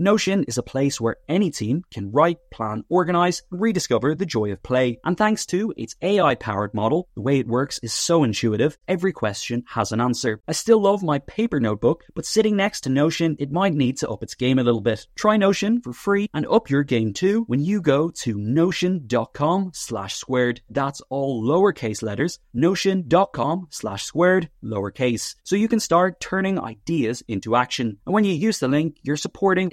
Notion 0.00 0.44
is 0.44 0.56
a 0.58 0.62
place 0.62 1.00
where 1.00 1.16
any 1.28 1.50
team 1.50 1.82
can 1.90 2.12
write, 2.12 2.38
plan, 2.52 2.84
organize, 2.88 3.42
and 3.50 3.60
rediscover 3.60 4.14
the 4.14 4.24
joy 4.24 4.52
of 4.52 4.62
play. 4.62 5.00
And 5.04 5.18
thanks 5.18 5.44
to 5.46 5.74
its 5.76 5.96
AI 6.00 6.36
powered 6.36 6.72
model, 6.72 7.08
the 7.16 7.20
way 7.20 7.40
it 7.40 7.48
works 7.48 7.80
is 7.82 7.92
so 7.92 8.22
intuitive, 8.22 8.78
every 8.86 9.12
question 9.12 9.64
has 9.70 9.90
an 9.90 10.00
answer. 10.00 10.40
I 10.46 10.52
still 10.52 10.80
love 10.80 11.02
my 11.02 11.18
paper 11.18 11.58
notebook, 11.58 12.04
but 12.14 12.26
sitting 12.26 12.54
next 12.54 12.82
to 12.82 12.90
Notion, 12.90 13.34
it 13.40 13.50
might 13.50 13.74
need 13.74 13.96
to 13.96 14.08
up 14.08 14.22
its 14.22 14.36
game 14.36 14.60
a 14.60 14.62
little 14.62 14.80
bit. 14.80 15.08
Try 15.16 15.36
Notion 15.36 15.80
for 15.80 15.92
free 15.92 16.30
and 16.32 16.46
up 16.46 16.70
your 16.70 16.84
game 16.84 17.12
too 17.12 17.42
when 17.48 17.58
you 17.58 17.80
go 17.80 18.10
to 18.10 18.38
notion.com 18.38 19.72
slash 19.74 20.14
squared. 20.14 20.60
That's 20.70 21.02
all 21.10 21.42
lowercase 21.42 22.04
letters, 22.04 22.38
notion.com 22.54 23.66
slash 23.70 24.04
squared, 24.04 24.48
lowercase. 24.62 25.34
So 25.42 25.56
you 25.56 25.66
can 25.66 25.80
start 25.80 26.20
turning 26.20 26.60
ideas 26.60 27.24
into 27.26 27.56
action. 27.56 27.98
And 28.06 28.14
when 28.14 28.22
you 28.22 28.34
use 28.34 28.60
the 28.60 28.68
link, 28.68 28.98
you're 29.02 29.16
supporting 29.16 29.72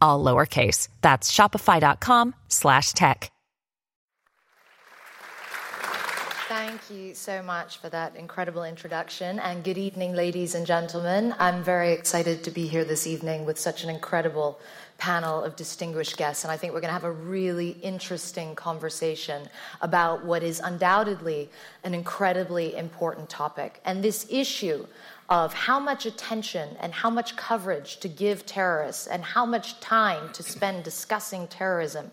all 0.00 0.22
lowercase. 0.24 0.88
That's 1.02 1.32
shopify.com 1.32 2.34
slash 2.48 2.92
tech. 2.92 3.30
Thank 6.48 6.90
you 6.90 7.14
so 7.14 7.42
much 7.42 7.76
for 7.76 7.90
that 7.90 8.16
incredible 8.16 8.64
introduction. 8.64 9.38
And 9.38 9.62
good 9.62 9.76
evening, 9.76 10.14
ladies 10.14 10.54
and 10.54 10.66
gentlemen. 10.66 11.34
I'm 11.38 11.62
very 11.62 11.92
excited 11.92 12.42
to 12.44 12.50
be 12.50 12.66
here 12.66 12.86
this 12.86 13.06
evening 13.06 13.44
with 13.44 13.58
such 13.58 13.84
an 13.84 13.90
incredible 13.90 14.58
panel 14.96 15.44
of 15.44 15.56
distinguished 15.56 16.16
guests. 16.16 16.44
And 16.44 16.50
I 16.50 16.56
think 16.56 16.72
we're 16.72 16.80
going 16.80 16.88
to 16.88 16.94
have 16.94 17.04
a 17.04 17.12
really 17.12 17.72
interesting 17.82 18.54
conversation 18.54 19.50
about 19.82 20.24
what 20.24 20.42
is 20.42 20.58
undoubtedly 20.60 21.50
an 21.84 21.92
incredibly 21.92 22.74
important 22.74 23.28
topic. 23.28 23.82
And 23.84 24.02
this 24.02 24.26
issue 24.30 24.86
of 25.28 25.52
how 25.52 25.78
much 25.78 26.06
attention 26.06 26.70
and 26.80 26.92
how 26.92 27.10
much 27.10 27.36
coverage 27.36 27.98
to 27.98 28.08
give 28.08 28.46
terrorists 28.46 29.06
and 29.06 29.22
how 29.22 29.44
much 29.44 29.78
time 29.80 30.32
to 30.32 30.42
spend 30.42 30.82
discussing 30.82 31.46
terrorism 31.48 32.10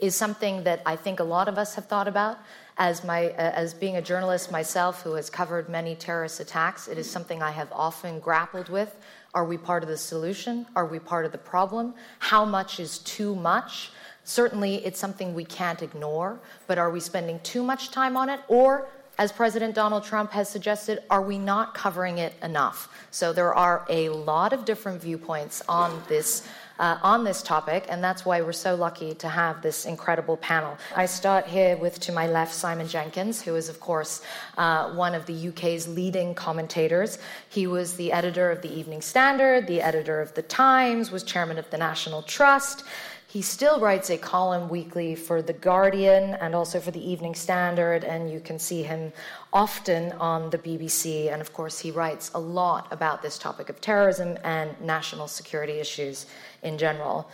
is 0.00 0.14
something 0.14 0.64
that 0.64 0.82
I 0.84 0.94
think 0.94 1.18
a 1.18 1.24
lot 1.24 1.48
of 1.48 1.56
us 1.56 1.74
have 1.76 1.86
thought 1.86 2.08
about. 2.08 2.38
As, 2.76 3.02
my, 3.02 3.30
uh, 3.30 3.36
as 3.36 3.74
being 3.74 3.96
a 3.96 4.02
journalist 4.02 4.52
myself 4.52 5.02
who 5.02 5.14
has 5.14 5.28
covered 5.28 5.68
many 5.68 5.96
terrorist 5.96 6.38
attacks, 6.38 6.86
it 6.86 6.96
is 6.96 7.10
something 7.10 7.42
I 7.42 7.50
have 7.50 7.72
often 7.72 8.20
grappled 8.20 8.68
with. 8.68 8.94
Are 9.34 9.44
we 9.44 9.56
part 9.56 9.82
of 9.82 9.88
the 9.88 9.96
solution? 9.96 10.66
Are 10.76 10.86
we 10.86 10.98
part 10.98 11.24
of 11.24 11.32
the 11.32 11.38
problem? 11.38 11.94
How 12.20 12.44
much 12.44 12.78
is 12.78 12.98
too 12.98 13.34
much? 13.34 13.90
Certainly, 14.22 14.84
it's 14.84 14.98
something 14.98 15.34
we 15.34 15.44
can't 15.44 15.82
ignore, 15.82 16.38
but 16.66 16.78
are 16.78 16.90
we 16.90 17.00
spending 17.00 17.40
too 17.40 17.62
much 17.62 17.90
time 17.90 18.16
on 18.16 18.28
it? 18.28 18.40
Or, 18.46 18.88
as 19.18 19.32
President 19.32 19.74
Donald 19.74 20.04
Trump 20.04 20.30
has 20.32 20.48
suggested, 20.48 21.00
are 21.10 21.22
we 21.22 21.38
not 21.38 21.74
covering 21.74 22.18
it 22.18 22.34
enough? 22.42 22.88
So, 23.10 23.32
there 23.32 23.52
are 23.54 23.84
a 23.88 24.08
lot 24.10 24.52
of 24.52 24.64
different 24.64 25.02
viewpoints 25.02 25.62
on 25.68 26.02
this 26.08 26.46
uh, 26.78 26.98
on 27.02 27.24
this 27.24 27.42
topic, 27.42 27.86
and 27.88 28.02
that's 28.02 28.24
why 28.24 28.40
we're 28.40 28.52
so 28.52 28.74
lucky 28.74 29.14
to 29.14 29.28
have 29.28 29.62
this 29.62 29.84
incredible 29.84 30.36
panel. 30.36 30.78
I 30.94 31.06
start 31.06 31.46
here 31.46 31.76
with, 31.76 31.98
to 32.00 32.12
my 32.12 32.28
left, 32.28 32.54
Simon 32.54 32.86
Jenkins, 32.86 33.42
who 33.42 33.56
is, 33.56 33.68
of 33.68 33.80
course, 33.80 34.22
uh, 34.56 34.92
one 34.92 35.14
of 35.14 35.26
the 35.26 35.48
UK's 35.48 35.88
leading 35.88 36.34
commentators. 36.34 37.18
He 37.48 37.66
was 37.66 37.94
the 37.94 38.12
editor 38.12 38.50
of 38.50 38.62
the 38.62 38.72
Evening 38.72 39.02
Standard, 39.02 39.66
the 39.66 39.80
editor 39.80 40.20
of 40.20 40.34
The 40.34 40.42
Times, 40.42 41.10
was 41.10 41.22
chairman 41.22 41.58
of 41.58 41.68
the 41.70 41.78
National 41.78 42.22
Trust. 42.22 42.84
He 43.30 43.42
still 43.42 43.78
writes 43.78 44.08
a 44.08 44.16
column 44.16 44.70
weekly 44.70 45.14
for 45.14 45.42
The 45.42 45.52
Guardian 45.52 46.32
and 46.40 46.54
also 46.54 46.80
for 46.80 46.90
the 46.90 47.10
Evening 47.10 47.34
Standard, 47.34 48.02
and 48.02 48.32
you 48.32 48.40
can 48.40 48.58
see 48.58 48.82
him 48.82 49.12
often 49.52 50.12
on 50.12 50.48
the 50.48 50.56
BBC. 50.56 51.30
And 51.30 51.42
of 51.42 51.52
course, 51.52 51.78
he 51.78 51.90
writes 51.90 52.30
a 52.34 52.40
lot 52.40 52.88
about 52.90 53.20
this 53.20 53.36
topic 53.36 53.68
of 53.68 53.82
terrorism 53.82 54.38
and 54.44 54.80
national 54.80 55.28
security 55.28 55.74
issues 55.74 56.24
in 56.62 56.78
general. 56.78 57.28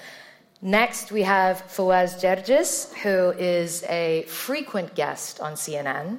Next, 0.67 1.13
we 1.13 1.23
have 1.23 1.63
Fawaz 1.69 2.19
Gerges, 2.21 2.93
who 2.95 3.31
is 3.39 3.85
a 3.85 4.25
frequent 4.29 4.95
guest 4.95 5.39
on 5.39 5.53
CNN. 5.55 6.19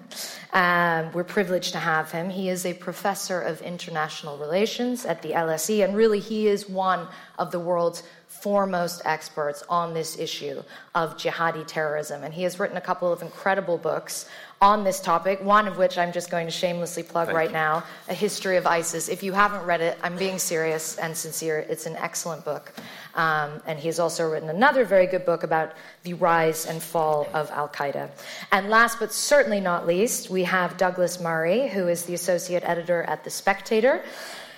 Um, 0.53 1.11
we're 1.13 1.23
privileged 1.23 1.71
to 1.71 1.79
have 1.79 2.11
him. 2.11 2.29
He 2.29 2.47
is 2.47 2.65
a 2.65 2.75
professor 2.75 3.41
of 3.41 3.61
international 3.61 4.37
relations 4.37 5.03
at 5.03 5.21
the 5.21 5.31
LSE, 5.31 5.83
and 5.83 5.95
really, 5.95 6.19
he 6.19 6.47
is 6.47 6.69
one 6.69 7.07
of 7.39 7.51
the 7.51 7.59
world's 7.59 8.03
foremost 8.45 9.01
experts 9.05 9.63
on 9.69 9.95
this 9.95 10.19
issue 10.19 10.61
of 10.93 11.17
jihadi 11.17 11.65
terrorism. 11.65 12.23
And 12.23 12.31
he 12.31 12.43
has 12.43 12.59
written 12.59 12.77
a 12.77 12.81
couple 12.89 13.11
of 13.11 13.23
incredible 13.23 13.79
books 13.79 14.29
on 14.61 14.83
this 14.83 14.99
topic, 15.01 15.43
one 15.43 15.67
of 15.67 15.79
which 15.79 15.97
I'm 15.97 16.11
just 16.11 16.29
going 16.29 16.45
to 16.45 16.51
shamelessly 16.51 17.01
plug 17.01 17.25
Thank 17.25 17.37
right 17.39 17.49
you. 17.49 17.53
now 17.53 17.83
A 18.07 18.13
History 18.13 18.57
of 18.57 18.67
ISIS. 18.67 19.09
If 19.09 19.23
you 19.23 19.33
haven't 19.33 19.65
read 19.65 19.81
it, 19.81 19.97
I'm 20.03 20.15
being 20.15 20.37
serious 20.37 20.99
and 20.99 21.17
sincere. 21.17 21.65
It's 21.67 21.87
an 21.87 21.95
excellent 21.95 22.45
book. 22.45 22.71
Um, 23.15 23.63
and 23.65 23.79
he's 23.79 23.97
also 23.97 24.29
written 24.29 24.49
another 24.49 24.85
very 24.85 25.07
good 25.07 25.25
book 25.25 25.41
about 25.41 25.73
the 26.03 26.13
rise 26.13 26.67
and 26.67 26.83
fall 26.83 27.27
of 27.33 27.49
Al 27.49 27.69
Qaeda. 27.69 28.11
And 28.51 28.69
last 28.69 28.99
but 28.99 29.11
certainly 29.11 29.59
not 29.59 29.87
least, 29.87 30.29
we 30.29 30.43
have 30.43 30.77
Douglas 30.77 31.19
Murray, 31.19 31.67
who 31.67 31.87
is 31.87 32.03
the 32.03 32.13
associate 32.13 32.61
editor 32.63 33.01
at 33.07 33.23
The 33.23 33.31
Spectator. 33.31 34.03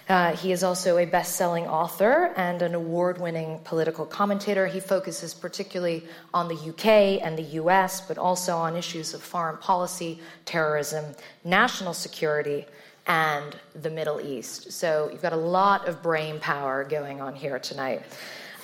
Uh, 0.10 0.34
he 0.36 0.54
is 0.54 0.64
also 0.64 0.98
a 0.98 1.06
best 1.06 1.36
selling 1.36 1.68
author 1.68 2.32
and 2.38 2.62
an 2.62 2.74
award 2.74 3.20
winning 3.20 3.60
political 3.66 4.06
commentator. 4.06 4.66
He 4.66 4.80
focuses 4.80 5.34
particularly 5.34 6.04
on 6.34 6.48
the 6.48 6.56
UK 6.56 7.22
and 7.26 7.38
the 7.38 7.60
US, 7.62 8.00
but 8.00 8.18
also 8.18 8.56
on 8.56 8.78
issues 8.78 9.14
of 9.14 9.22
foreign 9.22 9.58
policy, 9.58 10.20
terrorism, 10.46 11.04
national 11.44 11.94
security, 11.94 12.66
and 13.06 13.56
the 13.82 13.90
Middle 13.90 14.22
East. 14.22 14.72
So 14.72 15.10
you've 15.12 15.22
got 15.22 15.34
a 15.34 15.38
lot 15.38 15.88
of 15.88 16.02
brain 16.02 16.40
power 16.40 16.86
going 16.86 17.20
on 17.22 17.36
here 17.36 17.60
tonight. 17.60 18.02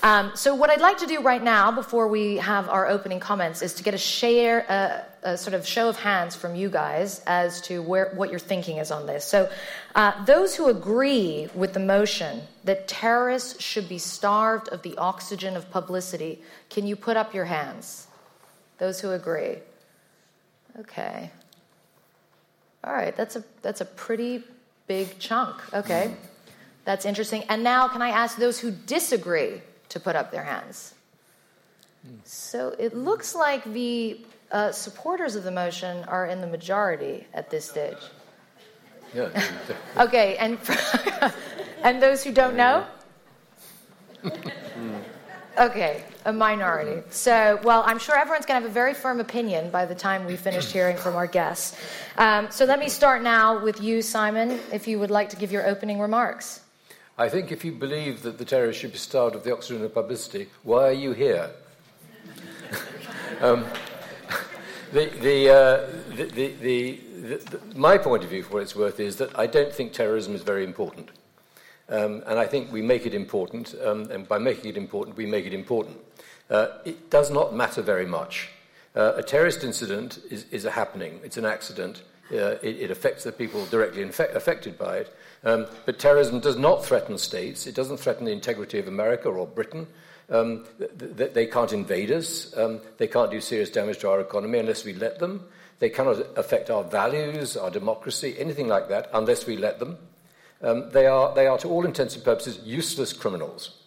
Um, 0.04 0.34
so, 0.36 0.54
what 0.54 0.70
I'd 0.70 0.82
like 0.82 0.98
to 0.98 1.06
do 1.06 1.22
right 1.22 1.42
now, 1.42 1.72
before 1.72 2.10
we 2.10 2.36
have 2.36 2.68
our 2.68 2.88
opening 2.90 3.22
comments, 3.22 3.62
is 3.62 3.76
to 3.76 3.84
get 3.84 3.94
a 3.94 3.98
share, 3.98 4.70
uh, 4.70 5.30
a 5.32 5.38
sort 5.38 5.54
of 5.54 5.66
show 5.66 5.88
of 5.88 5.96
hands 5.96 6.36
from 6.36 6.56
you 6.56 6.70
guys 6.70 7.22
as 7.26 7.62
to 7.62 7.82
where 7.82 8.12
what 8.14 8.30
your 8.30 8.40
thinking 8.40 8.80
is 8.80 8.92
on 8.92 9.08
this. 9.08 9.24
So, 9.24 9.50
uh, 9.96 10.26
those 10.26 10.58
who 10.58 10.68
agree 10.68 11.48
with 11.56 11.72
the 11.72 11.80
motion 11.80 12.42
that 12.66 12.90
terrorists 12.90 13.64
should 13.64 13.88
be 13.88 13.98
starved 13.98 14.68
of 14.68 14.82
the 14.82 14.98
oxygen 14.98 15.56
of 15.56 15.72
publicity, 15.72 16.42
can 16.70 16.86
you 16.86 16.98
put 16.98 17.16
up 17.16 17.34
your 17.34 17.46
hands? 17.46 18.08
Those 18.80 19.00
who 19.00 19.12
agree. 19.12 19.60
Okay. 20.82 21.32
All 22.84 22.92
right, 22.92 23.16
that's 23.16 23.38
a 23.38 23.44
that's 23.62 23.80
a 23.80 23.86
pretty 23.86 24.44
big 24.86 25.18
chunk. 25.18 25.56
Okay. 25.74 26.14
That's 26.84 27.06
interesting. 27.06 27.44
And 27.48 27.64
now 27.64 27.88
can 27.88 28.02
I 28.02 28.10
ask 28.10 28.36
those 28.36 28.60
who 28.60 28.70
disagree 28.70 29.62
to 29.94 30.00
put 30.00 30.16
up 30.16 30.32
their 30.32 30.44
hands? 30.44 30.96
So 32.26 32.76
it 32.78 32.96
looks 32.96 33.34
like 33.34 33.64
the 33.64 34.20
uh, 34.52 34.72
supporters 34.72 35.36
of 35.36 35.44
the 35.44 35.52
motion 35.52 36.04
are 36.06 36.26
in 36.28 36.42
the 36.42 36.48
majority 36.48 37.26
at 37.34 37.50
this 37.50 37.70
stage. 37.70 37.98
Yeah. 39.14 39.30
Okay, 39.98 40.38
and 40.38 40.58
and 41.84 42.02
those 42.02 42.24
who 42.24 42.32
don't 42.32 42.56
know? 42.56 42.86
Okay, 45.56 46.04
a 46.26 46.34
minority. 46.34 47.04
So, 47.12 47.60
well, 47.64 47.84
I'm 47.86 48.00
sure 48.00 48.18
everyone's 48.18 48.48
going 48.48 48.60
to 48.60 48.64
have 48.64 48.72
a 48.72 48.74
very 48.74 48.96
firm 48.96 49.20
opinion 49.20 49.70
by 49.70 49.86
the 49.86 49.94
time 49.94 50.26
we 50.26 50.36
finished 50.36 50.72
hearing 50.78 50.98
from 50.98 51.16
our 51.16 51.28
guests. 51.28 51.80
Um, 52.18 52.50
so 52.50 52.66
let 52.66 52.80
me 52.80 52.90
start 52.90 53.22
now 53.22 53.64
with 53.64 53.80
you, 53.80 54.02
Simon, 54.02 54.60
if 54.72 54.88
you 54.88 54.98
would 54.98 55.12
like 55.12 55.30
to 55.30 55.36
give 55.36 55.52
your 55.52 55.68
opening 55.68 56.00
remarks. 56.00 56.63
I 57.18 57.30
think 57.30 57.52
if 57.52 57.64
you 57.64 57.72
believe 57.72 58.24
that 58.24 58.38
the 58.38 58.46
terrorists 58.46 58.82
should 58.82 58.92
be 58.92 58.98
starved 58.98 59.36
of 59.36 59.44
the 59.44 59.54
oxygen 59.54 59.84
of 59.86 59.94
publicity, 59.94 60.48
why 60.64 60.88
are 60.88 60.92
you 60.92 61.12
here? 61.14 61.52
um, 63.42 63.66
The, 64.94 65.08
the, 65.22 65.50
uh, 65.50 65.88
the, 66.16 66.54
the, 66.62 67.00
my 67.76 67.98
point 67.98 68.24
of 68.24 68.30
view, 68.30 68.44
for 68.44 68.54
what 68.54 68.62
it's 68.62 68.76
worth, 68.76 69.00
is 69.00 69.16
that 69.16 69.38
I 69.38 69.48
don't 69.48 69.74
think 69.74 69.92
terrorism 69.92 70.36
is 70.36 70.44
very 70.44 70.64
important. 70.64 71.10
Um, 71.90 72.22
and 72.28 72.38
I 72.38 72.46
think 72.46 72.72
we 72.72 72.84
make 72.84 73.08
it 73.08 73.16
important, 73.16 73.74
um, 73.84 74.12
and 74.12 74.28
by 74.28 74.38
making 74.38 74.70
it 74.70 74.78
important, 74.78 75.18
we 75.18 75.26
make 75.26 75.48
it 75.48 75.54
important. 75.54 75.98
Uh, 76.48 76.68
it 76.86 77.10
does 77.10 77.32
not 77.32 77.56
matter 77.56 77.82
very 77.82 78.06
much. 78.06 78.50
Uh, 78.96 79.14
a 79.16 79.24
terrorist 79.24 79.64
incident 79.64 80.20
is, 80.30 80.46
is, 80.52 80.66
a 80.66 80.70
happening, 80.72 81.20
it's 81.24 81.38
an 81.38 81.46
accident. 81.46 82.04
Uh, 82.32 82.58
it, 82.62 82.82
it, 82.82 82.92
affects 82.92 83.24
the 83.24 83.32
people 83.32 83.66
directly 83.66 84.04
affected 84.04 84.78
by 84.78 84.98
it. 84.98 85.16
Um, 85.44 85.68
but 85.86 86.00
terrorism 86.00 86.40
does 86.40 86.58
not 86.58 86.86
threaten 86.86 87.18
states. 87.18 87.68
It 87.68 87.76
doesn't 87.76 87.98
threaten 87.98 88.26
the 88.26 88.32
integrity 88.32 88.80
of 88.80 88.88
America 88.88 89.30
or 89.30 89.46
Britain. 89.46 89.88
Um, 90.30 90.66
th- 90.80 91.18
th- 91.18 91.34
they 91.34 91.48
can't 91.48 91.74
invade 91.74 92.12
us. 92.12 92.56
Um, 92.56 92.80
they 92.98 93.08
can't 93.08 93.30
do 93.30 93.42
serious 93.42 93.70
damage 93.70 94.00
to 94.00 94.10
our 94.10 94.22
economy 94.22 94.60
unless 94.60 94.86
we 94.86 94.94
let 94.94 95.20
them. 95.20 95.44
They 95.80 95.90
cannot 95.90 96.26
affect 96.38 96.70
our 96.70 96.84
values, 96.84 97.58
our 97.58 97.70
democracy, 97.70 98.36
anything 98.40 98.68
like 98.70 98.88
that, 98.88 99.10
unless 99.14 99.46
we 99.46 99.58
let 99.58 99.80
them. 99.80 99.98
Um, 100.62 100.90
they, 100.92 101.08
are, 101.08 101.36
they 101.36 101.46
are, 101.46 101.58
to 101.58 101.68
all 101.68 101.86
intents 101.86 102.16
and 102.16 102.24
purposes, 102.24 102.60
useless 102.64 103.12
criminals. 103.12 103.82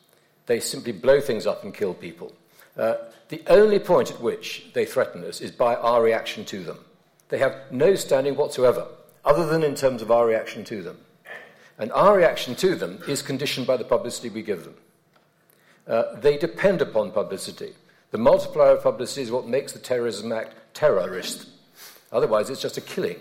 They 0.44 0.60
simply 0.60 0.92
blow 0.92 1.20
things 1.20 1.46
up 1.46 1.64
and 1.64 1.72
kill 1.72 1.94
people. 1.94 2.34
Uh, 2.76 2.96
the 3.30 3.42
only 3.46 3.78
point 3.78 4.10
at 4.10 4.20
which 4.20 4.66
they 4.74 4.84
threaten 4.84 5.24
us 5.24 5.40
is 5.40 5.50
by 5.50 5.74
our 5.74 6.02
reaction 6.02 6.44
to 6.46 6.62
them. 6.62 6.78
They 7.30 7.38
have 7.38 7.56
no 7.70 7.94
standing 7.94 8.36
whatsoever, 8.36 8.86
other 9.24 9.46
than 9.46 9.62
in 9.62 9.74
terms 9.74 10.02
of 10.02 10.10
our 10.10 10.26
reaction 10.26 10.64
to 10.64 10.82
them. 10.82 10.98
And 11.78 11.92
our 11.92 12.16
reaction 12.16 12.54
to 12.56 12.74
them 12.74 13.02
is 13.06 13.22
conditioned 13.22 13.66
by 13.66 13.76
the 13.76 13.84
publicity 13.84 14.30
we 14.30 14.42
give 14.42 14.64
them. 14.64 14.74
Uh, 15.86 16.16
they 16.16 16.36
depend 16.36 16.80
upon 16.80 17.12
publicity. 17.12 17.74
The 18.10 18.18
multiplier 18.18 18.72
of 18.72 18.82
publicity 18.82 19.22
is 19.22 19.30
what 19.30 19.46
makes 19.46 19.72
the 19.72 19.78
terrorism 19.78 20.32
act 20.32 20.54
terrorist. 20.74 21.48
Otherwise, 22.12 22.50
it's 22.50 22.62
just 22.62 22.76
a 22.76 22.80
killing. 22.80 23.18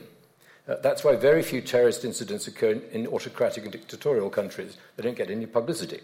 Uh, 0.67 0.75
that's 0.81 1.03
why 1.03 1.15
very 1.15 1.43
few 1.43 1.61
terrorist 1.61 2.05
incidents 2.05 2.47
occur 2.47 2.71
in, 2.71 2.81
in, 2.91 3.07
autocratic 3.07 3.63
and 3.63 3.71
dictatorial 3.71 4.29
countries. 4.29 4.77
They 4.95 5.03
don't 5.03 5.17
get 5.17 5.29
any 5.29 5.45
publicity. 5.45 5.99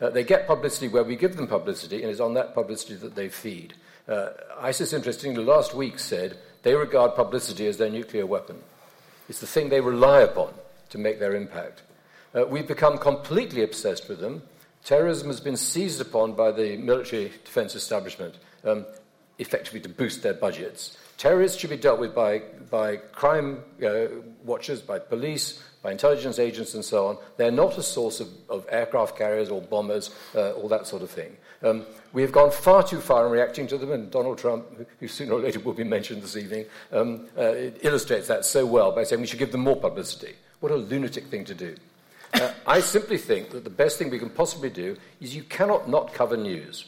Uh, 0.00 0.10
they 0.10 0.24
get 0.24 0.46
publicity 0.46 0.88
where 0.88 1.04
we 1.04 1.14
give 1.14 1.36
them 1.36 1.46
publicity, 1.46 2.02
and 2.02 2.10
it's 2.10 2.20
on 2.20 2.34
that 2.34 2.54
publicity 2.54 2.94
that 2.96 3.14
they 3.14 3.28
feed. 3.28 3.74
Uh, 4.08 4.30
ISIS, 4.58 4.92
interestingly, 4.92 5.44
last 5.44 5.74
week 5.74 5.98
said 5.98 6.36
they 6.62 6.74
regard 6.74 7.14
publicity 7.14 7.66
as 7.66 7.76
their 7.76 7.90
nuclear 7.90 8.26
weapon. 8.26 8.56
It's 9.28 9.40
the 9.40 9.46
thing 9.46 9.68
they 9.68 9.80
rely 9.80 10.20
upon 10.20 10.52
to 10.90 10.98
make 10.98 11.18
their 11.18 11.34
impact. 11.34 11.82
Uh, 12.34 12.44
we've 12.46 12.68
become 12.68 12.98
completely 12.98 13.62
obsessed 13.62 14.08
with 14.08 14.20
them. 14.20 14.42
Terrorism 14.84 15.28
has 15.28 15.40
been 15.40 15.56
seized 15.56 16.00
upon 16.00 16.34
by 16.34 16.52
the 16.52 16.76
military 16.76 17.32
defense 17.44 17.74
establishment, 17.74 18.36
um, 18.64 18.84
effectively 19.38 19.80
to 19.80 19.88
boost 19.88 20.22
their 20.22 20.34
budgets. 20.34 20.96
Terrorists 21.18 21.58
should 21.58 21.70
be 21.70 21.76
dealt 21.76 21.98
with 21.98 22.14
by, 22.14 22.42
by 22.70 22.96
crime 22.96 23.64
uh, 23.84 24.06
watchers, 24.44 24.82
by 24.82 24.98
police, 24.98 25.62
by 25.82 25.90
intelligence 25.90 26.38
agents, 26.38 26.74
and 26.74 26.84
so 26.84 27.06
on. 27.06 27.18
They're 27.36 27.50
not 27.50 27.78
a 27.78 27.82
source 27.82 28.20
of, 28.20 28.28
of 28.50 28.66
aircraft 28.70 29.16
carriers 29.16 29.48
or 29.48 29.62
bombers, 29.62 30.14
uh, 30.34 30.52
all 30.52 30.68
that 30.68 30.86
sort 30.86 31.02
of 31.02 31.10
thing. 31.10 31.36
Um, 31.62 31.86
we 32.12 32.22
have 32.22 32.32
gone 32.32 32.50
far 32.50 32.82
too 32.82 33.00
far 33.00 33.24
in 33.26 33.32
reacting 33.32 33.66
to 33.68 33.78
them, 33.78 33.92
and 33.92 34.10
Donald 34.10 34.38
Trump, 34.38 34.66
who 35.00 35.08
sooner 35.08 35.32
or 35.32 35.40
later 35.40 35.60
will 35.60 35.72
be 35.72 35.84
mentioned 35.84 36.22
this 36.22 36.36
evening, 36.36 36.66
um, 36.92 37.26
uh, 37.36 37.54
illustrates 37.80 38.28
that 38.28 38.44
so 38.44 38.66
well 38.66 38.92
by 38.92 39.04
saying 39.04 39.20
we 39.20 39.26
should 39.26 39.38
give 39.38 39.52
them 39.52 39.62
more 39.62 39.76
publicity. 39.76 40.34
What 40.60 40.72
a 40.72 40.76
lunatic 40.76 41.26
thing 41.26 41.44
to 41.46 41.54
do. 41.54 41.76
Uh, 42.34 42.52
I 42.66 42.80
simply 42.80 43.18
think 43.18 43.50
that 43.50 43.64
the 43.64 43.70
best 43.70 43.98
thing 43.98 44.10
we 44.10 44.18
can 44.18 44.30
possibly 44.30 44.70
do 44.70 44.96
is 45.20 45.34
you 45.34 45.42
cannot 45.42 45.88
not 45.88 46.12
cover 46.12 46.36
news. 46.36 46.86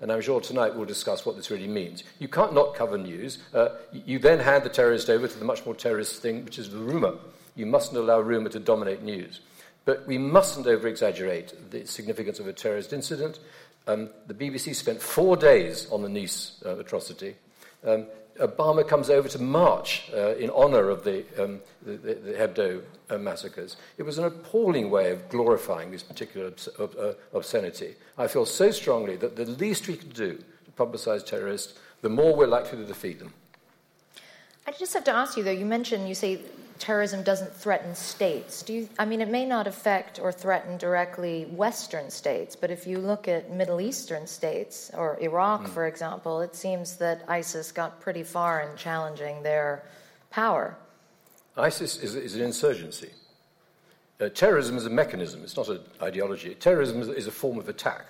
And 0.00 0.12
I'm 0.12 0.20
sure 0.20 0.40
tonight 0.40 0.76
we'll 0.76 0.84
discuss 0.84 1.26
what 1.26 1.36
this 1.36 1.50
really 1.50 1.66
means. 1.66 2.04
You 2.18 2.28
can't 2.28 2.54
not 2.54 2.74
cover 2.74 2.96
news. 2.96 3.38
Uh, 3.52 3.70
you 3.92 4.18
then 4.18 4.38
hand 4.38 4.62
the 4.62 4.68
terrorist 4.68 5.10
over 5.10 5.26
to 5.26 5.38
the 5.38 5.44
much 5.44 5.64
more 5.66 5.74
terrorist 5.74 6.22
thing, 6.22 6.44
which 6.44 6.58
is 6.58 6.70
the 6.70 6.78
rumour. 6.78 7.16
You 7.56 7.66
mustn't 7.66 7.96
allow 7.96 8.20
rumour 8.20 8.50
to 8.50 8.60
dominate 8.60 9.02
news. 9.02 9.40
But 9.84 10.06
we 10.06 10.18
mustn't 10.18 10.66
over 10.66 10.86
exaggerate 10.86 11.70
the 11.70 11.86
significance 11.86 12.38
of 12.38 12.46
a 12.46 12.52
terrorist 12.52 12.92
incident. 12.92 13.40
Um, 13.88 14.10
the 14.26 14.34
BBC 14.34 14.74
spent 14.74 15.00
four 15.00 15.36
days 15.36 15.90
on 15.90 16.02
the 16.02 16.08
Nice 16.08 16.62
uh, 16.64 16.78
atrocity. 16.78 17.34
Um, 17.84 18.06
Obama 18.38 18.86
comes 18.86 19.10
over 19.10 19.28
to 19.28 19.38
march 19.40 20.10
uh, 20.14 20.36
in 20.36 20.50
honor 20.50 20.90
of 20.90 21.04
the, 21.04 21.24
um, 21.42 21.60
the, 21.84 21.96
the, 21.96 22.32
Hebdo 22.32 22.82
uh, 23.10 23.18
massacres. 23.18 23.76
It 23.96 24.04
was 24.04 24.18
an 24.18 24.24
appalling 24.24 24.90
way 24.90 25.10
of 25.10 25.28
glorifying 25.28 25.90
this 25.90 26.02
particular 26.02 26.48
obs- 26.48 26.68
uh, 26.78 27.14
obscenity. 27.32 27.94
I 28.16 28.28
feel 28.28 28.46
so 28.46 28.70
strongly 28.70 29.16
that 29.16 29.36
the 29.36 29.44
least 29.44 29.88
we 29.88 29.96
can 29.96 30.10
do 30.10 30.36
to 30.36 30.70
publicize 30.76 31.26
terrorists, 31.26 31.78
the 32.02 32.08
more 32.08 32.34
we're 32.34 32.46
likely 32.46 32.78
to 32.78 32.84
defeat 32.84 33.18
them. 33.18 33.32
I 34.66 34.72
just 34.72 34.92
have 34.94 35.04
to 35.04 35.12
ask 35.12 35.36
you, 35.36 35.42
though, 35.42 35.50
you 35.50 35.66
mentioned, 35.66 36.08
you 36.08 36.14
say 36.14 36.40
terrorism 36.78 37.22
doesn't 37.22 37.54
threaten 37.54 37.94
states. 37.94 38.62
Do 38.62 38.72
you, 38.72 38.88
I 38.98 39.04
mean, 39.04 39.20
it 39.20 39.28
may 39.28 39.44
not 39.44 39.66
affect 39.66 40.18
or 40.20 40.32
threaten 40.32 40.78
directly 40.78 41.44
Western 41.44 42.10
states, 42.10 42.56
but 42.56 42.70
if 42.70 42.86
you 42.86 42.98
look 42.98 43.28
at 43.28 43.50
Middle 43.50 43.80
Eastern 43.80 44.26
states 44.26 44.90
or 44.94 45.18
Iraq, 45.20 45.64
mm. 45.64 45.68
for 45.68 45.86
example, 45.86 46.40
it 46.40 46.54
seems 46.54 46.96
that 46.96 47.24
ISIS 47.28 47.72
got 47.72 48.00
pretty 48.00 48.22
far 48.22 48.62
in 48.62 48.76
challenging 48.76 49.42
their 49.42 49.82
power. 50.30 50.76
ISIS 51.56 51.98
is, 51.98 52.14
is 52.14 52.36
an 52.36 52.42
insurgency. 52.42 53.10
Uh, 54.20 54.28
terrorism 54.28 54.76
is 54.76 54.86
a 54.86 54.90
mechanism, 54.90 55.42
it's 55.42 55.56
not 55.56 55.68
an 55.68 55.80
ideology. 56.02 56.54
Terrorism 56.54 57.00
is, 57.00 57.08
is 57.08 57.26
a 57.26 57.30
form 57.32 57.58
of 57.58 57.68
attack. 57.68 58.06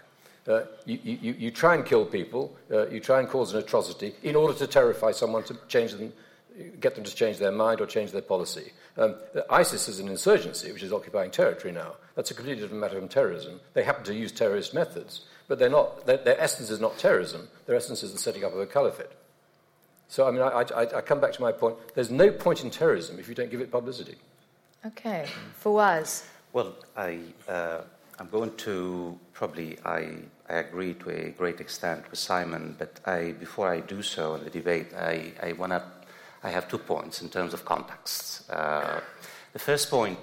Uh, 0.46 0.62
you, 0.86 0.98
you, 1.02 1.34
you, 1.38 1.50
try 1.50 1.74
and 1.74 1.84
kill 1.84 2.06
people, 2.06 2.56
uh, 2.72 2.88
you 2.88 3.00
try 3.00 3.20
and 3.20 3.28
cause 3.28 3.52
an 3.52 3.58
atrocity 3.58 4.14
in 4.22 4.34
order 4.34 4.54
to 4.54 4.66
terrify 4.66 5.12
someone 5.12 5.42
to 5.42 5.54
change 5.68 5.92
them 5.92 6.10
get 6.80 6.94
them 6.94 7.04
to 7.04 7.14
change 7.14 7.38
their 7.38 7.52
mind 7.52 7.80
or 7.80 7.86
change 7.86 8.12
their 8.12 8.22
policy. 8.22 8.72
Um, 8.96 9.16
ISIS 9.50 9.88
is 9.88 10.00
an 10.00 10.08
insurgency 10.08 10.72
which 10.72 10.82
is 10.82 10.92
occupying 10.92 11.30
territory 11.30 11.72
now. 11.72 11.94
That's 12.14 12.30
a 12.30 12.34
completely 12.34 12.62
different 12.62 12.80
matter 12.80 12.98
from 12.98 13.08
terrorism. 13.08 13.60
They 13.74 13.84
happen 13.84 14.04
to 14.04 14.14
use 14.14 14.32
terrorist 14.32 14.74
methods, 14.74 15.22
but 15.46 15.58
they're 15.58 15.70
not, 15.70 16.06
their, 16.06 16.18
their 16.18 16.40
essence 16.40 16.70
is 16.70 16.80
not 16.80 16.98
terrorism. 16.98 17.48
Their 17.66 17.76
essence 17.76 18.02
is 18.02 18.12
the 18.12 18.18
setting 18.18 18.44
up 18.44 18.52
of 18.52 18.60
a 18.60 18.66
caliphate. 18.66 19.12
So, 20.08 20.26
I 20.26 20.30
mean, 20.30 20.40
I, 20.40 20.48
I, 20.48 20.98
I, 20.98 21.00
come 21.02 21.20
back 21.20 21.32
to 21.34 21.42
my 21.42 21.52
point. 21.52 21.76
There's 21.94 22.10
no 22.10 22.30
point 22.30 22.64
in 22.64 22.70
terrorism 22.70 23.18
if 23.18 23.28
you 23.28 23.34
don't 23.34 23.50
give 23.50 23.60
it 23.60 23.70
publicity. 23.70 24.16
Okay. 24.86 25.26
Fawaz. 25.62 26.24
Well, 26.54 26.74
I, 26.96 27.18
uh, 27.46 27.82
I'm 28.18 28.28
going 28.30 28.56
to 28.56 29.18
probably, 29.34 29.78
I, 29.84 30.16
I 30.48 30.54
agree 30.54 30.94
to 30.94 31.10
a 31.10 31.30
great 31.30 31.60
extent 31.60 32.10
with 32.10 32.18
Simon, 32.18 32.74
but 32.78 33.00
I, 33.04 33.32
before 33.32 33.68
I 33.68 33.80
do 33.80 34.02
so 34.02 34.34
in 34.34 34.44
the 34.44 34.50
debate, 34.50 34.94
I, 34.94 35.32
I 35.42 35.52
want 35.52 35.72
to 35.72 35.82
I 36.42 36.50
have 36.50 36.68
two 36.68 36.78
points 36.78 37.20
in 37.22 37.28
terms 37.28 37.52
of 37.52 37.64
context. 37.64 38.48
Uh, 38.50 39.00
the 39.52 39.58
first 39.58 39.90
point 39.90 40.18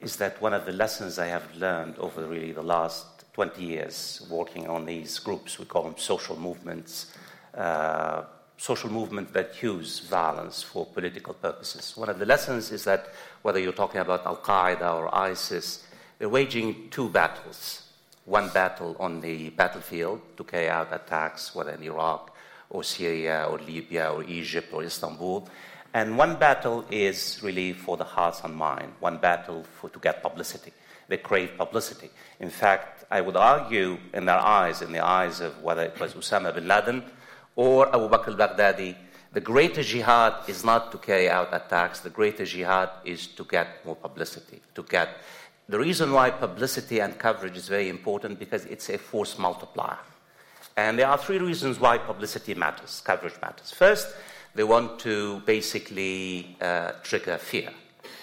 is 0.00 0.16
that 0.16 0.40
one 0.40 0.52
of 0.52 0.64
the 0.66 0.72
lessons 0.72 1.18
I 1.18 1.26
have 1.26 1.56
learned 1.56 1.96
over 1.98 2.24
really 2.24 2.52
the 2.52 2.62
last 2.62 3.06
20 3.32 3.62
years 3.62 4.26
working 4.30 4.68
on 4.68 4.86
these 4.86 5.18
groups, 5.18 5.58
we 5.58 5.64
call 5.64 5.82
them 5.82 5.94
social 5.96 6.36
movements, 6.36 7.12
uh, 7.54 8.22
social 8.56 8.90
movements 8.90 9.32
that 9.32 9.62
use 9.62 10.00
violence 10.00 10.62
for 10.62 10.86
political 10.86 11.34
purposes. 11.34 11.96
One 11.96 12.08
of 12.08 12.18
the 12.18 12.26
lessons 12.26 12.70
is 12.70 12.84
that 12.84 13.12
whether 13.42 13.58
you're 13.58 13.72
talking 13.72 14.00
about 14.00 14.24
Al 14.24 14.36
Qaeda 14.36 14.94
or 14.94 15.14
ISIS, 15.14 15.84
they're 16.18 16.28
waging 16.28 16.88
two 16.90 17.08
battles. 17.08 17.82
One 18.24 18.48
battle 18.50 18.96
on 18.98 19.20
the 19.20 19.50
battlefield 19.50 20.20
to 20.36 20.44
carry 20.44 20.68
out 20.68 20.92
attacks, 20.92 21.54
whether 21.54 21.72
in 21.72 21.82
Iraq 21.82 22.35
or 22.70 22.82
Syria 22.82 23.46
or 23.50 23.58
Libya 23.58 24.10
or 24.12 24.24
Egypt 24.24 24.72
or 24.72 24.82
Istanbul. 24.82 25.48
And 25.94 26.18
one 26.18 26.36
battle 26.36 26.84
is 26.90 27.40
really 27.42 27.72
for 27.72 27.96
the 27.96 28.04
hearts 28.04 28.42
and 28.44 28.54
mind, 28.54 28.92
one 29.00 29.18
battle 29.18 29.64
for, 29.80 29.88
to 29.90 29.98
get 29.98 30.22
publicity. 30.22 30.72
They 31.08 31.16
crave 31.16 31.56
publicity. 31.56 32.10
In 32.40 32.50
fact, 32.50 33.04
I 33.10 33.20
would 33.20 33.36
argue 33.36 33.98
in 34.12 34.26
their 34.26 34.38
eyes, 34.38 34.82
in 34.82 34.92
the 34.92 35.04
eyes 35.04 35.40
of 35.40 35.62
whether 35.62 35.82
it 35.82 35.98
was 35.98 36.14
Osama 36.14 36.54
bin 36.54 36.66
Laden 36.68 37.02
or 37.54 37.88
Abu 37.94 38.08
Bakr 38.08 38.28
al 38.28 38.48
Baghdadi, 38.48 38.96
the 39.32 39.40
greater 39.40 39.82
jihad 39.82 40.48
is 40.48 40.64
not 40.64 40.90
to 40.92 40.98
carry 40.98 41.28
out 41.28 41.54
attacks, 41.54 42.00
the 42.00 42.10
greater 42.10 42.44
jihad 42.44 42.90
is 43.04 43.26
to 43.28 43.44
get 43.44 43.84
more 43.84 43.96
publicity, 43.96 44.60
to 44.74 44.82
get 44.82 45.08
the 45.68 45.78
reason 45.78 46.12
why 46.12 46.30
publicity 46.30 47.00
and 47.00 47.18
coverage 47.18 47.56
is 47.56 47.68
very 47.68 47.88
important 47.88 48.38
because 48.38 48.64
it's 48.66 48.88
a 48.88 48.98
force 48.98 49.36
multiplier. 49.36 49.98
And 50.76 50.98
there 50.98 51.08
are 51.08 51.16
three 51.16 51.38
reasons 51.38 51.80
why 51.80 51.96
publicity 51.96 52.54
matters, 52.54 53.02
coverage 53.04 53.40
matters. 53.40 53.72
First, 53.72 54.14
they 54.54 54.64
want 54.64 54.98
to 55.00 55.40
basically 55.46 56.56
uh, 56.60 56.92
trigger 57.02 57.38
fear. 57.38 57.70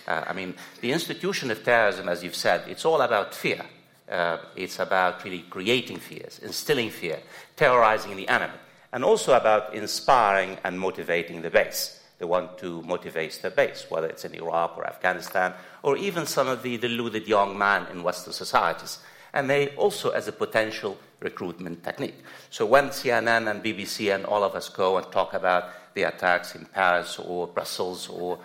Uh, 0.08 0.26
I 0.28 0.34
mean, 0.34 0.54
the 0.82 0.92
institution 0.92 1.50
of 1.50 1.64
terrorism, 1.64 2.08
as 2.08 2.24
you've 2.24 2.36
said, 2.36 2.64
it's 2.68 2.86
all 2.86 3.02
about 3.02 3.34
fear. 3.34 3.66
Uh, 4.08 4.38
it's 4.56 4.80
about 4.80 5.24
really 5.24 5.46
creating 5.50 5.98
fears, 5.98 6.40
instilling 6.40 6.92
fear, 6.92 7.20
terrorizing 7.56 8.16
the 8.16 8.28
enemy, 8.28 8.54
and 8.92 9.04
also 9.04 9.34
about 9.34 9.74
inspiring 9.74 10.58
and 10.64 10.80
motivating 10.80 11.42
the 11.42 11.50
base. 11.50 12.02
They 12.20 12.26
want 12.26 12.60
to 12.60 12.84
motivate 12.84 13.42
their 13.42 13.52
base, 13.52 13.88
whether 13.90 14.08
it's 14.08 14.26
in 14.26 14.36
Iraq 14.36 14.78
or 14.78 14.86
Afghanistan, 14.86 15.54
or 15.82 15.98
even 15.98 16.28
some 16.28 16.48
of 16.48 16.62
the 16.62 16.78
deluded 16.78 17.28
young 17.28 17.58
men 17.58 17.88
in 17.92 18.04
Western 18.04 18.34
societies 18.34 19.00
and 19.34 19.50
they 19.50 19.70
also 19.70 20.12
as 20.12 20.28
a 20.28 20.32
potential 20.32 20.98
recruitment 21.24 21.84
technique. 21.84 22.24
So 22.50 22.66
when 22.66 22.90
CNN 22.90 23.50
and 23.50 23.64
BBC 23.64 24.14
and 24.14 24.26
all 24.26 24.44
of 24.44 24.56
us 24.56 24.70
go 24.70 24.98
and 24.98 25.12
talk 25.12 25.34
about 25.34 25.70
the 25.94 26.04
attacks 26.04 26.56
in 26.56 26.66
Paris 26.66 27.20
or 27.20 27.48
Brussels 27.48 28.10
or 28.10 28.40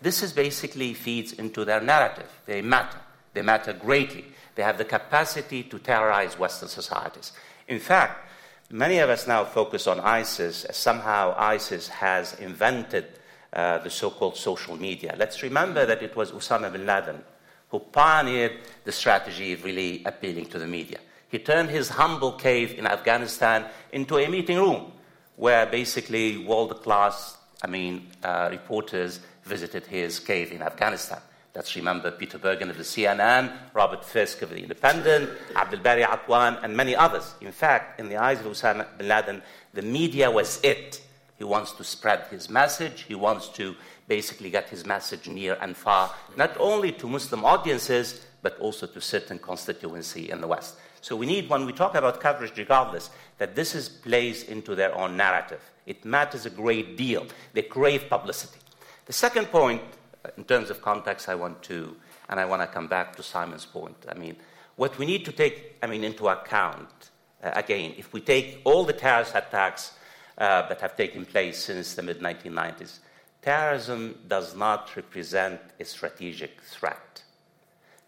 this 0.00 0.22
is 0.22 0.32
basically 0.32 0.94
feeds 0.94 1.32
into 1.32 1.64
their 1.64 1.80
narrative. 1.80 2.30
They 2.46 2.62
matter. 2.62 2.98
They 3.34 3.42
matter 3.42 3.72
greatly. 3.72 4.24
They 4.54 4.62
have 4.62 4.78
the 4.78 4.84
capacity 4.84 5.62
to 5.64 5.78
terrorize 5.78 6.38
Western 6.38 6.68
societies. 6.68 7.32
In 7.68 7.80
fact, 7.80 8.28
many 8.70 8.98
of 8.98 9.10
us 9.10 9.26
now 9.26 9.44
focus 9.44 9.86
on 9.86 10.00
ISIS 10.00 10.64
as 10.64 10.76
somehow 10.76 11.34
ISIS 11.36 11.88
has 11.88 12.34
invented 12.34 13.06
uh, 13.52 13.78
the 13.78 13.90
so 13.90 14.10
called 14.10 14.36
social 14.36 14.76
media. 14.76 15.14
Let's 15.18 15.42
remember 15.42 15.86
that 15.86 16.02
it 16.02 16.16
was 16.16 16.32
Osama 16.32 16.72
bin 16.72 16.86
Laden 16.86 17.22
who 17.68 17.78
pioneered 17.78 18.52
the 18.84 18.92
strategy 18.92 19.54
of 19.54 19.64
really 19.64 20.02
appealing 20.04 20.44
to 20.46 20.58
the 20.58 20.66
media. 20.66 20.98
He 21.32 21.38
turned 21.38 21.70
his 21.70 21.88
humble 21.88 22.32
cave 22.32 22.78
in 22.78 22.86
Afghanistan 22.86 23.64
into 23.90 24.18
a 24.18 24.28
meeting 24.28 24.58
room 24.58 24.92
where 25.36 25.64
basically 25.64 26.36
world 26.36 26.82
class, 26.82 27.38
I 27.62 27.68
mean, 27.68 28.08
uh, 28.22 28.48
reporters 28.50 29.18
visited 29.42 29.86
his 29.86 30.20
cave 30.20 30.52
in 30.52 30.60
Afghanistan. 30.60 31.20
Let's 31.54 31.74
remember 31.74 32.10
Peter 32.10 32.36
Bergen 32.36 32.68
of 32.68 32.76
the 32.76 32.82
CNN, 32.82 33.50
Robert 33.72 34.04
Fisk 34.04 34.42
of 34.42 34.50
The 34.50 34.58
Independent, 34.58 35.30
Abdel 35.56 35.80
Bari 35.80 36.02
Atwan, 36.02 36.62
and 36.62 36.76
many 36.76 36.94
others. 36.94 37.34
In 37.40 37.50
fact, 37.50 37.98
in 37.98 38.10
the 38.10 38.18
eyes 38.18 38.40
of 38.40 38.46
Osama 38.46 38.86
bin 38.98 39.08
Laden, 39.08 39.42
the 39.72 39.82
media 39.82 40.30
was 40.30 40.60
it. 40.62 41.00
He 41.38 41.44
wants 41.44 41.72
to 41.72 41.84
spread 41.84 42.26
his 42.30 42.50
message. 42.50 43.06
He 43.08 43.14
wants 43.14 43.48
to 43.56 43.74
basically 44.06 44.50
get 44.50 44.68
his 44.68 44.84
message 44.84 45.28
near 45.28 45.56
and 45.62 45.74
far, 45.78 46.14
not 46.36 46.54
only 46.60 46.92
to 46.92 47.08
Muslim 47.08 47.42
audiences, 47.46 48.20
but 48.42 48.58
also 48.58 48.86
to 48.86 49.00
certain 49.00 49.38
constituency 49.38 50.30
in 50.30 50.42
the 50.42 50.46
West. 50.46 50.76
So 51.02 51.16
we 51.16 51.26
need, 51.26 51.48
when 51.48 51.66
we 51.66 51.72
talk 51.72 51.96
about 51.96 52.20
coverage, 52.20 52.56
regardless, 52.56 53.10
that 53.38 53.56
this 53.56 53.74
is 53.74 53.88
plays 53.88 54.44
into 54.44 54.76
their 54.76 54.96
own 54.96 55.16
narrative. 55.16 55.60
It 55.84 56.04
matters 56.04 56.46
a 56.46 56.50
great 56.50 56.96
deal. 56.96 57.26
They 57.52 57.62
crave 57.62 58.08
publicity. 58.08 58.60
The 59.06 59.12
second 59.12 59.46
point, 59.46 59.82
uh, 60.24 60.28
in 60.36 60.44
terms 60.44 60.70
of 60.70 60.80
context, 60.80 61.28
I 61.28 61.34
want 61.34 61.60
to, 61.64 61.96
and 62.28 62.38
I 62.38 62.44
want 62.44 62.62
to 62.62 62.68
come 62.68 62.86
back 62.86 63.16
to 63.16 63.22
Simon's 63.22 63.66
point. 63.66 63.96
I 64.08 64.14
mean, 64.14 64.36
what 64.76 64.96
we 64.96 65.04
need 65.04 65.24
to 65.24 65.32
take, 65.32 65.76
I 65.82 65.88
mean, 65.88 66.04
into 66.04 66.28
account, 66.28 67.10
uh, 67.42 67.50
again, 67.56 67.94
if 67.98 68.12
we 68.12 68.20
take 68.20 68.60
all 68.62 68.84
the 68.84 68.92
terrorist 68.92 69.34
attacks 69.34 69.94
uh, 70.38 70.68
that 70.68 70.80
have 70.80 70.96
taken 70.96 71.26
place 71.26 71.58
since 71.58 71.94
the 71.94 72.02
mid 72.02 72.20
1990s, 72.20 73.00
terrorism 73.42 74.20
does 74.28 74.54
not 74.54 74.94
represent 74.94 75.60
a 75.80 75.84
strategic 75.84 76.60
threat. 76.60 77.22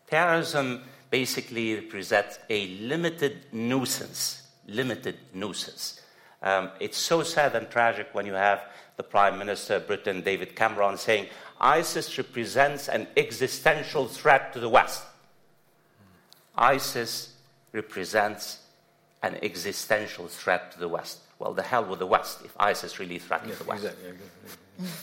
Terrorism 0.07 0.85
basically 1.21 1.77
represents 1.77 2.41
a 2.51 2.67
limited 2.93 3.35
nuisance. 3.53 4.43
Limited 4.67 5.17
nuisance. 5.33 6.01
Um, 6.43 6.71
it's 6.81 6.99
so 6.99 7.23
sad 7.23 7.55
and 7.55 7.71
tragic 7.71 8.09
when 8.15 8.27
you 8.27 8.33
have 8.33 8.61
the 8.97 9.05
Prime 9.05 9.39
Minister 9.39 9.77
of 9.77 9.87
Britain, 9.87 10.23
David 10.23 10.57
Cameron, 10.57 10.97
saying 10.99 11.29
ISIS 11.61 12.19
represents 12.19 12.89
an 12.89 13.07
existential 13.17 14.09
threat 14.09 14.53
to 14.55 14.59
the 14.59 14.69
West. 14.69 15.05
ISIS 16.57 17.13
represents 17.71 18.59
an 19.23 19.39
existential 19.41 20.27
threat 20.27 20.73
to 20.73 20.81
the 20.81 20.89
West. 20.89 21.21
Well, 21.39 21.55
the 21.55 21.63
hell 21.63 21.85
with 21.85 22.01
the 22.01 22.11
West 22.17 22.45
if 22.45 22.53
ISIS 22.59 22.99
really 22.99 23.21
threatens 23.21 23.51
yeah, 23.51 23.63
the 23.63 23.69
West. 23.71 23.85
Exactly. 23.85 24.11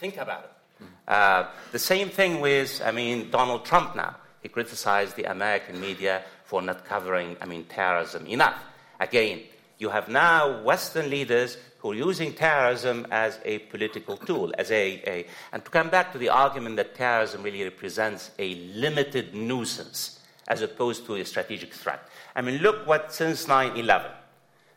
Think 0.02 0.18
about 0.18 0.44
it. 0.44 0.88
Uh, 1.08 1.46
the 1.72 1.80
same 1.80 2.10
thing 2.10 2.42
with, 2.42 2.82
I 2.84 2.92
mean, 2.92 3.32
Donald 3.32 3.64
Trump 3.64 3.96
now. 3.96 4.18
He 4.42 4.50
criticized 4.50 5.16
the 5.16 5.26
American 5.26 5.80
media 5.80 6.24
for 6.46 6.62
not 6.62 6.86
covering, 6.86 7.38
I 7.42 7.46
mean, 7.46 7.66
terrorism 7.66 8.26
enough. 8.26 8.62
Again, 9.00 9.42
you 9.78 9.90
have 9.90 10.10
now 10.10 10.62
Western 10.62 11.10
leaders 11.10 11.58
who 11.80 11.92
are 11.92 11.96
using 11.96 12.34
terrorism 12.34 13.08
as 13.10 13.40
a 13.44 13.60
political 13.60 14.16
tool, 14.16 14.52
as 14.58 14.70
a, 14.70 15.02
a, 15.08 15.26
and 15.52 15.66
to 15.66 15.72
come 15.72 15.90
back 15.90 16.12
to 16.12 16.20
the 16.20 16.30
argument 16.30 16.76
that 16.76 16.94
terrorism 16.94 17.42
really 17.42 17.64
represents 17.64 18.32
a 18.38 18.56
limited 18.76 19.34
nuisance 19.34 20.20
as 20.48 20.62
opposed 20.62 21.06
to 21.06 21.16
a 21.16 21.26
strategic 21.26 21.74
threat. 21.74 22.08
I 22.36 22.42
mean, 22.42 22.62
look 22.62 22.86
what 22.86 23.12
since 23.12 23.46
9/11, 23.46 24.12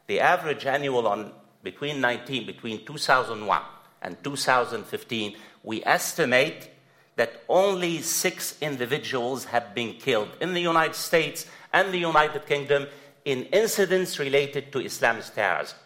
the 0.07 0.21
average 0.21 0.65
annual 0.65 1.07
on 1.07 1.33
between 1.63 2.01
19 2.01 2.47
between 2.47 2.85
2001 2.87 3.63
and 4.03 4.23
2015, 4.23 5.37
we 5.63 5.83
estimate 5.85 6.71
that 7.17 7.43
only 7.49 8.03
six 8.03 8.57
individuals 8.61 9.45
have 9.47 9.75
been 9.75 9.95
killed 9.95 10.31
in 10.41 10.55
the 10.55 10.61
United 10.61 10.97
States 10.97 11.47
and 11.73 11.93
the 11.93 11.99
United 11.99 12.47
Kingdom 12.47 12.87
in 13.25 13.45
incidents 13.45 14.19
related 14.19 14.73
to 14.73 14.79
Islamist 14.79 15.35
terrorism. 15.35 15.79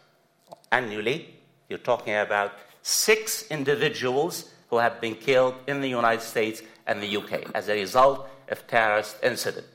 Annually, 0.73 1.35
you're 1.69 1.79
talking 1.79 2.15
about 2.15 2.53
six 2.83 3.47
individuals 3.51 4.51
who 4.71 4.79
have 4.79 5.01
been 5.01 5.15
killed 5.15 5.55
in 5.67 5.81
the 5.81 5.89
United 5.89 6.23
States 6.23 6.63
and 6.87 7.03
the 7.03 7.17
UK 7.17 7.51
as 7.55 7.69
a 7.69 7.75
result 7.75 8.29
of 8.49 8.67
terrorist 8.67 9.17
incident. 9.23 9.67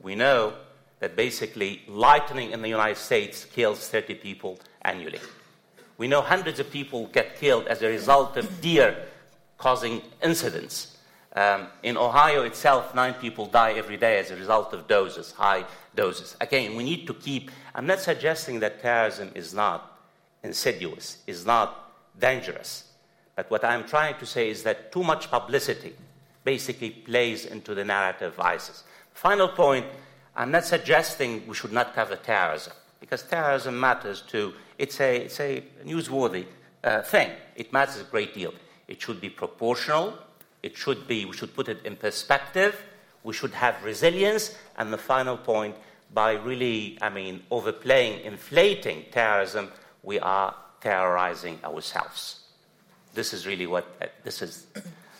We 0.00 0.14
know 0.14 0.54
that 1.00 1.16
basically 1.16 1.82
lightning 1.88 2.52
in 2.52 2.62
the 2.62 2.68
United 2.68 2.98
States 2.98 3.44
kills 3.44 3.88
30 3.88 4.14
people 4.14 4.58
annually. 4.82 5.20
We 5.98 6.08
know 6.08 6.20
hundreds 6.20 6.60
of 6.60 6.70
people 6.70 7.06
get 7.08 7.36
killed 7.36 7.66
as 7.66 7.82
a 7.82 7.88
result 7.88 8.36
of 8.36 8.60
deer 8.60 9.06
causing 9.60 10.02
incidents. 10.22 10.96
Um, 11.36 11.68
in 11.82 11.96
Ohio 11.96 12.42
itself, 12.42 12.94
nine 12.94 13.14
people 13.14 13.46
die 13.46 13.74
every 13.74 13.96
day 13.96 14.18
as 14.18 14.30
a 14.30 14.36
result 14.36 14.72
of 14.72 14.88
doses, 14.88 15.30
high 15.32 15.64
doses. 15.94 16.36
Again, 16.40 16.76
we 16.76 16.82
need 16.82 17.06
to 17.06 17.14
keep, 17.14 17.50
I'm 17.74 17.86
not 17.86 18.00
suggesting 18.00 18.58
that 18.60 18.82
terrorism 18.82 19.30
is 19.34 19.54
not 19.54 19.98
insidious, 20.42 21.18
is 21.26 21.46
not 21.46 21.92
dangerous. 22.18 22.84
But 23.36 23.50
what 23.50 23.64
I'm 23.64 23.84
trying 23.86 24.16
to 24.18 24.26
say 24.26 24.50
is 24.50 24.62
that 24.64 24.90
too 24.90 25.04
much 25.04 25.30
publicity 25.30 25.94
basically 26.42 26.90
plays 26.90 27.46
into 27.46 27.74
the 27.74 27.84
narrative 27.84 28.32
of 28.32 28.40
ISIS. 28.40 28.82
Final 29.14 29.48
point 29.48 29.86
I'm 30.34 30.50
not 30.50 30.64
suggesting 30.64 31.46
we 31.46 31.54
should 31.54 31.72
not 31.72 31.94
cover 31.94 32.16
terrorism, 32.16 32.72
because 32.98 33.22
terrorism 33.22 33.78
matters 33.78 34.22
too. 34.22 34.54
It's 34.78 35.00
a, 35.00 35.16
it's 35.16 35.38
a 35.40 35.62
newsworthy 35.84 36.46
uh, 36.82 37.02
thing, 37.02 37.30
it 37.56 37.72
matters 37.72 38.00
a 38.00 38.04
great 38.04 38.34
deal. 38.34 38.52
It 38.90 39.00
should 39.00 39.20
be 39.20 39.30
proportional. 39.30 40.18
It 40.62 40.76
should 40.76 41.06
be, 41.06 41.24
we 41.24 41.34
should 41.34 41.54
put 41.54 41.68
it 41.68 41.78
in 41.86 41.96
perspective. 41.96 42.82
We 43.22 43.32
should 43.32 43.52
have 43.52 43.82
resilience. 43.84 44.56
And 44.76 44.92
the 44.92 44.98
final 44.98 45.36
point, 45.36 45.76
by 46.12 46.32
really, 46.32 46.98
I 47.00 47.08
mean, 47.08 47.44
overplaying, 47.52 48.24
inflating 48.24 49.04
terrorism, 49.12 49.70
we 50.02 50.18
are 50.18 50.54
terrorizing 50.80 51.60
ourselves. 51.64 52.40
This 53.14 53.32
is 53.32 53.46
really 53.46 53.66
what 53.66 53.86
uh, 54.02 54.06
this 54.24 54.42
is. 54.42 54.66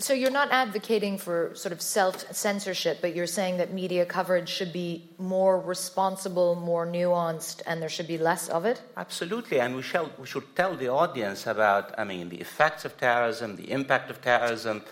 So 0.00 0.14
you're 0.14 0.30
not 0.30 0.50
advocating 0.50 1.18
for 1.18 1.54
sort 1.54 1.72
of 1.72 1.82
self 1.82 2.32
censorship, 2.34 2.98
but 3.02 3.14
you're 3.14 3.26
saying 3.26 3.58
that 3.58 3.74
media 3.74 4.06
coverage 4.06 4.48
should 4.48 4.72
be 4.72 5.04
more 5.18 5.60
responsible, 5.60 6.54
more 6.54 6.86
nuanced, 6.86 7.60
and 7.66 7.82
there 7.82 7.90
should 7.90 8.08
be 8.08 8.16
less 8.16 8.48
of 8.48 8.64
it? 8.64 8.80
Absolutely, 8.96 9.60
and 9.60 9.76
we, 9.76 9.82
shall, 9.82 10.10
we 10.18 10.26
should 10.26 10.56
tell 10.56 10.74
the 10.74 10.88
audience 10.88 11.46
about, 11.46 11.98
I 11.98 12.04
mean, 12.04 12.30
the 12.30 12.40
effects 12.40 12.86
of 12.86 12.96
terrorism, 12.96 13.56
the 13.56 13.70
impact 13.70 14.10
of 14.10 14.22
terrorism, 14.22 14.82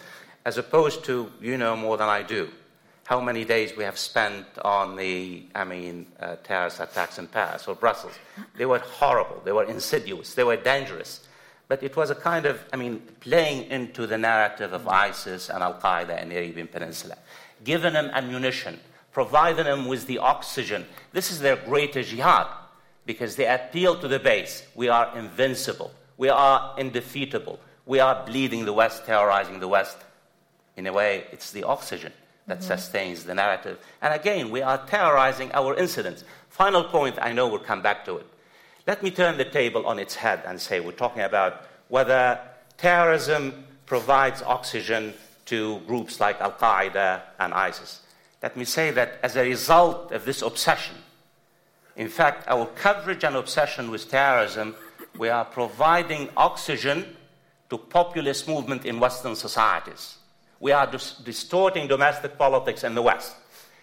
as 0.45 0.59
opposed 0.59 1.05
to, 1.07 1.33
you 1.41 1.57
know 1.57 1.75
more 1.75 1.97
than 1.97 2.09
I 2.11 2.23
do, 2.23 2.51
how 3.05 3.19
many 3.19 3.47
days 3.47 3.75
we 3.75 3.85
have 3.85 3.97
spent 3.97 4.47
on 4.63 4.95
the, 4.97 5.47
I 5.55 5.65
mean, 5.65 6.07
uh, 6.21 6.37
terrorist 6.45 6.81
attacks 6.81 7.19
in 7.19 7.29
Paris 7.29 7.67
or 7.67 7.75
Brussels. 7.75 8.13
They 8.59 8.67
were 8.67 8.81
horrible, 8.81 9.41
they 9.43 9.53
were 9.53 9.65
insidious, 9.65 10.35
they 10.35 10.45
were 10.45 10.57
dangerous 10.57 11.27
but 11.69 11.83
it 11.83 11.95
was 11.95 12.09
a 12.11 12.15
kind 12.15 12.47
of, 12.47 12.65
I 12.73 12.77
mean, 12.77 13.03
playing 13.21 13.71
into 13.71 14.07
the 14.07 14.17
narrative 14.17 14.73
of 14.73 14.89
ISIS 14.89 15.51
and 15.51 15.63
Al 15.63 15.75
Qaeda 15.75 16.23
in 16.23 16.31
the 16.31 16.37
Arabian 16.37 16.67
Peninsula, 16.67 17.17
giving 17.63 17.93
them 17.93 18.11
ammunition, 18.15 18.81
providing 19.13 19.65
them 19.65 19.87
with 19.87 20.07
the 20.07 20.19
oxygen. 20.19 20.87
This 21.13 21.31
is 21.31 21.41
their 21.41 21.57
greatest 21.57 22.11
jihad 22.11 22.47
because 23.05 23.37
they 23.37 23.47
appeal 23.47 24.01
to 24.01 24.09
the 24.09 24.19
base. 24.19 24.67
We 24.75 24.89
are 24.89 25.17
invincible, 25.17 25.93
we 26.17 26.31
are 26.31 26.75
indefeatable, 26.79 27.61
we 27.85 28.01
are 28.01 28.25
bleeding 28.25 28.65
the 28.65 28.73
West, 28.73 29.05
terrorizing 29.05 29.61
the 29.61 29.69
West. 29.69 29.99
In 30.77 30.87
a 30.87 30.93
way, 30.93 31.27
it's 31.33 31.51
the 31.51 31.65
oxygen 31.65 32.13
that 32.47 32.59
mm-hmm. 32.59 32.67
sustains 32.67 33.25
the 33.25 33.35
narrative. 33.35 33.79
And 34.01 34.15
again, 34.15 34.51
we 34.51 34.63
are 34.63 34.79
terrorizing 34.87 35.51
our 35.53 35.75
incidents. 35.77 36.25
Final 36.49 36.85
point, 36.85 37.17
I 37.21 37.33
know 37.33 37.49
we'll 37.49 37.59
come 37.59 37.83
back 37.83 38.05
to 38.07 38.17
it. 38.17 38.27
Let 38.89 39.03
me 39.03 39.11
turn 39.11 39.37
the 39.37 39.45
table 39.45 39.87
on 39.87 39.99
its 39.99 40.15
head 40.15 40.45
and 40.47 40.59
say 40.59 40.81
we're 40.81 40.93
talking 40.93 41.21
about 41.21 41.63
whether 41.89 42.41
terrorism 42.79 43.67
provides 43.85 44.43
oxygen 44.43 45.13
to 45.45 45.81
groups 45.81 46.21
like 46.21 46.41
Al 46.41 46.53
Qaeda 46.53 47.21
and 47.39 47.53
ISIS. 47.53 48.01
Let 48.43 48.57
me 48.57 48.65
say 48.65 48.91
that 48.93 49.19
as 49.23 49.37
a 49.37 49.43
result 49.43 50.11
of 50.13 50.25
this 50.25 50.41
obsession, 50.41 50.97
in 51.97 52.09
fact, 52.09 52.49
our 52.49 52.65
coverage 52.65 53.25
and 53.25 53.37
obsession 53.37 53.91
with 53.91 54.11
terrorism, 54.11 54.75
we 55.19 55.29
are 55.29 55.45
providing 55.45 56.31
oxygen 56.35 57.15
to 57.69 57.77
populist 57.77 58.49
movement 58.49 58.87
in 58.87 59.01
Western 59.01 59.37
societies. 59.37 60.17
We 60.61 60.73
are 60.73 60.91
dis- 60.91 61.13
distorting 61.13 61.89
domestic 61.89 62.39
politics 62.39 62.85
in 62.85 62.95
the 62.95 63.03
West. 63.03 63.37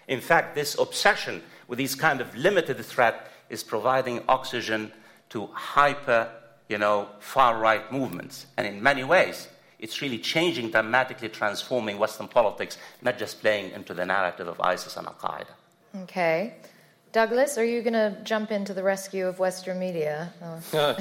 In 0.08 0.20
fact, 0.20 0.56
this 0.56 0.76
obsession 0.76 1.44
with 1.68 1.78
these 1.78 1.94
kind 1.94 2.20
of 2.20 2.34
limited 2.36 2.84
threat 2.84 3.30
is 3.48 3.62
providing 3.62 4.22
oxygen 4.28 4.92
to 5.30 5.46
hyper 5.52 6.30
you 6.68 6.78
know, 6.78 7.08
far 7.20 7.58
right 7.58 7.90
movements. 7.92 8.46
And 8.56 8.66
in 8.66 8.82
many 8.82 9.04
ways, 9.04 9.48
it's 9.78 10.00
really 10.02 10.18
changing, 10.18 10.70
dramatically 10.70 11.28
transforming 11.28 11.98
Western 11.98 12.28
politics, 12.28 12.78
not 13.02 13.18
just 13.18 13.40
playing 13.40 13.70
into 13.72 13.94
the 13.94 14.04
narrative 14.04 14.48
of 14.48 14.60
ISIS 14.60 14.96
and 14.96 15.06
Al 15.06 15.14
Qaeda. 15.14 16.02
Okay. 16.02 16.54
Douglas, 17.12 17.56
are 17.56 17.64
you 17.64 17.82
going 17.82 17.94
to 17.94 18.16
jump 18.24 18.50
into 18.50 18.74
the 18.74 18.82
rescue 18.82 19.26
of 19.26 19.38
Western 19.38 19.78
media? 19.78 20.32
Oh. 20.42 20.96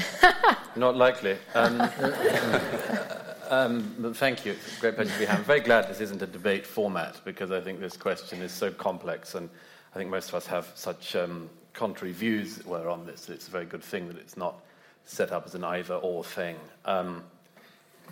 not 0.75 0.95
likely. 0.95 1.37
Um, 1.53 1.81
um, 3.49 4.13
thank 4.15 4.45
you. 4.45 4.55
Great 4.79 4.95
pleasure 4.95 5.11
to 5.11 5.19
be 5.19 5.25
here. 5.25 5.35
I'm 5.35 5.43
very 5.43 5.59
glad 5.61 5.89
this 5.89 5.99
isn't 5.99 6.21
a 6.21 6.27
debate 6.27 6.65
format 6.65 7.19
because 7.25 7.51
I 7.51 7.59
think 7.59 7.79
this 7.79 7.97
question 7.97 8.41
is 8.41 8.51
so 8.51 8.71
complex 8.71 9.35
and 9.35 9.49
I 9.93 9.97
think 9.97 10.09
most 10.09 10.29
of 10.29 10.35
us 10.35 10.45
have 10.47 10.71
such 10.75 11.15
um, 11.15 11.49
contrary 11.75 12.13
views 12.13 12.65
were 12.65 12.89
on 12.89 13.05
this. 13.05 13.29
It's 13.29 13.47
a 13.47 13.51
very 13.51 13.65
good 13.65 13.83
thing 13.83 14.07
that 14.07 14.17
it's 14.17 14.37
not 14.37 14.55
set 15.03 15.31
up 15.31 15.45
as 15.45 15.53
an 15.53 15.63
either 15.63 15.95
or 15.95 16.23
thing. 16.23 16.55
Um, 16.85 17.23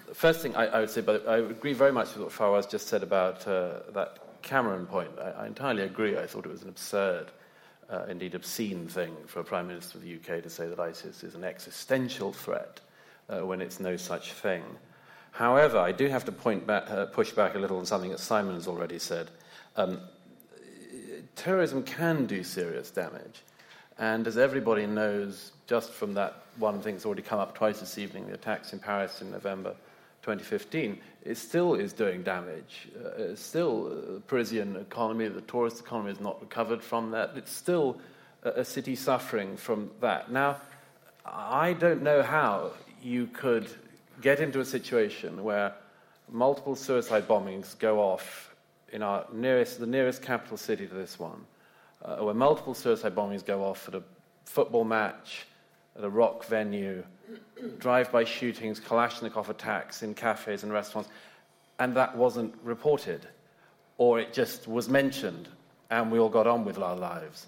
the 0.08 0.13
first 0.13 0.41
thing 0.41 0.55
I, 0.55 0.67
I, 0.67 0.79
would 0.82 0.89
say, 0.89 1.01
but 1.01 1.27
I 1.27 1.38
agree 1.38 1.74
very 1.74 1.91
much 1.91 2.13
with 2.13 2.24
what 2.24 2.32
Fawaz 2.32 2.70
just 2.70 2.88
said 2.88 3.03
about 3.03 3.48
uh, 3.48 3.79
that 3.93 4.20
Cameron 4.41 4.86
point. 4.86 5.10
I, 5.20 5.43
I, 5.43 5.48
entirely 5.48 5.84
agree. 5.84 6.17
I 6.17 6.27
thought 6.27 6.46
it 6.46 6.51
was 6.51 6.63
an 6.63 6.70
absurd, 6.70 7.32
uh, 7.89 8.05
indeed 8.10 8.36
obscene 8.36 8.88
thing 8.88 9.15
for 9.25 9.39
a 9.39 9.43
Prime 9.43 9.67
Minister 9.67 9.98
of 9.98 10.03
the 10.03 10.15
UK 10.15 10.43
to 10.43 10.50
say 10.50 10.67
that 10.67 10.79
ISIS 10.79 11.24
is 11.24 11.36
an 11.36 11.43
existential 11.43 12.34
threat 12.34 12.79
uh, 13.29 13.46
when 13.46 13.62
it's 13.62 13.79
no 13.79 13.98
such 13.98 14.34
thing. 14.34 14.63
However, 15.32 15.79
I 15.79 15.91
do 15.91 16.08
have 16.08 16.25
to 16.25 16.32
point 16.32 16.67
back, 16.67 16.91
uh, 16.91 17.05
push 17.08 17.32
back 17.32 17.55
a 17.55 17.60
little 17.60 17.77
on 17.77 17.86
something 17.86 18.12
that 18.12 18.20
Simon 18.20 18.53
has 18.55 18.67
already 18.67 19.00
said. 19.00 19.29
Um, 19.75 20.01
terrorism 21.36 21.82
can 21.84 22.27
do 22.27 22.43
serious 22.43 22.91
damage. 22.91 23.41
And 23.97 24.27
as 24.27 24.38
everybody 24.38 24.88
knows, 24.88 25.51
just 25.67 25.91
from 25.91 26.13
that 26.15 26.43
one 26.57 26.81
thing 26.81 26.95
that's 26.95 27.05
already 27.05 27.21
come 27.21 27.39
up 27.39 27.55
twice 27.55 27.79
this 27.79 27.97
evening, 27.97 28.27
the 28.27 28.33
attacks 28.33 28.73
in 28.73 28.79
Paris 28.79 29.21
in 29.21 29.31
November 29.31 29.75
2015, 30.23 31.00
it 31.23 31.38
still 31.38 31.75
is 31.75 31.93
doing 31.93 32.23
damage. 32.23 32.89
Uh, 32.97 33.35
still, 33.35 33.88
uh, 33.88 34.13
the 34.13 34.21
Parisian 34.21 34.75
economy, 34.77 35.27
the 35.27 35.41
tourist 35.41 35.79
economy 35.81 36.09
has 36.09 36.19
not 36.19 36.39
recovered 36.41 36.81
from 36.81 37.12
that. 37.12 37.31
It's 37.35 37.51
still 37.51 38.00
a, 38.43 38.50
a 38.62 38.65
city 38.65 38.95
suffering 38.95 39.57
from 39.57 39.91
that. 40.01 40.31
Now, 40.31 40.57
I 41.25 41.73
don't 41.73 42.01
know 42.01 42.23
how 42.23 42.71
you 43.01 43.27
could 43.27 43.69
get 44.21 44.39
into 44.39 44.59
a 44.59 44.65
situation 44.65 45.43
where 45.43 45.73
multiple 46.31 46.75
suicide 46.75 47.27
bombings 47.27 47.77
go 47.77 48.00
off 48.00 48.55
in 48.91 49.01
our 49.01 49.25
nearest, 49.33 49.79
the 49.79 49.88
nearest 49.88 50.21
capital 50.21 50.57
city 50.57 50.88
to 50.88 50.93
this 50.93 51.19
one, 51.19 51.45
uh, 52.03 52.17
where 52.17 52.33
multiple 52.33 52.74
suicide 52.74 53.15
bombings 53.15 53.45
go 53.45 53.63
off 53.63 53.88
at 53.88 53.95
a 53.95 54.03
football 54.45 54.83
match, 54.83 55.45
at 55.98 56.03
a 56.03 56.10
rock 56.10 56.45
venue, 56.45 57.03
drive-by 57.79 58.24
shootings, 58.24 58.79
Kalashnikov 58.79 59.50
attacks 59.50 60.03
in 60.03 60.13
cafes 60.13 60.63
and 60.63 60.72
restaurants, 60.72 61.10
and 61.79 61.95
that 61.95 62.15
wasn't 62.15 62.53
reported, 62.63 63.27
or 63.98 64.19
it 64.19 64.33
just 64.33 64.67
was 64.67 64.89
mentioned, 64.89 65.48
and 65.89 66.12
we 66.12 66.19
all 66.19 66.29
got 66.29 66.48
on 66.48 66.65
with 66.65 66.77
our 66.77 66.95
lives. 66.95 67.48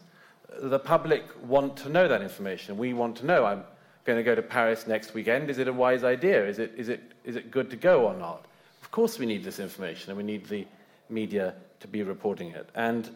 The 0.61 0.79
public 0.79 1.23
want 1.43 1.75
to 1.77 1.89
know 1.89 2.07
that 2.07 2.21
information. 2.21 2.77
We 2.77 2.93
want 2.93 3.17
to 3.17 3.25
know. 3.25 3.45
I'm 3.45 3.63
going 4.05 4.17
to 4.17 4.23
go 4.23 4.35
to 4.35 4.41
Paris 4.41 4.87
next 4.87 5.13
weekend. 5.13 5.49
Is 5.49 5.57
it 5.57 5.67
a 5.67 5.73
wise 5.73 6.03
idea? 6.03 6.47
Is 6.47 6.59
it, 6.59 6.73
is 6.77 6.87
it, 6.89 7.01
is 7.23 7.35
it 7.35 7.51
good 7.51 7.69
to 7.71 7.75
go 7.75 8.05
or 8.05 8.13
not? 8.13 8.45
Of 8.81 8.91
course, 8.91 9.19
we 9.19 9.25
need 9.25 9.43
this 9.43 9.59
information, 9.59 10.11
and 10.11 10.17
we 10.17 10.23
need 10.23 10.45
the 10.45 10.65
media 11.09 11.55
to 11.81 11.87
be 11.87 12.03
reporting 12.03 12.51
it. 12.51 12.69
And 12.75 13.09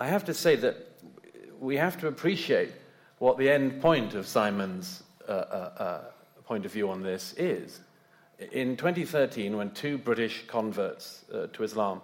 I 0.00 0.06
have 0.06 0.24
to 0.24 0.34
say 0.34 0.56
that 0.56 0.76
we 1.60 1.76
have 1.76 2.00
to 2.00 2.08
appreciate 2.08 2.72
what 3.18 3.36
the 3.36 3.50
end 3.50 3.82
point 3.82 4.14
of 4.14 4.26
Simon's 4.26 5.02
uh, 5.28 5.32
uh, 5.32 5.34
uh, 5.76 6.00
point 6.44 6.64
of 6.64 6.72
view 6.72 6.88
on 6.88 7.02
this 7.02 7.34
is. 7.34 7.80
In 8.50 8.78
2013, 8.78 9.58
when 9.58 9.72
two 9.72 9.98
British 9.98 10.46
converts 10.46 11.26
uh, 11.30 11.48
to 11.52 11.62
Islam, 11.64 12.00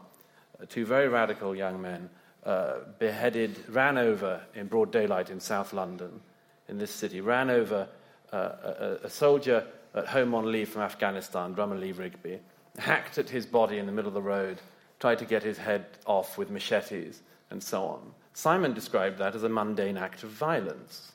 uh, 0.61 0.67
two 0.69 0.85
very 0.85 1.09
radical 1.09 1.57
young 1.57 1.81
men, 1.81 2.11
uh, 2.45 2.81
beheaded, 2.99 3.65
ran 3.71 3.97
over 3.97 4.43
in 4.55 4.67
broad 4.67 4.93
daylight 4.93 5.31
in 5.31 5.41
South 5.41 5.73
London, 5.73 6.21
in 6.69 6.77
this 6.77 6.91
city, 6.91 7.23
ran 7.23 7.49
over 7.49 7.89
a, 8.33 8.99
a, 9.05 9.09
soldier 9.09 9.65
at 9.95 10.07
home 10.07 10.35
on 10.35 10.53
leave 10.53 10.69
from 10.69 10.83
Afghanistan, 10.83 11.55
Drummer 11.55 11.77
Lee 11.77 11.93
Rigby, 11.93 12.41
hacked 12.77 13.17
at 13.17 13.31
his 13.31 13.47
body 13.47 13.79
in 13.79 13.87
the 13.87 13.93
middle 13.93 14.09
of 14.09 14.15
the 14.15 14.21
road, 14.21 14.61
tried 15.01 15.19
to 15.19 15.25
get 15.25 15.43
his 15.43 15.57
head 15.57 15.87
off 16.05 16.37
with 16.37 16.51
machetes, 16.51 17.23
and 17.51 17.63
so 17.63 17.85
on. 17.85 18.01
Simon 18.33 18.75
described 18.75 19.19
that 19.19 19.35
as 19.35 19.43
a 19.43 19.49
mundane 19.49 19.97
act 19.97 20.23
of 20.23 20.31
violence. 20.31 21.13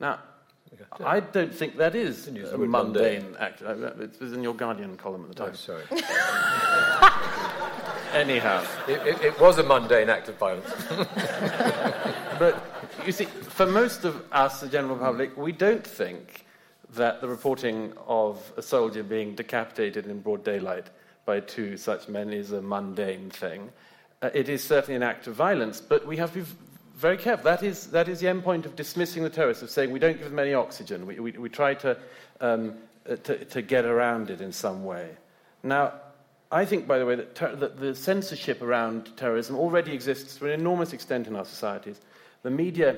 Now, 0.00 0.20
I 1.04 1.20
don't 1.20 1.54
think 1.54 1.76
that 1.76 1.94
is 1.94 2.28
a 2.28 2.32
mundane, 2.32 2.70
mundane, 2.70 3.36
act. 3.38 3.62
Uh, 3.62 3.92
it 4.00 4.20
was 4.20 4.32
in 4.32 4.42
your 4.42 4.54
Guardian 4.54 4.96
column 4.96 5.22
at 5.22 5.28
the 5.28 5.34
time. 5.34 5.50
Oh, 5.52 5.54
sorry. 5.54 5.84
Anyhow. 8.12 8.64
It, 8.86 9.06
it, 9.06 9.20
it, 9.22 9.40
was 9.40 9.58
a 9.58 9.62
mundane 9.62 10.08
act 10.08 10.28
of 10.28 10.36
violence. 10.36 10.70
but 12.38 12.64
you 13.04 13.12
see, 13.12 13.26
for 13.26 13.66
most 13.66 14.04
of 14.04 14.24
us, 14.32 14.60
the 14.60 14.68
general 14.68 14.96
public, 14.96 15.36
we 15.36 15.52
don't 15.52 15.86
think 15.86 16.46
that 16.94 17.20
the 17.20 17.28
reporting 17.28 17.92
of 18.06 18.52
a 18.56 18.62
soldier 18.62 19.02
being 19.02 19.34
decapitated 19.34 20.06
in 20.06 20.20
broad 20.20 20.44
daylight 20.44 20.88
by 21.26 21.40
two 21.40 21.76
such 21.76 22.08
men 22.08 22.32
is 22.32 22.52
a 22.52 22.62
mundane 22.62 23.30
thing. 23.30 23.70
Uh, 24.20 24.30
it 24.34 24.48
is 24.48 24.64
certainly 24.64 24.96
an 24.96 25.02
act 25.02 25.26
of 25.26 25.34
violence, 25.34 25.80
but 25.80 26.06
we 26.06 26.16
have 26.16 26.32
to 26.32 26.40
be 26.40 26.46
very 26.96 27.16
careful. 27.16 27.44
That 27.44 27.62
is, 27.62 27.86
that 27.88 28.08
is 28.08 28.20
the 28.20 28.28
end 28.28 28.42
point 28.42 28.66
of 28.66 28.74
dismissing 28.74 29.22
the 29.22 29.30
terrorists, 29.30 29.62
of 29.62 29.70
saying 29.70 29.92
we 29.92 30.00
don't 30.00 30.18
give 30.18 30.28
them 30.28 30.38
any 30.40 30.54
oxygen. 30.54 31.06
We, 31.06 31.20
we, 31.20 31.32
we 31.32 31.48
try 31.48 31.74
to, 31.74 31.96
um, 32.40 32.74
uh, 33.08 33.14
to, 33.16 33.44
to, 33.44 33.62
get 33.62 33.84
around 33.84 34.30
it 34.30 34.40
in 34.40 34.50
some 34.50 34.84
way. 34.84 35.10
Now, 35.62 35.92
I 36.50 36.64
think, 36.64 36.88
by 36.88 36.98
the 36.98 37.06
way, 37.06 37.14
that, 37.14 37.36
ter- 37.36 37.54
that 37.54 37.78
the 37.78 37.94
censorship 37.94 38.60
around 38.60 39.16
terrorism 39.16 39.54
already 39.56 39.92
exists 39.92 40.36
to 40.38 40.46
an 40.46 40.58
enormous 40.58 40.92
extent 40.92 41.28
in 41.28 41.36
our 41.36 41.44
societies. 41.44 42.00
The 42.42 42.50
media 42.50 42.96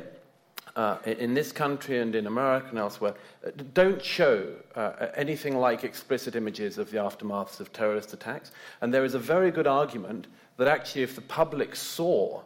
uh, 0.77 0.99
in 1.05 1.35
this 1.35 1.53
country 1.53 1.99
and 1.99 2.15
in 2.15 2.27
America 2.27 2.69
and 2.71 2.79
elsewhere 2.79 3.15
uh, 3.45 3.51
don't 3.75 4.03
show 4.03 4.55
uh, 4.77 5.09
anything 5.15 5.59
like 5.59 5.85
explicit 5.85 6.37
images 6.37 6.79
of 6.79 6.91
the 6.91 6.99
aftermaths 6.99 7.61
of 7.61 7.73
terrorist 7.73 8.13
attacks. 8.13 8.53
And 8.81 8.95
there 8.95 9.05
is 9.05 9.15
a 9.15 9.19
very 9.19 9.51
good 9.51 9.67
argument 9.67 10.27
that 10.61 10.69
actually, 10.69 11.03
if 11.03 11.15
the 11.15 11.23
public 11.23 11.75
saw 11.75 12.43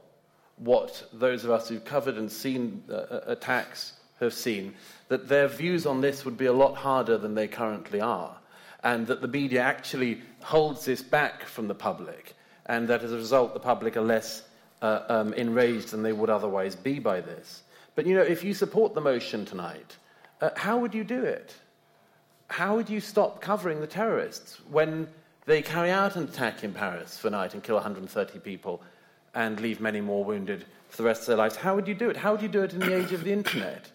what 0.55 1.09
those 1.12 1.44
of 1.44 1.50
us 1.50 1.68
who've 1.68 1.85
covered 1.85 2.16
and 2.16 2.31
seen 2.31 2.81
uh, 2.88 2.92
uh, 2.92 3.20
attacks 3.27 3.94
have 4.20 4.33
seen, 4.33 4.72
that 5.09 5.29
their 5.29 5.48
views 5.48 5.85
on 5.85 6.00
this 6.00 6.24
would 6.24 6.37
be 6.37 6.46
a 6.46 6.53
lot 6.53 6.77
harder 6.77 7.18
than 7.18 7.35
they 7.35 7.48
currently 7.48 8.00
are, 8.00 8.37
and 8.85 9.09
that 9.09 9.20
the 9.20 9.27
media 9.27 9.61
actually 9.61 10.22
holds 10.44 10.85
this 10.85 11.03
back 11.03 11.42
from 11.42 11.66
the 11.66 11.74
public, 11.74 12.37
and 12.66 12.87
that 12.87 13.03
as 13.03 13.11
a 13.11 13.16
result, 13.16 13.53
the 13.53 13.59
public 13.59 13.96
are 13.96 14.03
less 14.03 14.44
uh, 14.81 15.00
um, 15.09 15.33
enraged 15.33 15.90
than 15.90 16.05
they 16.05 16.12
would 16.12 16.31
otherwise 16.31 16.77
be 16.77 17.00
by 17.00 17.20
this. 17.20 17.64
But 17.96 18.07
you 18.07 18.14
know, 18.14 18.22
if 18.22 18.44
you 18.44 18.55
support 18.55 18.94
the 18.94 19.00
motion 19.00 19.44
tonight, 19.44 19.96
uh, 20.40 20.50
how 20.55 20.79
would 20.79 20.94
you 20.94 21.03
do 21.03 21.24
it? 21.24 21.53
How 22.46 22.77
would 22.77 22.88
you 22.88 23.00
stop 23.00 23.40
covering 23.40 23.81
the 23.81 23.88
terrorists 23.88 24.61
when 24.70 25.09
they 25.46 25.62
carry 25.62 25.90
out 25.90 26.16
an 26.16 26.24
attack 26.24 26.64
in 26.64 26.72
Paris 26.72 27.18
for 27.18 27.30
night 27.30 27.54
and 27.54 27.62
kill 27.62 27.76
130 27.76 28.38
people 28.40 28.83
and 29.35 29.61
leave 29.61 29.80
many 29.80 30.00
more 30.00 30.24
wounded 30.24 30.64
for 30.88 30.98
the 30.98 31.02
rest 31.02 31.22
of 31.22 31.26
their 31.28 31.37
lives. 31.37 31.57
How 31.57 31.74
would 31.74 31.88
you 31.88 31.94
do 31.94 32.09
it? 32.09 32.16
How 32.16 32.33
would 32.33 32.42
you 32.42 32.48
do 32.48 32.62
it 32.62 32.72
in 32.72 32.80
the 32.80 32.94
age 32.94 33.12
of 33.12 33.24
the 33.24 33.33
internet? 33.33 33.90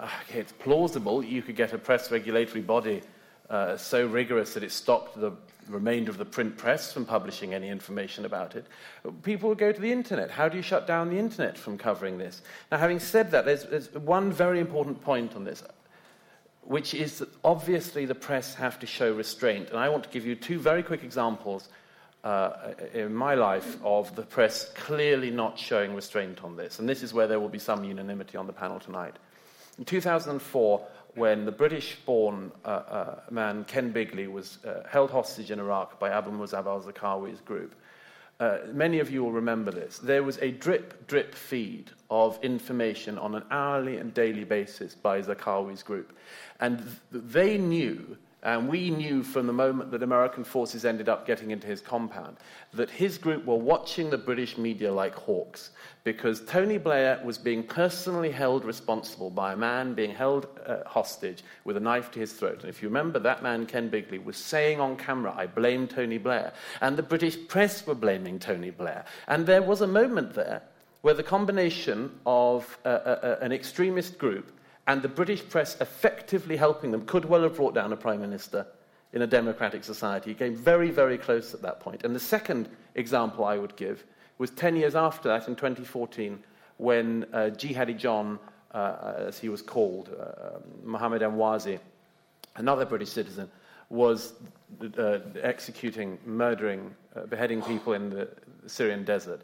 Okay, 0.00 0.40
it's 0.40 0.52
plausible 0.52 1.24
you 1.24 1.42
could 1.42 1.56
get 1.56 1.72
a 1.72 1.78
press 1.78 2.10
regulatory 2.10 2.62
body 2.62 3.02
uh, 3.50 3.76
so 3.76 4.06
rigorous 4.06 4.54
that 4.54 4.62
it 4.62 4.72
stopped 4.72 5.20
the 5.20 5.32
remainder 5.68 6.10
of 6.10 6.18
the 6.18 6.24
print 6.24 6.56
press 6.56 6.92
from 6.92 7.04
publishing 7.04 7.52
any 7.52 7.68
information 7.68 8.24
about 8.24 8.56
it. 8.56 8.66
People 9.22 9.48
would 9.48 9.58
go 9.58 9.72
to 9.72 9.80
the 9.80 9.90
internet. 9.90 10.30
How 10.30 10.48
do 10.48 10.56
you 10.56 10.62
shut 10.62 10.86
down 10.86 11.10
the 11.10 11.18
internet 11.18 11.58
from 11.58 11.76
covering 11.76 12.16
this? 12.16 12.42
Now, 12.70 12.78
having 12.78 12.98
said 12.98 13.30
that, 13.32 13.44
there's, 13.44 13.64
there's 13.64 13.92
one 13.92 14.32
very 14.32 14.60
important 14.60 15.00
point 15.02 15.36
on 15.36 15.44
this 15.44 15.62
which 16.62 16.94
is 16.94 17.18
that 17.18 17.28
obviously 17.44 18.06
the 18.06 18.14
press 18.14 18.54
have 18.54 18.78
to 18.80 18.86
show 18.86 19.12
restraint. 19.12 19.70
And 19.70 19.78
I 19.78 19.88
want 19.88 20.04
to 20.04 20.10
give 20.10 20.26
you 20.26 20.34
two 20.34 20.58
very 20.58 20.82
quick 20.82 21.02
examples 21.02 21.68
uh, 22.22 22.74
in 22.92 23.14
my 23.14 23.34
life 23.34 23.78
of 23.82 24.14
the 24.14 24.22
press 24.22 24.70
clearly 24.74 25.30
not 25.30 25.58
showing 25.58 25.94
restraint 25.94 26.44
on 26.44 26.56
this. 26.56 26.78
And 26.78 26.88
this 26.88 27.02
is 27.02 27.14
where 27.14 27.26
there 27.26 27.40
will 27.40 27.48
be 27.48 27.58
some 27.58 27.84
unanimity 27.84 28.36
on 28.36 28.46
the 28.46 28.52
panel 28.52 28.78
tonight. 28.78 29.16
In 29.78 29.84
2004, 29.84 30.86
when 31.14 31.44
the 31.44 31.52
British 31.52 31.96
born 32.06 32.52
uh, 32.64 32.68
uh, 32.68 33.20
man 33.30 33.64
Ken 33.64 33.90
Bigley 33.90 34.26
was 34.26 34.58
uh, 34.64 34.86
held 34.88 35.10
hostage 35.10 35.50
in 35.50 35.58
Iraq 35.58 35.98
by 35.98 36.10
Abu 36.10 36.30
Musab 36.30 36.66
al 36.66 36.82
Zarqawi's 36.82 37.40
group, 37.40 37.74
uh, 38.40 38.58
many 38.72 38.98
of 39.00 39.10
you 39.10 39.22
will 39.22 39.32
remember 39.32 39.70
this. 39.70 39.98
There 39.98 40.22
was 40.24 40.38
a 40.38 40.50
drip 40.50 41.06
drip 41.06 41.34
feed 41.34 41.90
of 42.10 42.38
information 42.42 43.18
on 43.18 43.34
an 43.34 43.44
hourly 43.50 43.98
and 43.98 44.12
daily 44.14 44.44
basis 44.44 44.94
by 44.94 45.20
Zarqawi's 45.20 45.82
group. 45.82 46.16
And 46.58 46.78
th- 46.78 47.24
they 47.24 47.58
knew 47.58 48.16
And 48.42 48.68
we 48.68 48.88
knew 48.88 49.22
from 49.22 49.46
the 49.46 49.52
moment 49.52 49.90
that 49.90 50.02
American 50.02 50.44
forces 50.44 50.86
ended 50.86 51.10
up 51.10 51.26
getting 51.26 51.50
into 51.50 51.66
his 51.66 51.82
compound 51.82 52.38
that 52.72 52.88
his 52.88 53.18
group 53.18 53.44
were 53.44 53.56
watching 53.56 54.08
the 54.08 54.16
British 54.16 54.56
media 54.56 54.92
like 54.92 55.14
hawks 55.14 55.70
because 56.04 56.40
Tony 56.46 56.78
Blair 56.78 57.20
was 57.22 57.36
being 57.36 57.62
personally 57.62 58.30
held 58.30 58.64
responsible 58.64 59.28
by 59.28 59.52
a 59.52 59.56
man 59.56 59.92
being 59.92 60.14
held 60.14 60.46
uh, 60.66 60.78
hostage 60.86 61.42
with 61.64 61.76
a 61.76 61.80
knife 61.80 62.10
to 62.12 62.20
his 62.20 62.32
throat. 62.32 62.60
And 62.60 62.70
if 62.70 62.82
you 62.82 62.88
remember, 62.88 63.18
that 63.18 63.42
man, 63.42 63.66
Ken 63.66 63.88
Bigley, 63.88 64.18
was 64.18 64.38
saying 64.38 64.80
on 64.80 64.96
camera, 64.96 65.34
I 65.36 65.46
blame 65.46 65.86
Tony 65.86 66.16
Blair. 66.16 66.54
And 66.80 66.96
the 66.96 67.02
British 67.02 67.36
press 67.48 67.86
were 67.86 67.94
blaming 67.94 68.38
Tony 68.38 68.70
Blair. 68.70 69.04
And 69.28 69.46
there 69.46 69.62
was 69.62 69.82
a 69.82 69.86
moment 69.86 70.34
there 70.34 70.62
where 71.02 71.14
the 71.14 71.22
combination 71.22 72.10
of 72.24 72.78
uh, 72.84 72.88
uh, 72.88 73.18
uh 73.22 73.38
an 73.42 73.52
extremist 73.52 74.18
group 74.18 74.52
and 74.90 75.02
the 75.02 75.08
British 75.08 75.48
press 75.48 75.80
effectively 75.80 76.56
helping 76.56 76.90
them 76.90 77.06
could 77.06 77.24
well 77.24 77.44
have 77.44 77.54
brought 77.54 77.76
down 77.76 77.92
a 77.92 77.96
prime 77.96 78.20
minister 78.20 78.66
in 79.12 79.22
a 79.22 79.26
democratic 79.26 79.84
society. 79.84 80.32
It 80.32 80.38
came 80.38 80.56
very, 80.56 80.90
very 80.90 81.16
close 81.16 81.54
at 81.54 81.62
that 81.62 81.78
point. 81.78 82.04
And 82.04 82.12
the 82.12 82.18
second 82.18 82.68
example 82.96 83.44
I 83.44 83.56
would 83.56 83.76
give 83.76 84.02
was 84.38 84.50
10 84.50 84.74
years 84.74 84.96
after 84.96 85.28
that, 85.28 85.46
in 85.46 85.54
2014, 85.54 86.42
when 86.78 87.24
uh, 87.32 87.50
Jihadi 87.56 87.96
John, 87.96 88.40
uh, 88.74 89.12
as 89.28 89.38
he 89.38 89.48
was 89.48 89.62
called, 89.62 90.10
uh, 90.20 90.58
Mohammed 90.82 91.22
Emwazi, 91.22 91.78
another 92.56 92.84
British 92.84 93.10
citizen, 93.10 93.48
was 93.90 94.32
uh, 94.98 95.18
executing, 95.40 96.18
murdering, 96.26 96.92
uh, 97.14 97.26
beheading 97.26 97.62
people 97.62 97.92
in 97.92 98.10
the 98.10 98.28
Syrian 98.66 99.04
desert. 99.04 99.42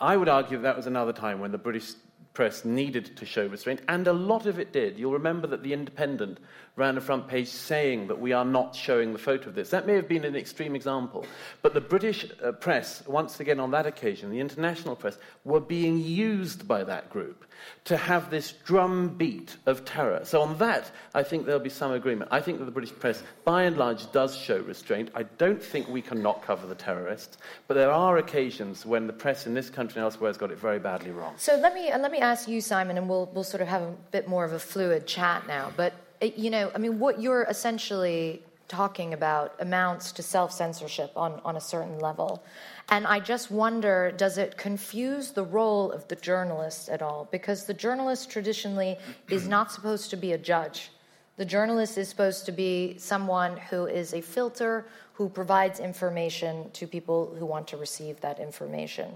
I 0.00 0.16
would 0.16 0.28
argue 0.28 0.60
that 0.60 0.76
was 0.76 0.86
another 0.86 1.12
time 1.12 1.40
when 1.40 1.50
the 1.50 1.58
British 1.58 1.90
press 2.36 2.66
needed 2.66 3.16
to 3.16 3.24
show 3.24 3.46
restraint, 3.46 3.80
and 3.88 4.06
a 4.06 4.12
lot 4.12 4.44
of 4.44 4.58
it 4.58 4.70
did. 4.70 4.98
You'll 4.98 5.14
remember 5.14 5.46
that 5.46 5.62
The 5.62 5.72
Independent 5.72 6.38
ran 6.76 6.98
a 6.98 7.00
front 7.00 7.26
page 7.26 7.48
saying 7.48 8.08
that 8.08 8.20
we 8.20 8.34
are 8.34 8.44
not 8.44 8.76
showing 8.76 9.14
the 9.14 9.18
photo 9.18 9.48
of 9.48 9.54
this. 9.54 9.70
That 9.70 9.86
may 9.86 9.94
have 9.94 10.06
been 10.06 10.26
an 10.26 10.36
extreme 10.36 10.76
example, 10.76 11.24
but 11.62 11.72
the 11.72 11.80
British 11.80 12.26
uh, 12.44 12.52
press, 12.52 13.02
once 13.06 13.40
again 13.40 13.58
on 13.58 13.70
that 13.70 13.86
occasion, 13.86 14.30
the 14.30 14.40
international 14.40 14.96
press, 14.96 15.16
were 15.44 15.60
being 15.60 15.98
used 15.98 16.68
by 16.68 16.84
that 16.84 17.08
group 17.08 17.46
to 17.84 17.96
have 17.96 18.30
this 18.30 18.52
drumbeat 18.52 19.56
of 19.64 19.84
terror. 19.84 20.20
So, 20.24 20.42
on 20.42 20.58
that, 20.58 20.90
I 21.14 21.22
think 21.22 21.46
there'll 21.46 21.60
be 21.60 21.70
some 21.70 21.92
agreement. 21.92 22.30
I 22.30 22.40
think 22.40 22.58
that 22.58 22.64
the 22.64 22.70
British 22.70 22.94
press, 22.94 23.22
by 23.44 23.62
and 23.62 23.76
large, 23.76 24.10
does 24.12 24.36
show 24.36 24.58
restraint. 24.58 25.10
I 25.14 25.22
don't 25.22 25.62
think 25.62 25.88
we 25.88 26.02
can 26.02 26.22
not 26.22 26.42
cover 26.42 26.66
the 26.66 26.74
terrorists, 26.74 27.38
but 27.66 27.74
there 27.74 27.90
are 27.90 28.18
occasions 28.18 28.84
when 28.84 29.06
the 29.06 29.12
press 29.12 29.46
in 29.46 29.54
this 29.54 29.70
country 29.70 30.00
and 30.00 30.04
elsewhere 30.04 30.28
has 30.28 30.36
got 30.36 30.50
it 30.50 30.58
very 30.58 30.78
badly 30.78 31.10
wrong. 31.10 31.34
So, 31.38 31.56
let 31.56 31.74
me, 31.74 31.90
uh, 31.90 31.98
let 31.98 32.12
me 32.12 32.18
ask 32.26 32.48
you, 32.48 32.60
Simon, 32.60 32.98
and 32.98 33.08
we'll, 33.08 33.30
we'll 33.32 33.44
sort 33.44 33.60
of 33.60 33.68
have 33.68 33.82
a 33.82 33.94
bit 34.10 34.28
more 34.28 34.44
of 34.44 34.52
a 34.52 34.58
fluid 34.58 35.06
chat 35.06 35.46
now. 35.46 35.72
But 35.76 35.92
you 36.20 36.50
know, 36.50 36.70
I 36.74 36.78
mean, 36.78 36.98
what 36.98 37.20
you're 37.20 37.44
essentially 37.44 38.42
talking 38.68 39.14
about 39.14 39.54
amounts 39.60 40.12
to 40.12 40.22
self 40.22 40.52
censorship 40.52 41.12
on, 41.16 41.40
on 41.44 41.56
a 41.56 41.60
certain 41.60 41.98
level. 41.98 42.42
And 42.88 43.06
I 43.06 43.20
just 43.20 43.50
wonder 43.50 44.12
does 44.16 44.38
it 44.38 44.56
confuse 44.56 45.30
the 45.30 45.44
role 45.44 45.90
of 45.92 46.06
the 46.08 46.16
journalist 46.16 46.88
at 46.88 47.02
all? 47.02 47.28
Because 47.30 47.64
the 47.64 47.74
journalist 47.74 48.30
traditionally 48.30 48.96
is 49.30 49.48
not 49.56 49.72
supposed 49.72 50.10
to 50.10 50.16
be 50.16 50.32
a 50.32 50.38
judge. 50.38 50.90
The 51.36 51.44
journalist 51.44 51.98
is 51.98 52.08
supposed 52.08 52.46
to 52.46 52.52
be 52.52 52.96
someone 52.98 53.56
who 53.56 53.86
is 53.86 54.14
a 54.14 54.22
filter 54.22 54.86
who 55.12 55.28
provides 55.28 55.80
information 55.80 56.70
to 56.72 56.86
people 56.86 57.34
who 57.38 57.44
want 57.44 57.68
to 57.68 57.76
receive 57.76 58.20
that 58.20 58.38
information. 58.38 59.12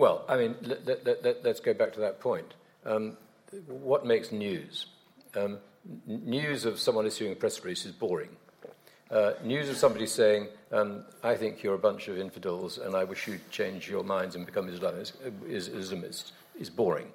Well, 0.00 0.24
I 0.30 0.38
mean, 0.38 0.56
let, 0.62 0.88
us 0.88 1.36
let, 1.44 1.62
go 1.62 1.74
back 1.74 1.92
to 1.92 2.00
that 2.00 2.20
point. 2.20 2.54
Um, 2.86 3.18
what 3.66 4.06
makes 4.06 4.32
news? 4.32 4.86
Um, 5.36 5.58
news 6.06 6.64
of 6.64 6.80
someone 6.80 7.04
issuing 7.06 7.32
a 7.32 7.36
press 7.36 7.62
release 7.62 7.84
is 7.84 7.92
boring. 7.92 8.30
Uh, 9.10 9.34
news 9.44 9.68
of 9.68 9.76
somebody 9.76 10.06
saying, 10.06 10.48
um, 10.72 11.04
I 11.22 11.36
think 11.36 11.62
you're 11.62 11.74
a 11.74 11.78
bunch 11.78 12.08
of 12.08 12.16
infidels 12.16 12.78
and 12.78 12.96
I 12.96 13.04
wish 13.04 13.28
you'd 13.28 13.50
change 13.50 13.90
your 13.90 14.02
minds 14.02 14.36
and 14.36 14.46
become 14.46 14.68
Islamists, 14.68 15.12
is, 15.46 15.68
Islamists, 15.68 16.32
is 16.58 16.70
boring. 16.70 17.08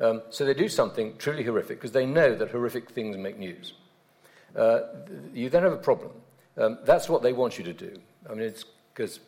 Um, 0.00 0.22
so 0.30 0.46
they 0.46 0.54
do 0.54 0.70
something 0.70 1.18
truly 1.18 1.44
horrific 1.44 1.76
because 1.76 1.92
they 1.92 2.06
know 2.06 2.34
that 2.34 2.50
horrific 2.50 2.92
things 2.92 3.18
make 3.18 3.38
news. 3.38 3.74
Uh, 4.56 4.80
you 5.34 5.50
then 5.50 5.64
have 5.64 5.72
a 5.72 5.76
problem. 5.76 6.12
Um, 6.56 6.78
that's 6.86 7.10
what 7.10 7.22
they 7.22 7.34
want 7.34 7.58
you 7.58 7.64
to 7.64 7.74
do. 7.74 7.94
I 8.24 8.32
mean, 8.32 8.44
it's 8.44 8.64
because 8.94 9.20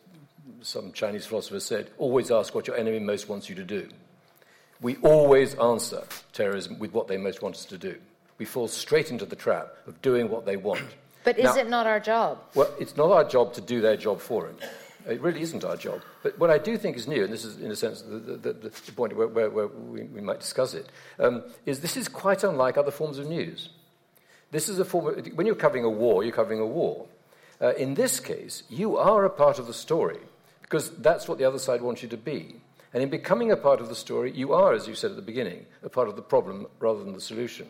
some 0.65 0.93
Chinese 0.93 1.27
philosopher 1.27 1.61
said, 1.61 1.91
always 1.99 2.31
ask 2.31 2.55
what 2.55 2.67
your 2.67 2.77
enemy 2.77 2.99
most 2.99 3.29
wants 3.29 3.49
you 3.49 3.55
to 3.55 3.65
do. 3.65 3.89
We 4.81 4.97
always 4.97 5.55
answer 5.55 6.03
terrorism 6.33 6.79
with 6.79 6.93
what 6.93 7.09
they 7.09 7.17
most 7.17 7.43
want 7.43 7.55
us 7.55 7.65
to 7.67 7.79
do 7.79 7.99
we 8.39 8.45
fall 8.45 8.69
straight 8.69 9.11
into 9.11 9.27
the 9.27 9.37
trap 9.37 9.77
of 9.87 10.01
doing 10.03 10.29
what 10.29 10.45
they 10.47 10.57
want. 10.57 10.83
But 11.25 11.39
is 11.39 11.45
now, 11.47 11.57
it 11.57 11.71
not 11.71 11.87
our 11.87 12.01
job? 12.01 12.39
Well, 12.55 12.71
it's 12.79 12.99
not 12.99 13.11
our 13.11 13.25
job 13.25 13.55
to 13.55 13.63
do 13.63 13.81
their 13.81 13.97
job 13.97 14.21
for 14.21 14.45
them. 14.45 14.59
It 15.09 15.23
really 15.23 15.41
isn't 15.41 15.65
our 15.65 15.79
job. 15.79 16.03
But 16.23 16.39
what 16.39 16.51
I 16.51 16.59
do 16.59 16.77
think 16.77 16.99
is 16.99 17.09
new, 17.09 17.25
and 17.25 17.33
this 17.33 17.47
is, 17.47 17.59
in 17.61 17.71
a 17.71 17.77
sense, 17.77 18.03
the, 18.03 18.19
the, 18.19 18.53
the, 18.53 18.69
the 18.69 18.93
point 18.93 19.17
where, 19.17 19.29
where, 19.29 19.49
where 19.49 19.69
we, 19.69 20.03
we, 20.03 20.21
might 20.21 20.41
discuss 20.41 20.75
it, 20.75 20.87
um, 21.19 21.43
is 21.65 21.81
this 21.81 21.97
is 21.97 22.09
quite 22.09 22.45
unlike 22.45 22.77
other 22.77 22.91
forms 22.91 23.19
of 23.19 23.27
news. 23.27 23.71
This 24.51 24.69
is 24.69 24.79
a 24.79 24.85
form 24.85 25.07
of, 25.07 25.27
when 25.29 25.47
you're 25.47 25.57
covering 25.57 25.85
a 25.85 25.89
war, 25.89 26.25
you're 26.25 26.35
covering 26.35 26.61
a 26.61 26.67
war. 26.67 27.07
Uh, 27.59 27.73
in 27.73 27.95
this 27.95 28.21
case, 28.21 28.65
you 28.69 28.99
are 28.99 29.25
a 29.25 29.31
part 29.31 29.59
of 29.59 29.67
the 29.67 29.73
story, 29.73 30.21
because 30.65 30.91
that's 30.97 31.29
what 31.29 31.37
the 31.37 31.45
other 31.45 31.59
side 31.59 31.83
wants 31.83 32.03
you 32.03 32.09
to 32.09 32.17
be. 32.17 32.57
And 32.95 33.03
in 33.03 33.11
becoming 33.11 33.53
a 33.53 33.57
part 33.57 33.81
of 33.81 33.89
the 33.91 33.95
story, 33.95 34.33
you 34.33 34.55
are, 34.55 34.73
as 34.73 34.89
you 34.89 34.95
said 34.95 35.11
at 35.11 35.17
the 35.17 35.23
beginning, 35.23 35.67
a 35.83 35.91
part 35.91 36.09
of 36.09 36.17
the 36.17 36.23
problem 36.23 36.67
rather 36.79 37.05
than 37.05 37.13
the 37.13 37.21
solution. 37.21 37.69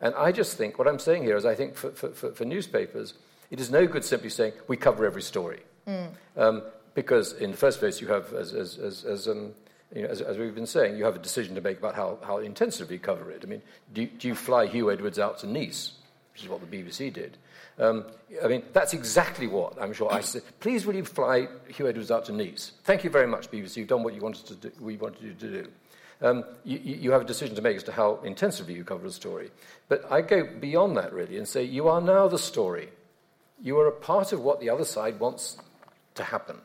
And 0.00 0.14
I 0.14 0.32
just 0.32 0.56
think, 0.56 0.78
what 0.78 0.88
I'm 0.88 0.98
saying 0.98 1.24
here 1.24 1.36
is, 1.36 1.44
I 1.44 1.54
think 1.54 1.74
for, 1.74 1.90
for, 1.90 2.08
for, 2.10 2.32
for 2.32 2.44
newspapers, 2.44 3.14
it 3.50 3.60
is 3.60 3.70
no 3.70 3.86
good 3.86 4.04
simply 4.04 4.30
saying, 4.30 4.54
we 4.66 4.78
cover 4.78 5.04
every 5.04 5.20
story. 5.20 5.60
Mm. 5.86 6.08
Um, 6.36 6.62
because, 6.94 7.34
in 7.34 7.50
the 7.50 7.56
first 7.56 7.80
place, 7.80 8.00
you 8.00 8.08
have, 8.08 8.32
as, 8.32 8.54
as, 8.54 8.78
as, 8.78 9.04
as 9.04 9.28
um, 9.28 9.52
you 9.94 10.02
know, 10.02 10.08
as, 10.08 10.22
as, 10.22 10.38
we've 10.38 10.54
been 10.54 10.66
saying, 10.66 10.96
you 10.96 11.04
have 11.04 11.16
a 11.16 11.20
decision 11.20 11.54
to 11.56 11.60
make 11.60 11.78
about 11.78 11.94
how, 11.94 12.18
how 12.22 12.38
intensively 12.38 12.96
you 12.96 13.00
cover 13.00 13.30
it. 13.30 13.42
I 13.44 13.46
mean, 13.46 13.62
do, 13.92 14.06
do 14.06 14.28
you 14.28 14.34
fly 14.34 14.66
Huw 14.66 14.92
Edwards 14.92 15.18
out 15.18 15.38
to 15.40 15.46
Nice, 15.46 15.92
which 16.32 16.42
is 16.42 16.48
what 16.48 16.60
the 16.60 16.82
BBC 16.82 17.12
did? 17.12 17.36
Um, 17.78 18.04
I 18.44 18.48
mean, 18.48 18.62
that's 18.72 18.92
exactly 18.92 19.46
what 19.46 19.80
I'm 19.80 19.92
sure 19.92 20.12
I 20.12 20.20
said. 20.32 20.42
Please, 20.60 20.86
will 20.86 20.94
you 20.94 21.04
fly 21.04 21.48
Huw 21.70 21.88
Edwards 21.88 22.10
out 22.10 22.26
to 22.26 22.32
Nice? 22.32 22.72
Thank 22.84 23.04
you 23.04 23.10
very 23.10 23.26
much, 23.26 23.50
BBC. 23.50 23.78
You've 23.78 23.88
done 23.88 24.02
what 24.02 24.14
you 24.14 24.20
wanted 24.20 24.46
to 24.46 24.54
do. 24.54 24.72
We 24.80 24.96
wanted 24.96 25.22
you 25.22 25.34
to 25.34 25.62
do 25.62 25.68
um, 26.22 26.44
you, 26.64 26.78
you, 26.78 27.12
have 27.12 27.22
a 27.22 27.24
decision 27.24 27.56
to 27.56 27.62
make 27.62 27.76
as 27.76 27.82
to 27.84 27.92
how 27.92 28.20
intensively 28.22 28.74
you 28.74 28.84
cover 28.84 29.06
a 29.06 29.10
story. 29.10 29.50
But 29.88 30.10
I 30.10 30.20
go 30.20 30.44
beyond 30.44 30.96
that, 30.96 31.12
really, 31.12 31.36
and 31.36 31.46
say 31.46 31.64
you 31.64 31.88
are 31.88 32.00
now 32.00 32.28
the 32.28 32.38
story. 32.38 32.90
You 33.60 33.78
are 33.80 33.88
a 33.88 33.92
part 33.92 34.32
of 34.32 34.40
what 34.40 34.60
the 34.60 34.70
other 34.70 34.84
side 34.84 35.18
wants 35.18 35.58
to 36.14 36.24
happen. 36.24 36.58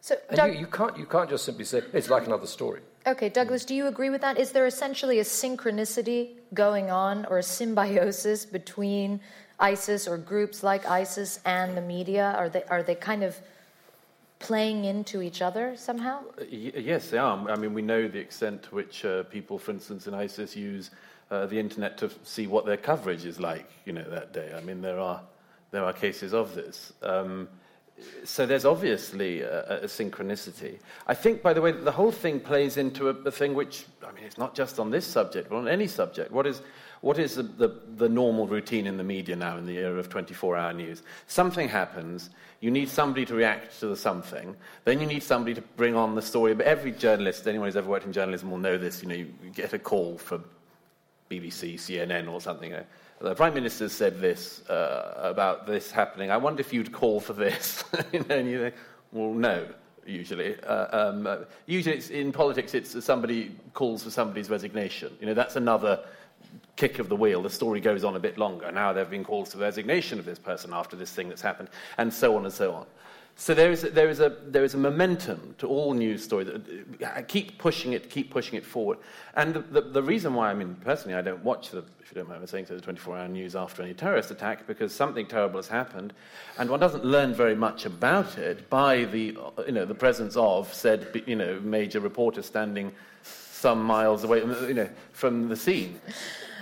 So, 0.00 0.16
Doug- 0.34 0.54
you, 0.54 0.60
you, 0.60 0.66
can't, 0.66 0.98
you 0.98 1.06
can't 1.06 1.30
just 1.30 1.44
simply 1.44 1.64
say, 1.64 1.82
it's 1.92 2.10
like 2.10 2.26
another 2.26 2.46
story. 2.46 2.80
Okay, 3.06 3.28
Douglas, 3.28 3.64
do 3.64 3.74
you 3.74 3.86
agree 3.86 4.10
with 4.10 4.20
that? 4.20 4.38
Is 4.38 4.52
there 4.52 4.66
essentially 4.66 5.20
a 5.20 5.24
synchronicity 5.24 6.30
going 6.52 6.90
on 6.90 7.24
or 7.26 7.38
a 7.38 7.42
symbiosis 7.42 8.44
between 8.44 9.20
ISIS 9.60 10.06
or 10.06 10.18
groups 10.18 10.62
like 10.62 10.86
ISIS 10.86 11.40
and 11.44 11.76
the 11.76 11.82
media? 11.82 12.34
Are 12.36 12.48
they, 12.48 12.62
are 12.64 12.82
they 12.82 12.94
kind 12.94 13.22
of 13.22 13.38
playing 14.38 14.84
into 14.84 15.20
each 15.22 15.42
other 15.42 15.76
somehow? 15.76 16.20
Yes, 16.48 17.10
they 17.10 17.18
are. 17.18 17.50
I 17.50 17.56
mean, 17.56 17.74
we 17.74 17.82
know 17.82 18.08
the 18.08 18.18
extent 18.18 18.62
to 18.64 18.74
which 18.74 19.04
uh, 19.04 19.24
people, 19.24 19.58
for 19.58 19.72
instance, 19.72 20.06
in 20.06 20.14
ISIS 20.14 20.56
use 20.56 20.90
uh, 21.30 21.46
the 21.46 21.58
internet 21.58 21.98
to 21.98 22.10
see 22.24 22.46
what 22.46 22.64
their 22.64 22.76
coverage 22.76 23.24
is 23.24 23.40
like, 23.40 23.68
you 23.84 23.92
know, 23.92 24.04
that 24.04 24.32
day. 24.32 24.54
I 24.56 24.60
mean, 24.60 24.80
there 24.80 24.98
are, 24.98 25.20
there 25.70 25.84
are 25.84 25.92
cases 25.92 26.32
of 26.32 26.54
this. 26.54 26.92
Um, 27.02 27.48
so 28.24 28.46
there's 28.46 28.64
obviously 28.64 29.40
a, 29.40 29.82
a, 29.82 29.86
synchronicity. 29.86 30.78
I 31.06 31.14
think, 31.14 31.42
by 31.42 31.52
the 31.52 31.60
way, 31.60 31.72
the 31.72 31.90
whole 31.90 32.12
thing 32.12 32.38
plays 32.38 32.76
into 32.76 33.08
a, 33.08 33.12
a, 33.12 33.30
thing 33.30 33.54
which, 33.54 33.86
I 34.06 34.12
mean, 34.12 34.24
it's 34.24 34.38
not 34.38 34.54
just 34.54 34.78
on 34.78 34.90
this 34.90 35.04
subject, 35.06 35.50
but 35.50 35.56
on 35.56 35.68
any 35.68 35.88
subject. 35.88 36.30
What 36.30 36.46
is, 36.46 36.62
what 37.00 37.18
is 37.18 37.36
the, 37.36 37.42
the, 37.42 37.80
the 37.96 38.08
normal 38.08 38.46
routine 38.46 38.86
in 38.86 38.96
the 38.96 39.04
media 39.04 39.36
now 39.36 39.56
in 39.56 39.66
the 39.66 39.78
era 39.78 39.98
of 39.98 40.08
24 40.08 40.56
hour 40.56 40.72
news? 40.72 41.02
Something 41.26 41.68
happens, 41.68 42.30
you 42.60 42.70
need 42.70 42.88
somebody 42.88 43.24
to 43.26 43.34
react 43.34 43.78
to 43.80 43.86
the 43.86 43.96
something, 43.96 44.56
then 44.84 45.00
you 45.00 45.06
need 45.06 45.22
somebody 45.22 45.54
to 45.54 45.62
bring 45.76 45.94
on 45.94 46.14
the 46.14 46.22
story. 46.22 46.54
But 46.54 46.66
every 46.66 46.92
journalist, 46.92 47.46
anyone 47.46 47.68
who's 47.68 47.76
ever 47.76 47.88
worked 47.88 48.06
in 48.06 48.12
journalism 48.12 48.50
will 48.50 48.58
know 48.58 48.78
this. 48.78 49.02
You 49.02 49.08
know, 49.08 49.14
you 49.14 49.32
get 49.54 49.72
a 49.72 49.78
call 49.78 50.18
from 50.18 50.44
BBC, 51.30 51.74
CNN, 51.74 52.30
or 52.30 52.40
something. 52.40 52.74
The 53.20 53.34
Prime 53.34 53.54
Minister 53.54 53.88
said 53.88 54.20
this 54.20 54.68
uh, 54.68 55.14
about 55.22 55.66
this 55.66 55.90
happening. 55.90 56.30
I 56.30 56.36
wonder 56.36 56.60
if 56.60 56.72
you'd 56.72 56.92
call 56.92 57.20
for 57.20 57.32
this. 57.32 57.84
you 58.12 58.24
know, 58.28 58.36
and 58.36 58.48
you 58.48 58.60
think, 58.60 58.74
well, 59.12 59.32
no 59.32 59.66
usually. 60.08 60.60
Uh, 60.62 61.08
um, 61.08 61.44
usually, 61.66 62.02
in 62.18 62.32
politics, 62.32 62.74
it's 62.74 63.04
somebody 63.04 63.54
calls 63.74 64.02
for 64.02 64.10
somebody's 64.10 64.50
resignation. 64.50 65.12
You 65.20 65.26
know, 65.26 65.34
that's 65.34 65.56
another 65.56 66.00
kick 66.76 66.98
of 66.98 67.08
the 67.08 67.16
wheel, 67.16 67.42
the 67.42 67.50
story 67.50 67.80
goes 67.80 68.04
on 68.04 68.16
a 68.16 68.20
bit 68.20 68.38
longer. 68.38 68.70
Now 68.70 68.92
there 68.92 69.02
have 69.02 69.10
been 69.10 69.24
calls 69.24 69.52
for 69.52 69.58
resignation 69.58 70.18
of 70.18 70.24
this 70.24 70.38
person 70.38 70.72
after 70.72 70.96
this 70.96 71.10
thing 71.10 71.28
that's 71.28 71.42
happened, 71.42 71.68
and 71.98 72.12
so 72.12 72.36
on 72.36 72.44
and 72.44 72.54
so 72.54 72.72
on. 72.72 72.86
So 73.40 73.54
there 73.54 73.70
is, 73.70 73.84
a, 73.84 73.90
there, 73.90 74.08
is 74.08 74.18
a, 74.18 74.36
there 74.48 74.64
is 74.64 74.74
a 74.74 74.78
momentum 74.78 75.54
to 75.58 75.68
all 75.68 75.94
news 75.94 76.24
stories. 76.24 76.48
Uh, 76.48 77.22
keep 77.28 77.56
pushing 77.56 77.92
it, 77.92 78.10
keep 78.10 78.32
pushing 78.32 78.58
it 78.58 78.66
forward. 78.66 78.98
And 79.36 79.54
the, 79.54 79.60
the, 79.60 79.80
the, 79.80 80.02
reason 80.02 80.34
why, 80.34 80.50
I 80.50 80.54
mean, 80.54 80.74
personally, 80.84 81.16
I 81.16 81.22
don't 81.22 81.44
watch 81.44 81.70
the, 81.70 81.84
if 82.00 82.10
you 82.10 82.16
don't 82.16 82.28
mind 82.28 82.40
me 82.40 82.48
saying 82.48 82.66
so, 82.66 82.76
the 82.76 82.92
24-hour 82.92 83.28
news 83.28 83.54
after 83.54 83.80
any 83.80 83.94
terrorist 83.94 84.32
attack 84.32 84.66
because 84.66 84.92
something 84.92 85.24
terrible 85.24 85.58
has 85.58 85.68
happened, 85.68 86.14
and 86.58 86.68
one 86.68 86.80
doesn't 86.80 87.04
learn 87.04 87.32
very 87.32 87.54
much 87.54 87.86
about 87.86 88.38
it 88.38 88.68
by 88.68 89.04
the, 89.04 89.38
you 89.66 89.72
know, 89.72 89.84
the 89.84 89.94
presence 89.94 90.36
of 90.36 90.74
said, 90.74 91.22
you 91.26 91.36
know, 91.36 91.60
major 91.60 92.00
reporter 92.00 92.42
standing 92.42 92.92
some 93.58 93.82
miles 93.82 94.24
away, 94.24 94.38
you 94.38 94.74
know, 94.74 94.88
from 95.12 95.48
the 95.48 95.56
scene. 95.56 96.00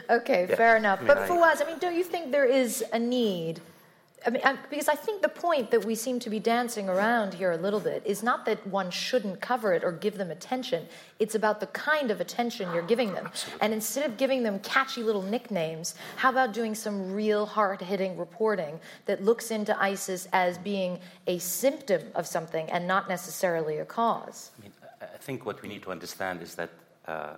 Okay, 0.09 0.47
yeah. 0.49 0.57
fair 0.57 0.77
enough. 0.77 1.01
I 1.01 1.03
mean, 1.03 1.09
but 1.09 1.29
Fawaz, 1.29 1.63
I 1.63 1.67
mean, 1.67 1.79
don't 1.79 1.97
you 1.97 2.05
think 2.05 2.31
there 2.31 2.47
is 2.47 2.85
a 2.93 2.99
need 2.99 3.61
I 4.27 4.31
mean, 4.31 4.43
because 4.71 4.89
I 4.89 4.97
think 4.97 5.23
the 5.23 5.29
point 5.29 5.71
that 5.71 5.85
we 5.85 5.95
seem 5.95 6.19
to 6.21 6.31
be 6.31 6.41
dancing 6.41 6.89
around 6.89 7.35
here 7.35 7.53
a 7.53 7.57
little 7.57 7.79
bit 7.79 8.03
is 8.05 8.25
not 8.25 8.45
that 8.47 8.67
one 8.67 8.91
shouldn't 8.91 9.41
cover 9.41 9.73
it 9.73 9.85
or 9.85 9.93
give 9.93 10.19
them 10.19 10.33
attention. 10.33 10.87
It's 11.21 11.37
about 11.37 11.61
the 11.61 11.69
kind 11.69 12.11
of 12.11 12.21
attention 12.21 12.73
you're 12.75 12.83
giving 12.83 13.15
them. 13.15 13.27
Absolutely. 13.27 13.61
And 13.63 13.73
instead 13.73 14.05
of 14.05 14.17
giving 14.17 14.43
them 14.43 14.59
catchy 14.61 15.05
little 15.05 15.23
nicknames, 15.23 15.95
how 16.17 16.31
about 16.31 16.53
doing 16.53 16.75
some 16.75 17.13
real 17.13 17.47
hard 17.47 17.81
hitting 17.81 18.19
reporting 18.19 18.81
that 19.05 19.23
looks 19.23 19.53
into 19.53 19.81
ISIS 19.81 20.27
as 20.33 20.59
being 20.59 20.99
a 21.29 21.39
symptom 21.39 22.03
of 22.17 22.27
something 22.27 22.69
and 22.71 22.89
not 22.89 23.09
necessarily 23.09 23.79
a 23.79 23.85
cause? 23.85 24.51
I 24.59 24.63
mean, 24.63 24.73
I 25.01 25.19
think 25.19 25.47
what 25.47 25.63
we 25.63 25.69
need 25.69 25.83
to 25.83 25.93
understand 25.93 26.43
is 26.43 26.57
that 26.57 26.71
uh, 27.07 27.37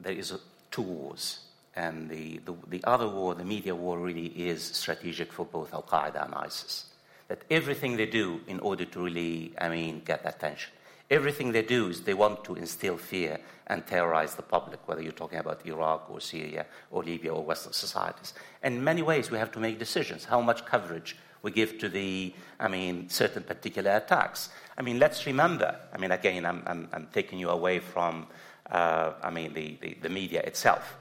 there 0.00 0.12
is 0.12 0.32
a, 0.32 0.40
two 0.70 0.82
wars 0.82 1.40
and 1.78 2.10
the, 2.10 2.38
the, 2.44 2.54
the, 2.68 2.84
other 2.84 3.08
war, 3.08 3.34
the 3.34 3.44
media 3.44 3.74
war, 3.74 3.98
really 3.98 4.26
is 4.26 4.62
strategic 4.62 5.32
for 5.32 5.46
both 5.46 5.72
Al 5.72 5.82
Qaeda 5.82 6.24
and 6.24 6.34
ISIS. 6.34 6.86
That 7.28 7.42
everything 7.50 7.96
they 7.96 8.06
do 8.06 8.40
in 8.48 8.58
order 8.60 8.84
to 8.86 9.00
really, 9.00 9.52
I 9.58 9.68
mean, 9.68 10.02
get 10.04 10.22
attention. 10.24 10.72
Everything 11.10 11.52
they 11.52 11.62
do 11.62 11.88
is 11.88 12.02
they 12.02 12.14
want 12.14 12.44
to 12.44 12.54
instill 12.56 12.96
fear 12.96 13.38
and 13.68 13.86
terrorize 13.86 14.34
the 14.34 14.42
public, 14.42 14.86
whether 14.86 15.00
you're 15.00 15.12
talking 15.12 15.38
about 15.38 15.64
Iraq 15.64 16.10
or 16.10 16.20
Syria 16.20 16.66
or 16.90 17.04
Libya 17.04 17.32
or 17.32 17.44
Western 17.44 17.72
societies. 17.72 18.34
In 18.62 18.82
many 18.82 19.02
ways, 19.02 19.30
we 19.30 19.38
have 19.38 19.52
to 19.52 19.60
make 19.60 19.78
decisions 19.78 20.24
how 20.24 20.40
much 20.40 20.66
coverage 20.66 21.16
we 21.42 21.50
give 21.50 21.78
to 21.78 21.88
the, 21.88 22.34
I 22.58 22.68
mean, 22.68 23.08
certain 23.08 23.42
particular 23.42 23.92
attacks. 23.92 24.50
I 24.76 24.82
mean, 24.82 24.98
let's 24.98 25.24
remember, 25.26 25.78
I 25.92 25.98
mean, 25.98 26.10
again, 26.10 26.44
I'm, 26.44 26.62
I'm, 26.66 26.88
I'm 26.92 27.08
taking 27.12 27.38
you 27.38 27.50
away 27.50 27.78
from, 27.78 28.26
uh, 28.70 29.12
I 29.22 29.30
mean, 29.30 29.54
the, 29.54 29.78
the, 29.80 29.96
the 30.02 30.08
media 30.08 30.40
itself 30.42 30.96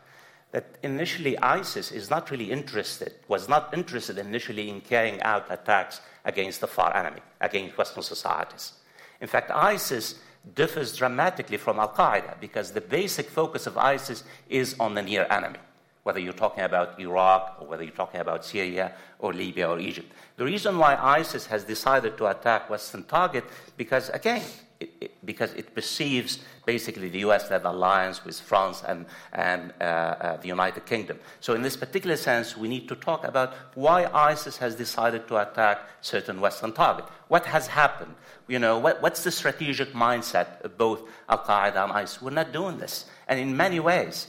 that 0.52 0.78
initially 0.82 1.38
ISIS 1.40 1.92
is 1.92 2.10
not 2.10 2.32
really 2.32 2.52
interested, 2.52 3.14
was 3.28 3.50
not 3.50 3.74
interested 3.74 4.18
initially 4.18 4.70
in 4.70 4.82
carrying 4.82 5.22
out 5.22 5.46
attacks 5.50 6.02
against 6.26 6.62
the 6.62 6.68
far 6.68 6.96
enemy, 6.96 7.22
against 7.42 7.78
Western 7.78 8.04
societies. 8.04 8.74
In 9.20 9.28
fact, 9.28 9.52
ISIS 9.52 10.16
differs 10.56 10.96
dramatically 10.96 11.58
from 11.58 11.80
Al 11.80 11.90
Qaeda 11.90 12.40
because 12.40 12.72
the 12.72 12.82
basic 12.82 13.30
focus 13.30 13.68
of 13.68 13.78
ISIS 13.78 14.24
is 14.50 14.76
on 14.80 14.94
the 14.94 15.02
near 15.02 15.28
enemy, 15.30 15.60
whether 16.04 16.20
you're 16.20 16.34
talking 16.34 16.64
about 16.64 16.98
Iraq 17.00 17.58
or 17.60 17.68
whether 17.68 17.84
you're 17.84 17.92
talking 17.92 18.22
about 18.22 18.46
Syria 18.46 18.94
or 19.20 19.34
Libya 19.34 19.70
or 19.70 19.80
Egypt. 19.80 20.12
The 20.38 20.46
reason 20.46 20.78
why 20.78 20.96
ISIS 20.96 21.48
has 21.48 21.66
decided 21.66 22.18
to 22.18 22.28
attack 22.28 22.70
Western 22.70 23.04
target 23.04 23.44
because 23.76 24.10
again, 24.10 24.44
it, 24.80 24.90
it, 25.02 25.26
because 25.26 25.54
it 25.54 25.74
perceives 25.74 26.40
basically 26.66 27.10
the 27.10 27.20
US 27.20 27.50
led 27.50 27.64
alliance 27.66 28.24
with 28.24 28.40
France 28.40 28.84
and, 28.88 29.06
and 29.34 29.74
uh, 29.82 29.84
uh, 29.84 30.38
the 30.38 30.48
United 30.48 30.86
Kingdom. 30.86 31.20
So, 31.40 31.54
in 31.54 31.62
this 31.62 31.76
particular 31.76 32.16
sense, 32.16 32.56
we 32.56 32.68
need 32.68 32.88
to 32.90 32.96
talk 32.96 33.24
about 33.24 33.54
why 33.76 34.06
ISIS 34.06 34.58
has 34.58 34.76
decided 34.76 35.28
to 35.30 35.38
attack 35.38 35.80
certain 36.02 36.40
Western 36.40 36.74
targets. 36.74 37.10
What 37.28 37.46
has 37.46 37.68
happened? 37.68 38.16
You 38.48 38.60
know, 38.60 38.78
what, 38.78 39.02
what's 39.02 39.24
the 39.24 39.32
strategic 39.32 39.94
mindset 39.94 40.62
of 40.62 40.78
both 40.78 41.02
Al 41.30 41.40
Qaeda 41.40 41.84
and 41.84 41.92
ISIS? 41.92 42.22
We're 42.22 42.32
not 42.32 42.52
doing 42.52 42.78
this. 42.78 43.06
And 43.28 43.40
in 43.40 43.58
many 43.58 43.80
ways, 43.80 44.28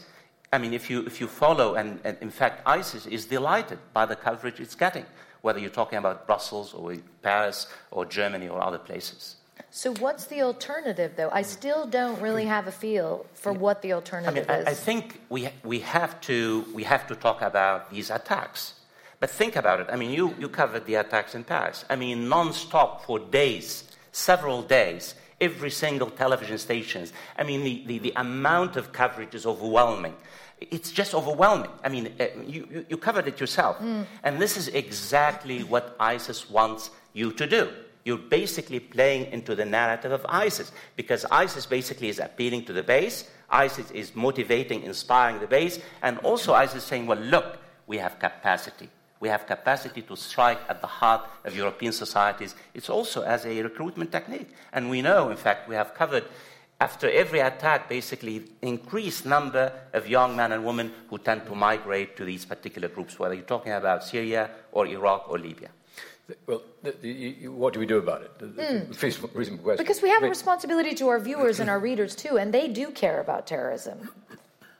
I 0.52 0.58
mean, 0.58 0.72
if 0.72 0.88
you, 0.88 1.04
if 1.04 1.20
you 1.20 1.26
follow, 1.26 1.74
and, 1.74 2.00
and 2.04 2.16
in 2.20 2.30
fact, 2.30 2.62
ISIS 2.66 3.06
is 3.06 3.26
delighted 3.26 3.78
by 3.92 4.06
the 4.06 4.16
coverage 4.16 4.60
it's 4.60 4.74
getting, 4.74 5.04
whether 5.42 5.58
you're 5.58 5.70
talking 5.70 5.98
about 5.98 6.26
Brussels 6.26 6.72
or 6.72 6.96
Paris 7.22 7.66
or 7.90 8.06
Germany 8.06 8.48
or 8.48 8.62
other 8.62 8.78
places. 8.78 9.37
So, 9.70 9.94
what's 9.96 10.26
the 10.26 10.42
alternative, 10.42 11.12
though? 11.16 11.28
I 11.30 11.42
still 11.42 11.86
don't 11.86 12.20
really 12.20 12.46
have 12.46 12.66
a 12.66 12.72
feel 12.72 13.26
for 13.34 13.52
what 13.52 13.82
the 13.82 13.92
alternative 13.92 14.46
I 14.48 14.52
mean, 14.52 14.60
is. 14.62 14.66
I, 14.66 14.70
I 14.70 14.74
think 14.74 15.20
we, 15.28 15.48
we, 15.62 15.80
have 15.80 16.20
to, 16.22 16.64
we 16.74 16.84
have 16.84 17.06
to 17.08 17.14
talk 17.14 17.42
about 17.42 17.90
these 17.90 18.10
attacks. 18.10 18.74
But 19.20 19.30
think 19.30 19.56
about 19.56 19.80
it. 19.80 19.88
I 19.90 19.96
mean, 19.96 20.10
you, 20.10 20.34
you 20.38 20.48
covered 20.48 20.86
the 20.86 20.94
attacks 20.94 21.34
in 21.34 21.44
Paris. 21.44 21.84
I 21.90 21.96
mean, 21.96 22.28
non-stop 22.28 23.04
for 23.04 23.18
days, 23.18 23.84
several 24.12 24.62
days, 24.62 25.14
every 25.40 25.70
single 25.70 26.10
television 26.10 26.56
stations. 26.58 27.12
I 27.36 27.44
mean, 27.44 27.62
the, 27.62 27.84
the, 27.86 27.98
the 27.98 28.12
amount 28.16 28.76
of 28.76 28.92
coverage 28.92 29.34
is 29.34 29.44
overwhelming. 29.44 30.14
It's 30.60 30.90
just 30.90 31.14
overwhelming. 31.14 31.70
I 31.84 31.88
mean, 31.88 32.14
you, 32.46 32.66
you, 32.70 32.86
you 32.88 32.96
covered 32.96 33.28
it 33.28 33.38
yourself. 33.38 33.78
Mm. 33.78 34.06
And 34.22 34.40
this 34.40 34.56
is 34.56 34.68
exactly 34.68 35.62
what 35.62 35.94
ISIS 36.00 36.48
wants 36.48 36.90
you 37.12 37.32
to 37.32 37.46
do 37.46 37.70
you're 38.08 38.16
basically 38.16 38.80
playing 38.80 39.30
into 39.32 39.54
the 39.54 39.64
narrative 39.64 40.12
of 40.12 40.24
ISIS 40.28 40.72
because 40.96 41.26
ISIS 41.30 41.66
basically 41.66 42.08
is 42.08 42.18
appealing 42.18 42.64
to 42.64 42.72
the 42.72 42.82
base, 42.82 43.30
ISIS 43.50 43.90
is 43.90 44.16
motivating, 44.16 44.82
inspiring 44.82 45.38
the 45.40 45.46
base, 45.46 45.78
and 46.02 46.16
also 46.20 46.54
ISIS 46.54 46.82
is 46.82 46.84
saying, 46.84 47.06
well, 47.06 47.18
look, 47.18 47.58
we 47.86 47.98
have 47.98 48.18
capacity. 48.18 48.88
We 49.20 49.28
have 49.28 49.46
capacity 49.46 50.02
to 50.02 50.16
strike 50.16 50.58
at 50.68 50.80
the 50.80 50.86
heart 50.86 51.28
of 51.44 51.54
European 51.54 51.92
societies. 51.92 52.54
It's 52.72 52.88
also 52.88 53.22
as 53.22 53.44
a 53.44 53.62
recruitment 53.62 54.10
technique. 54.10 54.48
And 54.72 54.88
we 54.88 55.02
know, 55.02 55.28
in 55.30 55.36
fact, 55.36 55.68
we 55.68 55.74
have 55.74 55.92
covered 55.92 56.24
after 56.80 57.10
every 57.10 57.40
attack, 57.40 57.88
basically 57.88 58.44
increased 58.62 59.26
number 59.26 59.72
of 59.92 60.08
young 60.08 60.34
men 60.36 60.52
and 60.52 60.64
women 60.64 60.92
who 61.10 61.18
tend 61.18 61.44
to 61.46 61.54
migrate 61.54 62.16
to 62.16 62.24
these 62.24 62.44
particular 62.44 62.88
groups, 62.88 63.18
whether 63.18 63.34
you're 63.34 63.44
talking 63.44 63.72
about 63.72 64.04
Syria 64.04 64.48
or 64.72 64.86
Iraq 64.86 65.28
or 65.28 65.38
Libya. 65.38 65.70
Well, 66.46 66.62
the, 66.82 66.92
the, 67.00 67.48
what 67.48 67.72
do 67.72 67.80
we 67.80 67.86
do 67.86 67.98
about 67.98 68.22
it? 68.22 68.38
Mm. 68.38 69.02
reasonable 69.02 69.28
question. 69.30 69.76
Because 69.78 70.02
we 70.02 70.10
have 70.10 70.22
a 70.22 70.28
responsibility 70.28 70.94
to 70.96 71.08
our 71.08 71.18
viewers 71.18 71.58
and 71.58 71.70
our 71.70 71.78
readers 71.88 72.14
too, 72.14 72.36
and 72.36 72.52
they 72.52 72.68
do 72.68 72.90
care 72.90 73.20
about 73.20 73.46
terrorism. 73.46 74.10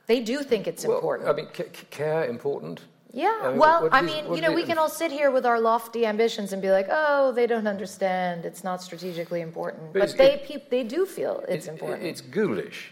They 0.05 0.19
do 0.19 0.43
think 0.43 0.67
it's 0.67 0.85
well, 0.85 0.97
important. 0.97 1.29
I 1.29 1.33
mean, 1.33 1.47
c- 1.55 1.63
care 1.89 2.25
important? 2.25 2.81
Yeah. 3.11 3.35
I 3.41 3.49
mean, 3.49 3.59
well, 3.59 3.89
I 3.91 4.01
mean, 4.01 4.31
you 4.33 4.41
know, 4.41 4.51
we 4.51 4.63
can 4.63 4.77
all 4.77 4.89
sit 4.89 5.11
here 5.11 5.31
with 5.31 5.45
our 5.45 5.59
lofty 5.59 6.05
ambitions 6.05 6.53
and 6.53 6.61
be 6.61 6.69
like, 6.69 6.87
"Oh, 6.89 7.31
they 7.31 7.47
don't 7.47 7.67
understand. 7.67 8.45
It's 8.45 8.63
not 8.63 8.83
strategically 8.83 9.41
important." 9.41 9.93
But, 9.93 9.99
but 10.01 10.17
they 10.17 10.33
it, 10.33 10.45
pe- 10.45 10.69
they 10.69 10.83
do 10.83 11.05
feel 11.07 11.43
it's 11.47 11.67
it, 11.67 11.71
important. 11.71 12.03
It's 12.03 12.21
ghoulish. 12.21 12.91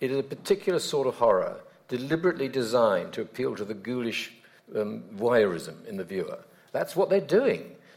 It 0.00 0.10
is 0.10 0.18
a 0.18 0.22
particular 0.22 0.78
sort 0.78 1.06
of 1.06 1.14
horror, 1.14 1.60
deliberately 1.88 2.48
designed 2.48 3.14
to 3.14 3.22
appeal 3.22 3.56
to 3.56 3.64
the 3.64 3.72
ghoulish 3.74 4.32
um, 4.76 5.04
voyeurism 5.16 5.86
in 5.86 5.96
the 5.96 6.04
viewer. 6.04 6.40
That's 6.72 6.94
what 6.94 7.08
they're 7.08 7.20
doing. 7.20 7.76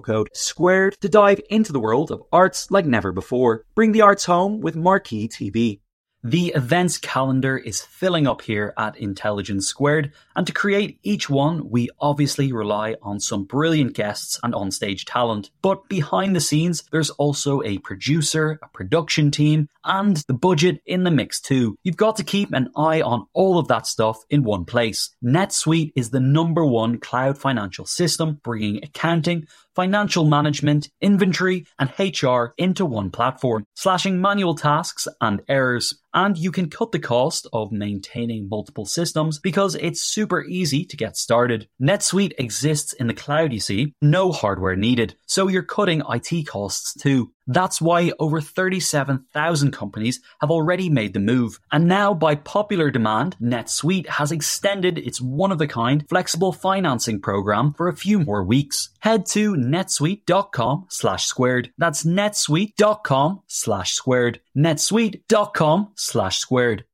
code 0.00 0.28
SQUARED 0.32 0.96
to 1.00 1.08
dive 1.08 1.40
into 1.50 1.72
the 1.72 1.80
world 1.80 2.10
of 2.10 2.22
arts 2.32 2.70
like 2.70 2.86
never 2.86 3.12
before. 3.12 3.64
Bring 3.74 3.92
the 3.92 4.02
arts 4.02 4.24
home 4.24 4.60
with 4.60 4.76
Marquee 4.76 5.28
TV. 5.28 5.80
The 6.26 6.54
events 6.56 6.96
calendar 6.96 7.58
is 7.58 7.82
filling 7.82 8.26
up 8.26 8.40
here 8.40 8.72
at 8.78 8.96
Intelligence 8.96 9.66
Squared, 9.66 10.10
and 10.34 10.46
to 10.46 10.54
create 10.54 10.98
each 11.02 11.28
one, 11.28 11.68
we 11.68 11.90
obviously 12.00 12.50
rely 12.50 12.96
on 13.02 13.20
some 13.20 13.44
brilliant 13.44 13.92
guests 13.92 14.40
and 14.42 14.54
onstage 14.54 15.02
talent. 15.04 15.50
But 15.60 15.86
behind 15.86 16.34
the 16.34 16.40
scenes, 16.40 16.82
there's 16.90 17.10
also 17.10 17.62
a 17.62 17.76
producer, 17.76 18.58
a 18.62 18.68
production 18.68 19.30
team, 19.30 19.68
and 19.84 20.16
the 20.28 20.34
budget 20.34 20.80
in 20.86 21.04
the 21.04 21.10
mix 21.10 21.40
too. 21.40 21.78
You've 21.82 21.96
got 21.96 22.16
to 22.16 22.24
keep 22.24 22.52
an 22.52 22.68
eye 22.76 23.02
on 23.02 23.26
all 23.32 23.58
of 23.58 23.68
that 23.68 23.86
stuff 23.86 24.22
in 24.30 24.44
one 24.44 24.64
place. 24.64 25.10
NetSuite 25.22 25.92
is 25.96 26.10
the 26.10 26.20
number 26.20 26.64
one 26.64 26.98
cloud 26.98 27.38
financial 27.38 27.86
system, 27.86 28.40
bringing 28.42 28.82
accounting, 28.82 29.46
financial 29.74 30.24
management, 30.24 30.88
inventory, 31.00 31.66
and 31.78 31.92
HR 31.98 32.54
into 32.56 32.86
one 32.86 33.10
platform, 33.10 33.64
slashing 33.74 34.20
manual 34.20 34.54
tasks 34.54 35.08
and 35.20 35.42
errors. 35.48 36.00
And 36.12 36.38
you 36.38 36.52
can 36.52 36.70
cut 36.70 36.92
the 36.92 37.00
cost 37.00 37.48
of 37.52 37.72
maintaining 37.72 38.48
multiple 38.48 38.86
systems 38.86 39.40
because 39.40 39.74
it's 39.74 40.00
super 40.00 40.44
easy 40.44 40.84
to 40.84 40.96
get 40.96 41.16
started. 41.16 41.68
NetSuite 41.82 42.34
exists 42.38 42.92
in 42.92 43.08
the 43.08 43.14
cloud, 43.14 43.52
you 43.52 43.60
see, 43.60 43.94
no 44.00 44.30
hardware 44.30 44.76
needed. 44.76 45.16
So 45.26 45.48
you're 45.48 45.64
cutting 45.64 46.02
IT 46.08 46.46
costs 46.46 46.94
too. 46.94 47.32
That's 47.46 47.80
why 47.80 48.12
over 48.18 48.40
37,000 48.40 49.70
companies 49.72 50.20
have 50.40 50.50
already 50.50 50.88
made 50.88 51.12
the 51.14 51.20
move. 51.20 51.60
And 51.70 51.86
now, 51.86 52.14
by 52.14 52.34
popular 52.34 52.90
demand, 52.90 53.36
NetSuite 53.40 54.08
has 54.08 54.32
extended 54.32 54.98
its 54.98 55.20
one 55.20 55.52
of 55.52 55.60
a 55.60 55.66
kind 55.66 56.08
flexible 56.08 56.52
financing 56.52 57.20
program 57.20 57.74
for 57.74 57.88
a 57.88 57.96
few 57.96 58.18
more 58.18 58.42
weeks. 58.42 58.90
Head 59.00 59.26
to 59.26 59.54
netsuite.com 59.54 60.86
slash 60.88 61.26
squared. 61.26 61.72
That's 61.78 62.04
netsuite.com 62.04 63.42
slash 63.46 63.92
squared. 63.92 64.40
netsuite.com 64.56 65.92
slash 65.96 66.38
squared. 66.38 66.84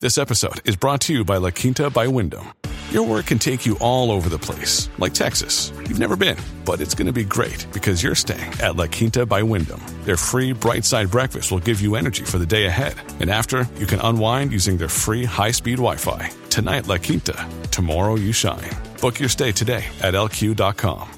This 0.00 0.16
episode 0.16 0.60
is 0.64 0.76
brought 0.76 1.00
to 1.02 1.12
you 1.12 1.24
by 1.24 1.38
La 1.38 1.50
Quinta 1.50 1.90
by 1.90 2.06
Wyndham. 2.06 2.52
Your 2.90 3.02
work 3.02 3.26
can 3.26 3.38
take 3.38 3.66
you 3.66 3.76
all 3.82 4.10
over 4.10 4.30
the 4.30 4.38
place, 4.38 4.88
like 4.96 5.12
Texas. 5.12 5.70
You've 5.76 5.98
never 5.98 6.16
been, 6.16 6.38
but 6.64 6.80
it's 6.80 6.94
going 6.94 7.06
to 7.06 7.12
be 7.12 7.22
great 7.22 7.66
because 7.70 8.02
you're 8.02 8.14
staying 8.14 8.50
at 8.62 8.76
La 8.76 8.86
Quinta 8.86 9.26
by 9.26 9.42
Wyndham. 9.42 9.82
Their 10.04 10.16
free 10.16 10.52
bright 10.52 10.86
side 10.86 11.10
breakfast 11.10 11.52
will 11.52 11.58
give 11.58 11.82
you 11.82 11.96
energy 11.96 12.24
for 12.24 12.38
the 12.38 12.46
day 12.46 12.64
ahead. 12.64 12.94
And 13.20 13.30
after, 13.30 13.68
you 13.76 13.84
can 13.84 14.00
unwind 14.00 14.52
using 14.52 14.78
their 14.78 14.88
free 14.88 15.26
high 15.26 15.50
speed 15.50 15.76
Wi 15.76 15.96
Fi. 15.96 16.30
Tonight, 16.48 16.86
La 16.86 16.96
Quinta. 16.96 17.46
Tomorrow, 17.70 18.14
you 18.14 18.32
shine. 18.32 18.70
Book 19.02 19.20
your 19.20 19.28
stay 19.28 19.52
today 19.52 19.84
at 20.00 20.14
lq.com. 20.14 21.10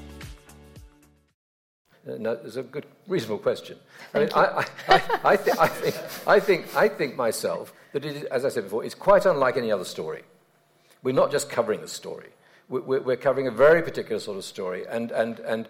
Uh, 2.05 2.17
no, 2.17 2.31
it's 2.43 2.57
a 2.57 2.63
good, 2.63 2.85
reasonable 3.07 3.37
question. 3.37 3.77
I 4.13 4.19
mean, 4.19 4.29
I, 4.35 4.43
I, 4.43 4.65
I, 4.89 5.01
I, 5.23 5.37
th- 5.37 5.57
I, 5.57 5.67
think, 5.67 5.95
I, 6.27 6.39
think, 6.41 6.75
I 6.75 6.87
think 6.89 7.15
myself 7.15 7.71
that, 7.93 8.03
as 8.05 8.43
I 8.43 8.49
said 8.49 8.65
before, 8.65 8.83
it's 8.83 8.95
quite 8.95 9.25
unlike 9.25 9.55
any 9.55 9.71
other 9.71 9.85
story. 9.85 10.23
We're 11.03 11.15
not 11.15 11.31
just 11.31 11.49
covering 11.49 11.81
a 11.81 11.87
story. 11.87 12.29
We're, 12.69 13.17
covering 13.17 13.47
a 13.47 13.51
very 13.51 13.81
particular 13.81 14.19
sort 14.19 14.37
of 14.37 14.45
story, 14.45 14.85
and, 14.87 15.11
and, 15.11 15.39
and 15.39 15.67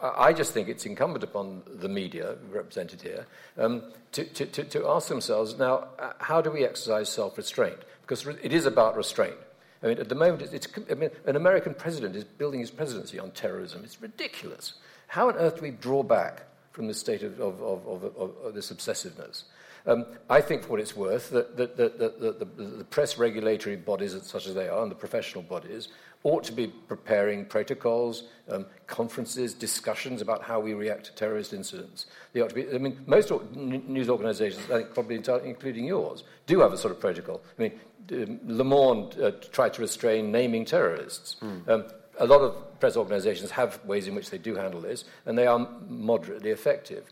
I 0.00 0.32
just 0.32 0.52
think 0.52 0.68
it's 0.68 0.86
incumbent 0.86 1.24
upon 1.24 1.62
the 1.66 1.88
media 1.88 2.36
represented 2.50 3.02
here 3.02 3.26
um, 3.58 3.82
to, 4.12 4.24
to, 4.24 4.64
to, 4.64 4.86
ask 4.86 5.08
themselves 5.08 5.58
now, 5.58 5.88
uh, 5.98 6.12
how 6.18 6.40
do 6.40 6.50
we 6.50 6.64
exercise 6.64 7.08
self 7.08 7.36
restraint? 7.38 7.78
Because 8.02 8.26
it 8.26 8.52
is 8.52 8.66
about 8.66 8.96
restraint. 8.96 9.36
I 9.82 9.88
mean, 9.88 9.98
at 9.98 10.08
the 10.08 10.14
moment, 10.14 10.42
it's, 10.42 10.52
it's, 10.52 10.68
I 10.90 10.94
mean, 10.94 11.10
an 11.26 11.36
American 11.36 11.74
president 11.74 12.14
is 12.14 12.24
building 12.24 12.60
his 12.60 12.70
presidency 12.70 13.18
on 13.18 13.30
terrorism. 13.32 13.82
It's 13.82 14.00
ridiculous. 14.00 14.74
How 15.08 15.28
on 15.28 15.36
earth 15.36 15.56
do 15.56 15.62
we 15.62 15.70
draw 15.70 16.02
back 16.02 16.42
from 16.72 16.86
the 16.86 16.94
state 16.94 17.22
of, 17.22 17.40
of, 17.40 17.62
of, 17.62 18.16
of 18.16 18.54
this 18.54 18.70
obsessiveness? 18.70 19.44
Um, 19.86 20.06
I 20.30 20.40
think, 20.40 20.62
for 20.62 20.70
what 20.70 20.80
it's 20.80 20.96
worth, 20.96 21.30
that, 21.30 21.56
that, 21.56 21.76
that, 21.76 21.98
that 21.98 22.18
the, 22.20 22.64
the, 22.64 22.84
press 22.84 23.18
regulatory 23.18 23.76
bodies, 23.76 24.16
such 24.22 24.46
as 24.46 24.54
they 24.54 24.68
are, 24.68 24.82
and 24.82 24.90
the 24.90 24.96
professional 24.96 25.42
bodies, 25.42 25.88
ought 26.22 26.42
to 26.44 26.52
be 26.52 26.66
preparing 26.66 27.44
protocols, 27.44 28.24
um, 28.48 28.64
conferences, 28.86 29.52
discussions 29.52 30.22
about 30.22 30.42
how 30.42 30.58
we 30.58 30.72
react 30.72 31.04
to 31.04 31.14
terrorist 31.14 31.52
incidents. 31.52 32.06
They 32.32 32.40
ought 32.40 32.48
to 32.48 32.54
be, 32.54 32.66
I 32.74 32.78
mean, 32.78 32.98
most 33.06 33.30
news 33.54 34.08
organizations, 34.08 34.64
I 34.70 34.78
think 34.78 34.94
probably 34.94 35.16
including 35.16 35.84
yours, 35.84 36.24
do 36.46 36.60
have 36.60 36.72
a 36.72 36.78
sort 36.78 36.92
of 36.92 37.00
protocol. 37.00 37.42
I 37.58 37.62
mean, 37.62 37.80
um, 38.12 38.40
Le 38.46 38.64
Monde 38.64 39.20
uh, 39.20 39.32
tried 39.52 39.74
to 39.74 39.82
restrain 39.82 40.32
naming 40.32 40.64
terrorists. 40.64 41.36
Mm. 41.42 41.68
Um, 41.68 41.84
a 42.18 42.26
lot 42.26 42.40
of 42.40 42.80
press 42.80 42.96
organizations 42.96 43.50
have 43.50 43.84
ways 43.84 44.08
in 44.08 44.14
which 44.14 44.30
they 44.30 44.38
do 44.38 44.54
handle 44.54 44.80
this, 44.80 45.04
and 45.26 45.36
they 45.36 45.46
are 45.46 45.68
moderately 45.88 46.50
effective. 46.50 47.04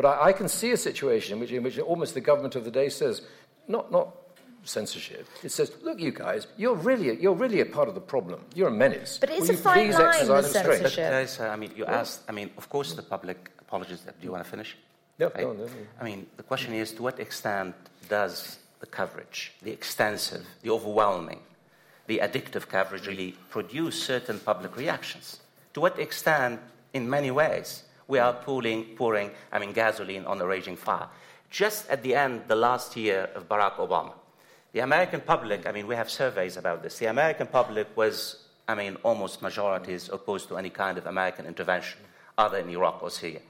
But 0.00 0.18
I, 0.18 0.28
I 0.28 0.32
can 0.32 0.48
see 0.48 0.70
a 0.70 0.78
situation 0.78 1.34
in 1.34 1.40
which, 1.40 1.52
in 1.52 1.62
which 1.62 1.78
almost 1.78 2.14
the 2.14 2.22
government 2.22 2.56
of 2.56 2.64
the 2.64 2.70
day 2.70 2.88
says, 2.88 3.20
not, 3.68 3.92
not 3.92 4.16
censorship. 4.64 5.26
It 5.42 5.52
says, 5.52 5.72
look, 5.82 6.00
you 6.00 6.10
guys, 6.10 6.46
you're 6.56 6.74
really, 6.74 7.20
you're 7.20 7.34
really 7.34 7.60
a 7.60 7.66
part 7.66 7.86
of 7.86 7.94
the 7.94 8.00
problem. 8.00 8.40
You're 8.54 8.68
a 8.68 8.72
menace. 8.72 9.18
But 9.18 9.28
it's 9.28 9.48
Will 9.48 9.56
a 9.56 9.58
fine 9.58 9.90
line 9.90 10.26
with 10.26 10.46
censorship. 10.46 11.10
But, 11.12 11.40
uh, 11.44 11.50
I 11.50 11.56
mean, 11.56 11.72
you 11.76 11.84
asked, 11.84 12.22
I 12.30 12.32
mean, 12.32 12.48
of 12.56 12.70
course 12.70 12.94
the 12.94 13.02
public 13.02 13.50
apologies. 13.60 14.00
Do 14.00 14.12
you 14.22 14.32
want 14.32 14.42
to 14.42 14.50
finish? 14.50 14.74
Yeah, 15.18 15.26
right? 15.34 15.44
no, 15.44 15.52
no, 15.52 15.66
no. 15.66 15.72
I 16.00 16.04
mean, 16.04 16.26
the 16.38 16.44
question 16.44 16.72
is, 16.72 16.92
to 16.92 17.02
what 17.02 17.20
extent 17.20 17.74
does 18.08 18.58
the 18.78 18.86
coverage, 18.86 19.52
the 19.60 19.70
extensive, 19.70 20.46
the 20.62 20.70
overwhelming, 20.70 21.40
the 22.06 22.20
addictive 22.24 22.68
coverage 22.68 23.06
really 23.06 23.32
produce 23.50 24.02
certain 24.02 24.40
public 24.40 24.78
reactions? 24.78 25.40
To 25.74 25.80
what 25.82 25.98
extent, 25.98 26.58
in 26.94 27.10
many 27.10 27.30
ways, 27.30 27.84
we 28.10 28.18
are 28.18 28.34
pouring, 28.34 28.84
pouring 28.96 29.30
I 29.52 29.58
mean, 29.58 29.72
gasoline 29.72 30.26
on 30.26 30.40
a 30.40 30.46
raging 30.46 30.76
fire. 30.76 31.08
Just 31.48 31.88
at 31.88 32.02
the 32.02 32.14
end, 32.14 32.42
the 32.48 32.56
last 32.56 32.96
year 32.96 33.30
of 33.34 33.48
Barack 33.48 33.76
Obama, 33.76 34.12
the 34.72 34.80
American 34.80 35.20
public, 35.20 35.66
I 35.66 35.72
mean, 35.72 35.86
we 35.86 35.96
have 35.96 36.10
surveys 36.10 36.56
about 36.56 36.82
this. 36.82 36.98
The 36.98 37.06
American 37.06 37.46
public 37.46 37.88
was, 37.96 38.44
I 38.68 38.74
mean, 38.74 38.96
almost 39.02 39.42
majorities 39.42 40.10
opposed 40.12 40.48
to 40.48 40.58
any 40.58 40.70
kind 40.70 40.98
of 40.98 41.06
American 41.06 41.46
intervention 41.46 42.00
other 42.38 42.58
in 42.58 42.68
Iraq 42.68 43.02
or 43.02 43.10
Syria. 43.10 43.40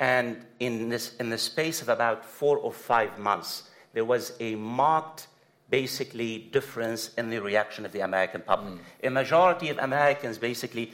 And 0.00 0.44
in, 0.60 0.88
this, 0.88 1.14
in 1.16 1.30
the 1.30 1.38
space 1.38 1.82
of 1.82 1.88
about 1.88 2.24
four 2.24 2.58
or 2.58 2.72
five 2.72 3.18
months, 3.18 3.70
there 3.92 4.04
was 4.04 4.32
a 4.40 4.54
marked, 4.56 5.28
basically, 5.70 6.38
difference 6.52 7.12
in 7.14 7.30
the 7.30 7.40
reaction 7.40 7.84
of 7.84 7.92
the 7.92 8.00
American 8.00 8.40
public. 8.40 8.74
Mm. 8.74 8.80
A 9.04 9.10
majority 9.10 9.68
of 9.68 9.78
Americans 9.78 10.38
basically, 10.38 10.92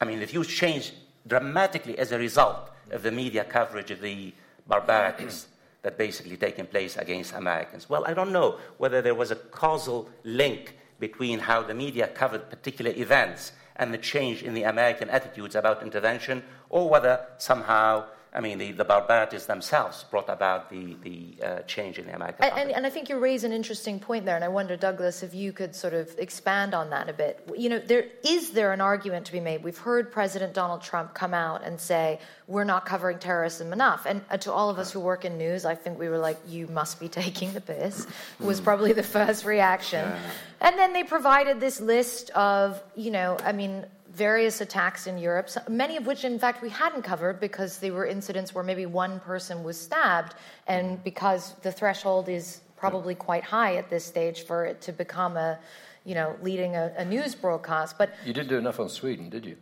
I 0.00 0.04
mean, 0.04 0.20
the 0.20 0.26
views 0.26 0.46
changed 0.46 0.94
dramatically 1.26 1.98
as 1.98 2.12
a 2.12 2.18
result 2.18 2.70
of 2.90 3.02
the 3.02 3.10
media 3.10 3.44
coverage 3.44 3.90
of 3.90 4.00
the 4.00 4.32
barbarities 4.66 5.46
that 5.82 5.96
basically 5.96 6.36
taken 6.36 6.66
place 6.66 6.96
against 6.96 7.32
Americans. 7.34 7.88
Well, 7.88 8.04
I 8.06 8.14
don't 8.14 8.32
know 8.32 8.58
whether 8.78 9.00
there 9.00 9.14
was 9.14 9.30
a 9.30 9.36
causal 9.36 10.08
link 10.24 10.76
between 10.98 11.38
how 11.38 11.62
the 11.62 11.74
media 11.74 12.06
covered 12.08 12.50
particular 12.50 12.90
events 12.90 13.52
and 13.76 13.94
the 13.94 13.98
change 13.98 14.42
in 14.42 14.52
the 14.52 14.64
American 14.64 15.08
attitudes 15.08 15.54
about 15.54 15.82
intervention, 15.82 16.42
or 16.68 16.90
whether 16.90 17.26
somehow 17.38 18.04
I 18.32 18.40
mean, 18.40 18.58
the, 18.58 18.70
the 18.70 18.84
barbarities 18.84 19.46
themselves 19.46 20.04
brought 20.04 20.28
about 20.28 20.70
the, 20.70 20.96
the 21.02 21.44
uh, 21.44 21.58
change 21.62 21.98
in 21.98 22.06
the 22.06 22.14
American 22.14 22.44
and, 22.44 22.58
and, 22.58 22.70
and, 22.70 22.86
I 22.86 22.90
think 22.90 23.08
you 23.08 23.18
raise 23.18 23.42
an 23.42 23.52
interesting 23.52 23.98
point 23.98 24.24
there, 24.24 24.36
and 24.36 24.44
I 24.44 24.48
wonder, 24.48 24.76
Douglas, 24.76 25.24
if 25.24 25.34
you 25.34 25.52
could 25.52 25.74
sort 25.74 25.94
of 25.94 26.16
expand 26.16 26.72
on 26.72 26.90
that 26.90 27.08
a 27.08 27.12
bit. 27.12 27.44
You 27.56 27.68
know, 27.70 27.78
there 27.80 28.04
is 28.24 28.52
there 28.52 28.72
an 28.72 28.80
argument 28.80 29.26
to 29.26 29.32
be 29.32 29.40
made? 29.40 29.64
We've 29.64 29.76
heard 29.76 30.12
President 30.12 30.54
Donald 30.54 30.80
Trump 30.80 31.12
come 31.12 31.34
out 31.34 31.64
and 31.64 31.80
say 31.80 32.20
we're 32.46 32.64
not 32.64 32.86
covering 32.86 33.18
terrorism 33.18 33.72
enough, 33.72 34.06
and 34.06 34.22
uh, 34.30 34.36
to 34.38 34.52
all 34.52 34.70
of 34.70 34.78
us 34.78 34.92
who 34.92 35.00
work 35.00 35.24
in 35.24 35.36
news, 35.36 35.64
I 35.64 35.74
think 35.74 35.98
we 35.98 36.08
were 36.08 36.18
like, 36.18 36.38
"You 36.46 36.68
must 36.68 37.00
be 37.00 37.08
taking 37.22 37.52
the 37.52 37.60
piss," 37.60 38.06
was 38.38 38.58
hmm. 38.58 38.64
probably 38.64 38.92
the 38.92 39.02
first 39.02 39.44
reaction. 39.44 40.08
Yeah. 40.08 40.18
And 40.60 40.78
then 40.78 40.92
they 40.92 41.02
provided 41.02 41.58
this 41.58 41.80
list 41.80 42.30
of, 42.30 42.80
you 42.94 43.10
know, 43.10 43.38
I 43.42 43.52
mean 43.52 43.86
various 44.14 44.60
attacks 44.60 45.06
in 45.06 45.18
Europe, 45.18 45.48
many 45.68 45.96
of 45.96 46.06
which, 46.06 46.24
in 46.24 46.38
fact, 46.38 46.62
we 46.62 46.68
hadn't 46.68 47.02
covered 47.02 47.40
because 47.40 47.78
they 47.78 47.90
were 47.90 48.06
incidents 48.06 48.54
where 48.54 48.64
maybe 48.64 48.86
one 48.86 49.20
person 49.20 49.62
was 49.62 49.80
stabbed, 49.80 50.34
and 50.66 51.02
because 51.04 51.54
the 51.62 51.72
threshold 51.72 52.28
is 52.28 52.60
probably 52.76 53.14
quite 53.14 53.44
high 53.44 53.76
at 53.76 53.88
this 53.90 54.04
stage 54.04 54.44
for 54.46 54.64
it 54.64 54.80
to 54.80 54.92
become 54.92 55.36
a, 55.36 55.58
you 56.04 56.14
know, 56.14 56.34
leading 56.42 56.76
a, 56.76 56.92
a 56.96 57.04
news 57.04 57.34
broadcast. 57.34 57.98
But 57.98 58.10
you 58.24 58.32
didn't 58.32 58.48
do 58.48 58.58
enough 58.58 58.80
on 58.80 58.88
Sweden, 58.88 59.28
did 59.30 59.46
you? 59.46 59.56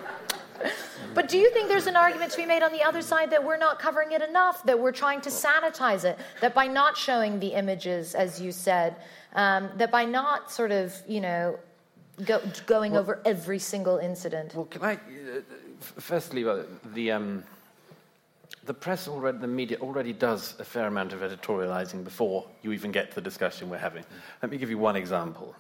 But 1.14 1.28
do 1.28 1.38
you 1.38 1.50
think 1.50 1.68
there's 1.68 1.88
an 1.88 1.96
argument 1.96 2.30
to 2.32 2.36
be 2.36 2.46
made 2.46 2.62
on 2.62 2.70
the 2.70 2.82
other 2.82 3.02
side 3.02 3.30
that 3.30 3.44
we're 3.44 3.56
not 3.56 3.78
covering 3.78 4.12
it 4.12 4.22
enough, 4.22 4.62
that 4.64 4.78
we're 4.78 4.92
trying 4.92 5.20
to 5.22 5.28
sanitize 5.28 6.04
it, 6.04 6.18
that 6.40 6.54
by 6.54 6.66
not 6.66 6.96
showing 6.96 7.40
the 7.40 7.48
images, 7.48 8.14
as 8.14 8.40
you 8.40 8.52
said, 8.52 8.94
um, 9.34 9.70
that 9.76 9.90
by 9.90 10.04
not 10.04 10.52
sort 10.52 10.70
of, 10.70 10.94
you 11.08 11.20
know, 11.20 11.58
go, 12.24 12.40
going 12.66 12.92
well, 12.92 13.00
over 13.00 13.20
every 13.24 13.58
single 13.58 13.98
incident. 13.98 14.54
Well, 14.54 14.66
can 14.66 14.82
I, 14.82 14.94
uh, 14.94 14.98
firstly, 15.78 16.46
uh, 16.46 16.62
the, 16.94 17.12
um, 17.12 17.44
the 18.64 18.74
press 18.74 19.08
already, 19.08 19.38
the 19.38 19.46
media 19.46 19.78
already 19.80 20.12
does 20.12 20.54
a 20.58 20.64
fair 20.64 20.86
amount 20.86 21.12
of 21.12 21.20
editorializing 21.20 22.04
before 22.04 22.46
you 22.62 22.72
even 22.72 22.92
get 22.92 23.10
to 23.10 23.14
the 23.16 23.20
discussion 23.20 23.70
we're 23.70 23.78
having. 23.78 24.04
Let 24.42 24.50
me 24.50 24.58
give 24.58 24.70
you 24.70 24.78
one 24.78 24.96
example. 24.96 25.54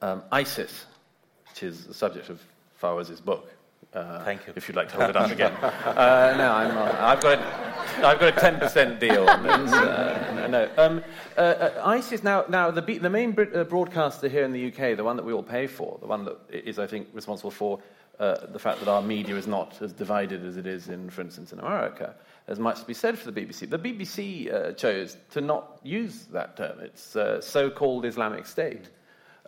Um, 0.00 0.22
ISIS, 0.30 0.86
which 1.48 1.62
is 1.62 1.86
the 1.86 1.94
subject 1.94 2.30
of 2.30 2.40
Fawaz's 2.76 3.20
book. 3.20 3.52
Uh, 3.94 4.22
Thank 4.22 4.46
you. 4.46 4.52
If 4.54 4.68
you'd 4.68 4.76
like 4.76 4.88
to 4.90 4.96
hold 4.96 5.10
it 5.10 5.16
up 5.16 5.30
again. 5.30 5.52
uh, 5.62 6.34
no, 6.36 6.52
I'm, 6.52 6.76
uh, 6.76 6.96
I've 7.00 7.20
got 7.20 7.38
it. 7.38 8.04
I've 8.04 8.20
got 8.20 8.36
a 8.36 8.40
10% 8.40 9.00
deal 9.00 9.28
on 9.28 9.42
this. 9.42 9.72
Uh, 9.72 10.46
no. 10.50 10.70
Um, 10.76 11.02
uh, 11.36 11.40
uh, 11.40 11.82
ISIS, 11.84 12.22
now, 12.22 12.44
now 12.48 12.70
the, 12.70 12.82
the 12.82 13.08
main 13.08 13.36
uh, 13.54 13.64
broadcaster 13.64 14.28
here 14.28 14.44
in 14.44 14.52
the 14.52 14.68
UK, 14.68 14.96
the 14.96 15.04
one 15.04 15.16
that 15.16 15.24
we 15.24 15.32
all 15.32 15.42
pay 15.42 15.66
for, 15.66 15.98
the 16.00 16.06
one 16.06 16.24
that 16.26 16.36
is, 16.50 16.78
I 16.78 16.86
think, 16.86 17.08
responsible 17.14 17.50
for 17.50 17.80
uh, 18.20 18.46
the 18.48 18.58
fact 18.58 18.80
that 18.80 18.88
our 18.88 19.00
media 19.00 19.36
is 19.36 19.46
not 19.46 19.80
as 19.80 19.92
divided 19.92 20.44
as 20.44 20.56
it 20.58 20.66
is 20.66 20.88
in, 20.88 21.08
for 21.08 21.22
instance, 21.22 21.52
in 21.52 21.58
America, 21.58 22.14
there's 22.46 22.58
much 22.58 22.80
to 22.80 22.86
be 22.86 22.94
said 22.94 23.18
for 23.18 23.30
the 23.30 23.40
BBC. 23.40 23.70
The 23.70 23.78
BBC 23.78 24.52
uh, 24.52 24.72
chose 24.72 25.16
to 25.30 25.40
not 25.40 25.80
use 25.82 26.24
that 26.26 26.56
term. 26.56 26.78
It's 26.80 27.16
so 27.40 27.70
called 27.70 28.04
Islamic 28.04 28.44
State. 28.46 28.90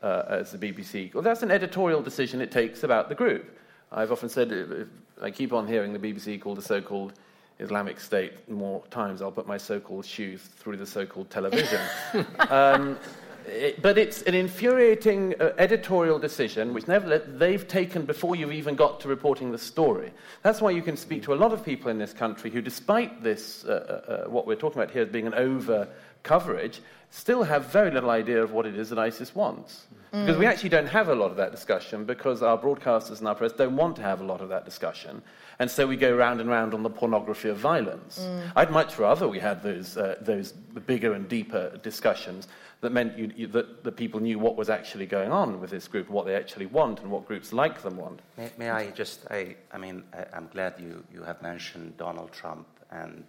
as 0.02 0.50
the 0.50 0.58
BBC. 0.58 1.12
Well, 1.12 1.22
that's 1.22 1.42
an 1.42 1.50
editorial 1.50 2.00
decision 2.00 2.40
it 2.40 2.50
takes 2.50 2.84
about 2.84 3.10
the 3.10 3.14
group. 3.14 3.58
I've 3.92 4.12
often 4.12 4.28
said, 4.28 4.88
I 5.20 5.30
keep 5.30 5.52
on 5.52 5.66
hearing 5.66 5.92
the 5.92 5.98
BBC 5.98 6.40
called 6.40 6.58
the 6.58 6.62
so 6.62 6.80
called 6.80 7.12
Islamic 7.60 8.00
State 8.00 8.48
more 8.48 8.82
times, 8.90 9.20
I'll 9.20 9.30
put 9.30 9.46
my 9.46 9.58
so 9.58 9.78
called 9.80 10.06
shoes 10.06 10.40
through 10.40 10.78
the 10.78 10.86
so 10.86 11.04
called 11.06 11.30
television. 11.30 11.80
um, 12.48 12.98
it, 13.46 13.82
but 13.82 13.98
it's 13.98 14.22
an 14.22 14.34
infuriating 14.34 15.34
uh, 15.40 15.52
editorial 15.58 16.18
decision 16.18 16.72
which 16.72 16.84
they've 16.84 17.68
taken 17.68 18.04
before 18.04 18.36
you've 18.36 18.52
even 18.52 18.76
got 18.76 19.00
to 19.00 19.08
reporting 19.08 19.50
the 19.50 19.58
story. 19.58 20.12
That's 20.42 20.60
why 20.60 20.70
you 20.70 20.82
can 20.82 20.96
speak 20.96 21.22
to 21.24 21.34
a 21.34 21.36
lot 21.36 21.52
of 21.52 21.64
people 21.64 21.90
in 21.90 21.98
this 21.98 22.12
country 22.12 22.50
who, 22.50 22.62
despite 22.62 23.22
this, 23.22 23.64
uh, 23.64 23.70
uh, 24.08 24.12
uh 24.12 24.30
what 24.30 24.46
we're 24.46 24.56
talking 24.56 24.80
about 24.80 24.92
here 24.92 25.02
as 25.02 25.08
being 25.08 25.26
an 25.26 25.34
over 25.34 25.88
coverage, 26.22 26.80
still 27.10 27.42
have 27.42 27.66
very 27.66 27.90
little 27.90 28.10
idea 28.10 28.42
of 28.42 28.52
what 28.52 28.66
it 28.66 28.76
is 28.76 28.90
that 28.90 28.98
ISIS 28.98 29.34
wants. 29.34 29.86
Mm. 29.92 29.99
Because 30.10 30.36
we 30.36 30.46
actually 30.46 30.70
don't 30.70 30.88
have 30.88 31.08
a 31.08 31.14
lot 31.14 31.30
of 31.30 31.36
that 31.36 31.52
discussion 31.52 32.04
because 32.04 32.42
our 32.42 32.58
broadcasters 32.58 33.20
and 33.20 33.28
our 33.28 33.34
press 33.34 33.52
don't 33.52 33.76
want 33.76 33.94
to 33.96 34.02
have 34.02 34.20
a 34.20 34.24
lot 34.24 34.40
of 34.40 34.48
that 34.48 34.64
discussion. 34.64 35.22
And 35.60 35.70
so 35.70 35.86
we 35.86 35.96
go 35.96 36.16
round 36.16 36.40
and 36.40 36.50
round 36.50 36.74
on 36.74 36.82
the 36.82 36.90
pornography 36.90 37.48
of 37.48 37.58
violence. 37.58 38.18
Mm. 38.18 38.52
I'd 38.56 38.70
much 38.72 38.98
rather 38.98 39.28
we 39.28 39.38
had 39.38 39.62
those, 39.62 39.96
uh, 39.96 40.16
those 40.20 40.52
bigger 40.52 41.12
and 41.12 41.28
deeper 41.28 41.78
discussions 41.82 42.48
that 42.80 42.90
meant 42.90 43.16
you, 43.16 43.30
you, 43.36 43.46
that 43.48 43.84
the 43.84 43.92
people 43.92 44.20
knew 44.20 44.38
what 44.38 44.56
was 44.56 44.68
actually 44.68 45.06
going 45.06 45.30
on 45.30 45.60
with 45.60 45.70
this 45.70 45.86
group, 45.86 46.08
what 46.08 46.26
they 46.26 46.34
actually 46.34 46.66
want, 46.66 47.00
and 47.00 47.10
what 47.10 47.26
groups 47.26 47.52
like 47.52 47.82
them 47.82 47.96
want. 47.96 48.20
May, 48.36 48.50
may 48.58 48.70
I 48.70 48.90
just, 48.90 49.26
I, 49.30 49.54
I 49.72 49.78
mean, 49.78 50.02
I, 50.12 50.36
am 50.36 50.48
glad 50.52 50.74
you, 50.78 51.04
you 51.12 51.22
have 51.22 51.40
mentioned 51.42 51.96
Donald 51.98 52.32
Trump 52.32 52.66
and 52.90 53.22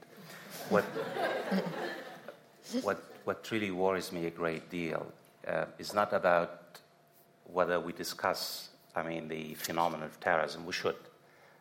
what, 0.70 0.86
what, 2.82 3.04
what 3.26 3.52
really 3.52 3.72
worries 3.72 4.12
me 4.12 4.26
a 4.26 4.32
great 4.32 4.70
deal 4.70 5.06
uh, 5.48 5.66
is 5.78 5.94
not 5.94 6.14
about 6.14 6.61
whether 7.52 7.80
we 7.80 7.93
discuss, 7.93 8.70
I 8.95 9.04
mean, 9.04 9.28
the 9.28 9.54
phenomenon 9.56 10.06
of 10.06 10.20
terrorism. 10.20 10.66
We 10.66 10.74
should. 10.74 10.95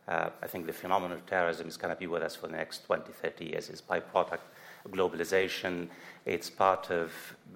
Uh, 0.09 0.31
I 0.43 0.47
think 0.47 0.67
the 0.67 0.73
phenomenon 0.73 1.19
of 1.19 1.27
terrorism 1.27 1.69
is 1.69 1.77
going 1.77 1.95
to 1.95 1.99
be 1.99 2.07
with 2.07 2.23
us 2.23 2.35
for 2.35 2.49
the 2.49 2.57
next 2.57 2.85
20, 2.85 3.13
30 3.13 3.45
years. 3.45 3.69
It's 3.69 3.81
byproduct 3.81 4.41
of 4.85 4.91
globalization. 4.91 5.89
It's 6.27 6.51
part 6.51 6.91
of 6.91 7.13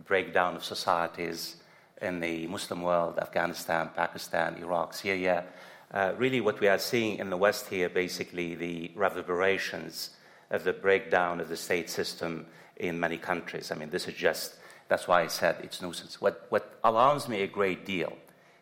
breakdown 0.07 0.57
of 0.57 0.65
societies 0.65 1.57
in 2.03 2.21
the 2.21 2.47
Muslim 2.47 2.83
world, 2.83 3.19
Afghanistan, 3.19 3.91
Pakistan, 3.97 4.57
Iraq, 4.59 4.95
Syria. 4.95 5.45
Uh, 5.93 6.13
really, 6.17 6.41
what 6.41 6.61
we 6.61 6.69
are 6.69 6.79
seeing 6.79 7.19
in 7.19 7.31
the 7.31 7.37
West 7.37 7.69
here, 7.69 7.89
basically, 7.89 8.55
the 8.55 8.91
reverberations 8.95 10.11
of 10.51 10.65
the 10.65 10.73
breakdown 10.73 11.41
of 11.41 11.49
the 11.49 11.57
state 11.57 11.89
system 11.89 12.47
in 12.77 12.99
many 12.99 13.17
countries. 13.17 13.71
I 13.71 13.77
mean, 13.77 13.91
this 13.91 14.09
is 14.09 14.15
just, 14.15 14.57
that's 14.89 15.09
why 15.09 15.23
I 15.23 15.29
said 15.29 15.57
it's 15.63 15.81
nuisance. 15.81 16.21
What, 16.21 16.47
what 16.51 16.79
alarms 16.85 17.29
me 17.29 17.43
a 17.43 17.47
great 17.47 17.87
deal 17.87 18.13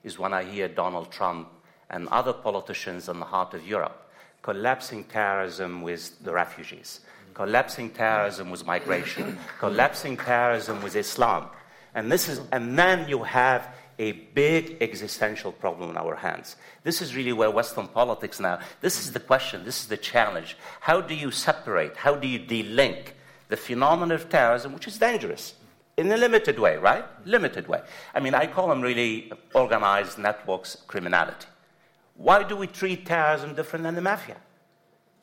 is 0.04 0.18
when 0.18 0.32
I 0.32 0.44
hear 0.44 0.68
Donald 0.68 1.10
Trump 1.10 1.48
and 1.90 2.08
other 2.08 2.32
politicians 2.32 3.08
in 3.08 3.20
the 3.20 3.26
heart 3.26 3.54
of 3.54 3.66
Europe 3.66 4.02
collapsing 4.42 5.04
terrorism 5.04 5.82
with 5.82 6.22
the 6.24 6.32
refugees, 6.32 7.00
collapsing 7.32 7.90
terrorism 7.90 8.50
with 8.50 8.66
migration, 8.66 9.38
collapsing 9.58 10.16
terrorism 10.16 10.82
with 10.82 10.96
Islam. 10.96 11.46
And, 11.94 12.10
this 12.10 12.28
is, 12.28 12.40
and 12.50 12.78
then 12.78 13.08
you 13.08 13.22
have 13.22 13.74
a 13.98 14.12
big 14.12 14.78
existential 14.80 15.52
problem 15.52 15.90
in 15.90 15.96
our 15.96 16.16
hands. 16.16 16.56
This 16.82 17.00
is 17.00 17.14
really 17.14 17.32
where 17.32 17.50
Western 17.50 17.86
politics 17.86 18.40
now, 18.40 18.58
this 18.80 18.98
is 18.98 19.12
the 19.12 19.20
question, 19.20 19.64
this 19.64 19.80
is 19.80 19.88
the 19.88 19.96
challenge. 19.96 20.56
How 20.80 21.00
do 21.00 21.14
you 21.14 21.30
separate, 21.30 21.96
how 21.96 22.16
do 22.16 22.26
you 22.26 22.40
delink 22.40 23.12
the 23.48 23.56
phenomenon 23.56 24.12
of 24.12 24.28
terrorism, 24.28 24.72
which 24.72 24.88
is 24.88 24.98
dangerous? 24.98 25.54
In 25.96 26.10
a 26.10 26.16
limited 26.16 26.58
way, 26.58 26.76
right? 26.78 27.04
Limited 27.26 27.68
way. 27.68 27.82
I 28.14 28.20
mean, 28.20 28.34
I 28.34 28.46
call 28.46 28.68
them 28.68 28.80
really 28.80 29.30
organized 29.54 30.18
networks 30.18 30.76
criminality. 30.86 31.46
Why 32.16 32.42
do 32.42 32.56
we 32.56 32.66
treat 32.66 33.04
terrorism 33.04 33.54
different 33.54 33.82
than 33.84 33.94
the 33.94 34.00
mafia? 34.00 34.36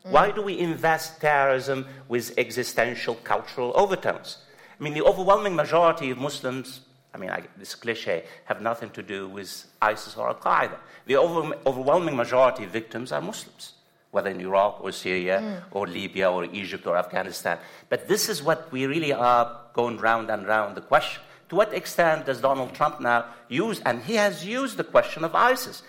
Mm. 0.05 0.11
Why 0.11 0.31
do 0.31 0.41
we 0.41 0.59
invest 0.59 1.21
terrorism 1.21 1.87
with 2.07 2.37
existential 2.37 3.15
cultural 3.15 3.71
overtones? 3.75 4.37
I 4.79 4.83
mean, 4.83 4.93
the 4.93 5.01
overwhelming 5.01 5.55
majority 5.55 6.11
of 6.11 6.19
Muslims, 6.19 6.81
I 7.13 7.17
mean, 7.17 7.31
I, 7.31 7.43
this 7.57 7.73
cliche, 7.75 8.25
have 8.45 8.61
nothing 8.61 8.91
to 8.91 9.03
do 9.03 9.27
with 9.27 9.65
ISIS 9.81 10.15
or 10.15 10.29
Al 10.29 10.35
Qaeda. 10.35 10.77
The 11.07 11.15
over, 11.15 11.55
overwhelming 11.65 12.15
majority 12.15 12.63
of 12.63 12.69
victims 12.69 13.11
are 13.11 13.21
Muslims 13.21 13.73
whether 14.11 14.29
in 14.29 14.41
Iraq 14.41 14.83
or 14.83 14.91
Syria 14.91 15.39
mm. 15.39 15.63
or 15.71 15.87
Libya 15.87 16.31
or 16.31 16.45
Egypt 16.45 16.87
or 16.87 16.97
Afghanistan. 16.97 17.59
But 17.89 18.07
this 18.07 18.29
is 18.29 18.41
what 18.41 18.71
we 18.71 18.85
really 18.85 19.13
are 19.13 19.59
going 19.73 19.97
round 19.97 20.29
and 20.29 20.47
round 20.47 20.75
the 20.75 20.81
question. 20.81 21.21
To 21.49 21.55
what 21.55 21.73
extent 21.73 22.25
does 22.25 22.41
Donald 22.41 22.73
Trump 22.73 22.99
now 22.99 23.25
use, 23.47 23.81
and 23.85 24.01
he 24.03 24.15
has 24.15 24.45
used 24.45 24.77
the 24.77 24.83
question 24.83 25.23
of 25.23 25.33
ISIS 25.33 25.83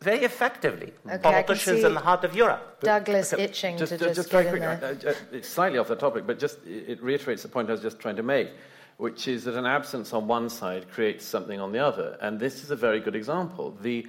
very 0.00 0.24
effectively, 0.24 0.92
okay, 1.06 1.18
politicians 1.18 1.82
in 1.82 1.94
the 1.94 2.00
heart 2.00 2.22
of 2.24 2.34
Europe. 2.34 2.80
Douglas 2.80 3.30
but, 3.30 3.40
itching 3.40 3.76
just, 3.76 3.90
to 3.92 3.98
just, 3.98 4.14
just 4.14 4.30
very 4.30 4.48
quick, 4.48 4.62
uh, 4.62 5.08
uh, 5.08 5.14
it's 5.32 5.48
slightly 5.48 5.78
off 5.78 5.88
the 5.88 5.96
topic, 5.96 6.26
but 6.26 6.38
just 6.38 6.58
it 6.66 7.02
reiterates 7.02 7.42
the 7.42 7.48
point 7.48 7.68
I 7.68 7.72
was 7.72 7.80
just 7.80 7.98
trying 7.98 8.16
to 8.16 8.22
make, 8.22 8.50
which 8.98 9.26
is 9.26 9.44
that 9.44 9.56
an 9.56 9.66
absence 9.66 10.12
on 10.12 10.28
one 10.28 10.48
side 10.50 10.88
creates 10.90 11.24
something 11.24 11.60
on 11.60 11.72
the 11.72 11.80
other, 11.80 12.16
and 12.20 12.38
this 12.38 12.62
is 12.62 12.70
a 12.70 12.76
very 12.76 13.00
good 13.00 13.16
example. 13.16 13.76
The 13.82 14.06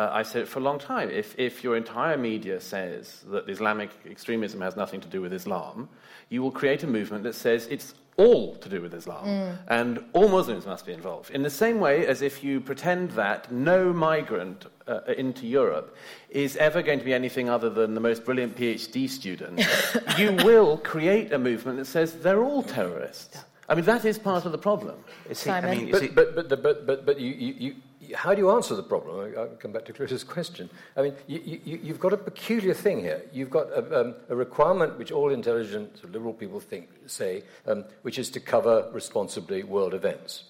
uh, 0.00 0.10
I 0.20 0.22
said 0.22 0.42
it 0.42 0.48
for 0.48 0.60
a 0.60 0.62
long 0.62 0.78
time. 0.78 1.10
If, 1.10 1.38
if 1.38 1.62
your 1.62 1.76
entire 1.76 2.16
media 2.16 2.58
says 2.58 3.22
that 3.28 3.48
Islamic 3.50 3.90
extremism 4.10 4.62
has 4.62 4.74
nothing 4.74 5.00
to 5.02 5.08
do 5.08 5.20
with 5.20 5.32
Islam, 5.34 5.90
you 6.30 6.42
will 6.42 6.50
create 6.50 6.82
a 6.82 6.86
movement 6.86 7.22
that 7.24 7.34
says 7.34 7.66
it's 7.66 7.92
all 8.16 8.54
to 8.56 8.68
do 8.68 8.80
with 8.80 8.94
Islam 8.94 9.24
mm. 9.26 9.58
and 9.68 10.02
all 10.14 10.28
Muslims 10.28 10.64
must 10.64 10.86
be 10.86 10.92
involved. 10.92 11.30
In 11.30 11.42
the 11.42 11.50
same 11.50 11.80
way 11.80 12.06
as 12.06 12.22
if 12.22 12.42
you 12.42 12.60
pretend 12.60 13.10
that 13.10 13.52
no 13.52 13.92
migrant 13.92 14.66
uh, 14.88 15.00
into 15.18 15.46
Europe 15.46 15.94
is 16.30 16.56
ever 16.56 16.80
going 16.82 16.98
to 16.98 17.04
be 17.04 17.12
anything 17.12 17.50
other 17.50 17.68
than 17.68 17.94
the 17.94 18.00
most 18.00 18.24
brilliant 18.24 18.56
PhD 18.56 19.08
student, 19.08 19.60
you 20.18 20.32
will 20.48 20.78
create 20.78 21.30
a 21.32 21.38
movement 21.38 21.76
that 21.78 21.86
says 21.86 22.14
they're 22.14 22.42
all 22.42 22.62
terrorists. 22.62 23.44
I 23.68 23.74
mean, 23.74 23.84
that 23.84 24.04
is 24.04 24.18
part 24.18 24.46
of 24.46 24.52
the 24.52 24.58
problem. 24.58 24.96
See, 25.32 25.50
I 25.50 25.60
mean, 25.74 25.90
but, 25.90 26.14
but, 26.14 26.34
but, 26.34 26.62
but, 26.62 26.86
but, 26.86 27.06
but 27.06 27.20
you, 27.20 27.32
you, 27.64 27.74
how 28.14 28.34
do 28.34 28.40
you 28.40 28.50
answer 28.50 28.74
the 28.74 28.82
problem? 28.82 29.34
I'll 29.36 29.46
come 29.58 29.72
back 29.72 29.84
to 29.86 29.92
Clarissa's 29.92 30.24
question. 30.24 30.70
I 30.96 31.02
mean, 31.02 31.14
you, 31.26 31.78
have 31.88 32.00
got 32.00 32.12
a 32.12 32.16
peculiar 32.16 32.74
thing 32.74 33.00
here. 33.00 33.22
You've 33.32 33.50
got 33.50 33.70
a, 33.70 34.00
um, 34.00 34.14
a, 34.28 34.36
requirement 34.36 34.98
which 34.98 35.12
all 35.12 35.30
intelligent 35.30 36.02
liberal 36.12 36.32
people 36.32 36.60
think, 36.60 36.88
say, 37.06 37.42
um, 37.66 37.84
which 38.02 38.18
is 38.18 38.30
to 38.30 38.40
cover 38.40 38.88
responsibly 38.92 39.62
world 39.62 39.94
events. 39.94 40.44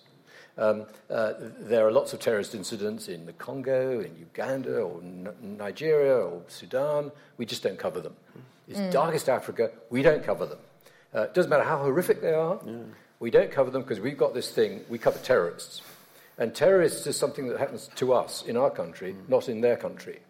Um, 0.58 0.86
uh, 1.08 1.34
there 1.60 1.86
are 1.86 1.92
lots 1.92 2.12
of 2.12 2.20
terrorist 2.20 2.54
incidents 2.54 3.08
in 3.08 3.24
the 3.24 3.32
Congo, 3.32 4.00
in 4.00 4.16
Uganda, 4.18 4.80
or 4.80 5.00
N- 5.00 5.28
Nigeria, 5.40 6.16
or 6.16 6.42
Sudan. 6.48 7.10
We 7.38 7.46
just 7.46 7.62
don't 7.62 7.78
cover 7.78 8.00
them. 8.00 8.14
It's 8.68 8.78
mm. 8.78 8.90
darkest 8.90 9.28
Africa. 9.28 9.70
We 9.88 10.02
don't 10.02 10.22
cover 10.22 10.46
them. 10.46 10.58
Uh, 11.14 11.22
it 11.22 11.34
doesn't 11.34 11.50
matter 11.50 11.64
how 11.64 11.78
horrific 11.78 12.20
they 12.20 12.32
are. 12.34 12.60
Yeah. 12.64 12.72
We 13.20 13.30
don't 13.30 13.50
cover 13.50 13.70
them 13.70 13.82
because 13.82 14.00
we've 14.00 14.16
got 14.18 14.34
this 14.34 14.50
thing. 14.50 14.80
We 14.88 14.98
cover 14.98 15.18
terrorists. 15.18 15.82
And 16.40 16.54
terrorists 16.54 17.06
is 17.06 17.16
something 17.16 17.48
that 17.48 17.58
happens 17.58 17.90
to 17.96 18.14
us 18.14 18.42
in 18.46 18.56
our 18.56 18.70
country, 18.70 19.12
mm. 19.12 19.28
not 19.28 19.48
in 19.50 19.60
their 19.60 19.76
country. 19.76 20.20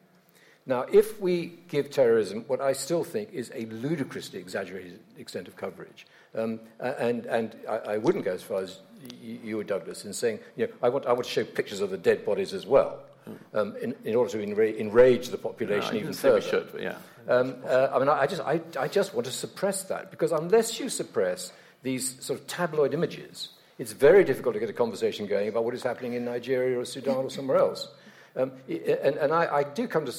Now, 0.66 0.82
if 0.92 1.20
we 1.20 1.54
give 1.68 1.90
terrorism 1.90 2.44
what 2.48 2.60
I 2.60 2.72
still 2.72 3.04
think 3.04 3.32
is 3.32 3.50
a 3.54 3.64
ludicrously 3.66 4.40
exaggerated 4.40 4.98
extent 5.18 5.46
of 5.48 5.56
coverage, 5.56 6.06
um, 6.34 6.60
and, 6.80 7.26
and 7.26 7.56
I, 7.68 7.76
I, 7.76 7.98
wouldn't 7.98 8.24
go 8.24 8.32
as 8.32 8.42
far 8.42 8.60
as 8.60 8.80
you, 9.22 9.58
or 9.58 9.64
Douglas 9.64 10.04
in 10.04 10.12
saying, 10.12 10.40
you 10.56 10.66
know, 10.66 10.72
I 10.82 10.88
want, 10.88 11.06
I 11.06 11.12
want 11.12 11.24
to 11.24 11.30
show 11.30 11.44
pictures 11.44 11.80
of 11.80 11.90
the 11.90 11.96
dead 11.96 12.26
bodies 12.26 12.52
as 12.52 12.66
well, 12.66 13.00
mm. 13.28 13.36
um, 13.54 13.76
in, 13.76 13.94
in, 14.04 14.14
order 14.16 14.30
to 14.32 14.38
enra- 14.38 14.78
enrage 14.78 15.28
the 15.28 15.38
population 15.38 15.94
no, 15.94 16.00
even 16.00 16.12
further. 16.12 16.36
We 16.36 16.42
should, 16.42 16.68
yeah. 16.80 16.96
Um, 17.28 17.56
uh, 17.66 17.88
I 17.92 17.98
mean, 18.00 18.08
I, 18.08 18.20
I 18.20 18.26
just, 18.26 18.42
I, 18.42 18.60
I 18.78 18.88
just 18.88 19.14
want 19.14 19.26
to 19.26 19.32
suppress 19.32 19.84
that 19.84 20.10
because 20.10 20.32
unless 20.32 20.78
you 20.80 20.88
suppress 20.88 21.52
these 21.82 22.22
sort 22.22 22.40
of 22.40 22.46
tabloid 22.46 22.94
images, 22.94 23.50
it's 23.80 23.92
very 23.92 24.24
difficult 24.24 24.52
to 24.54 24.60
get 24.60 24.68
a 24.68 24.74
conversation 24.74 25.26
going 25.26 25.48
about 25.48 25.64
what 25.64 25.74
is 25.74 25.82
happening 25.82 26.12
in 26.12 26.24
Nigeria 26.24 26.78
or 26.78 26.84
Sudan 26.84 27.24
or 27.24 27.30
somewhere 27.30 27.56
else. 27.56 27.88
Um, 28.36 28.52
and, 28.68 29.16
and 29.16 29.32
I, 29.32 29.56
I, 29.56 29.62
do 29.64 29.88
come 29.88 30.04
to 30.04 30.12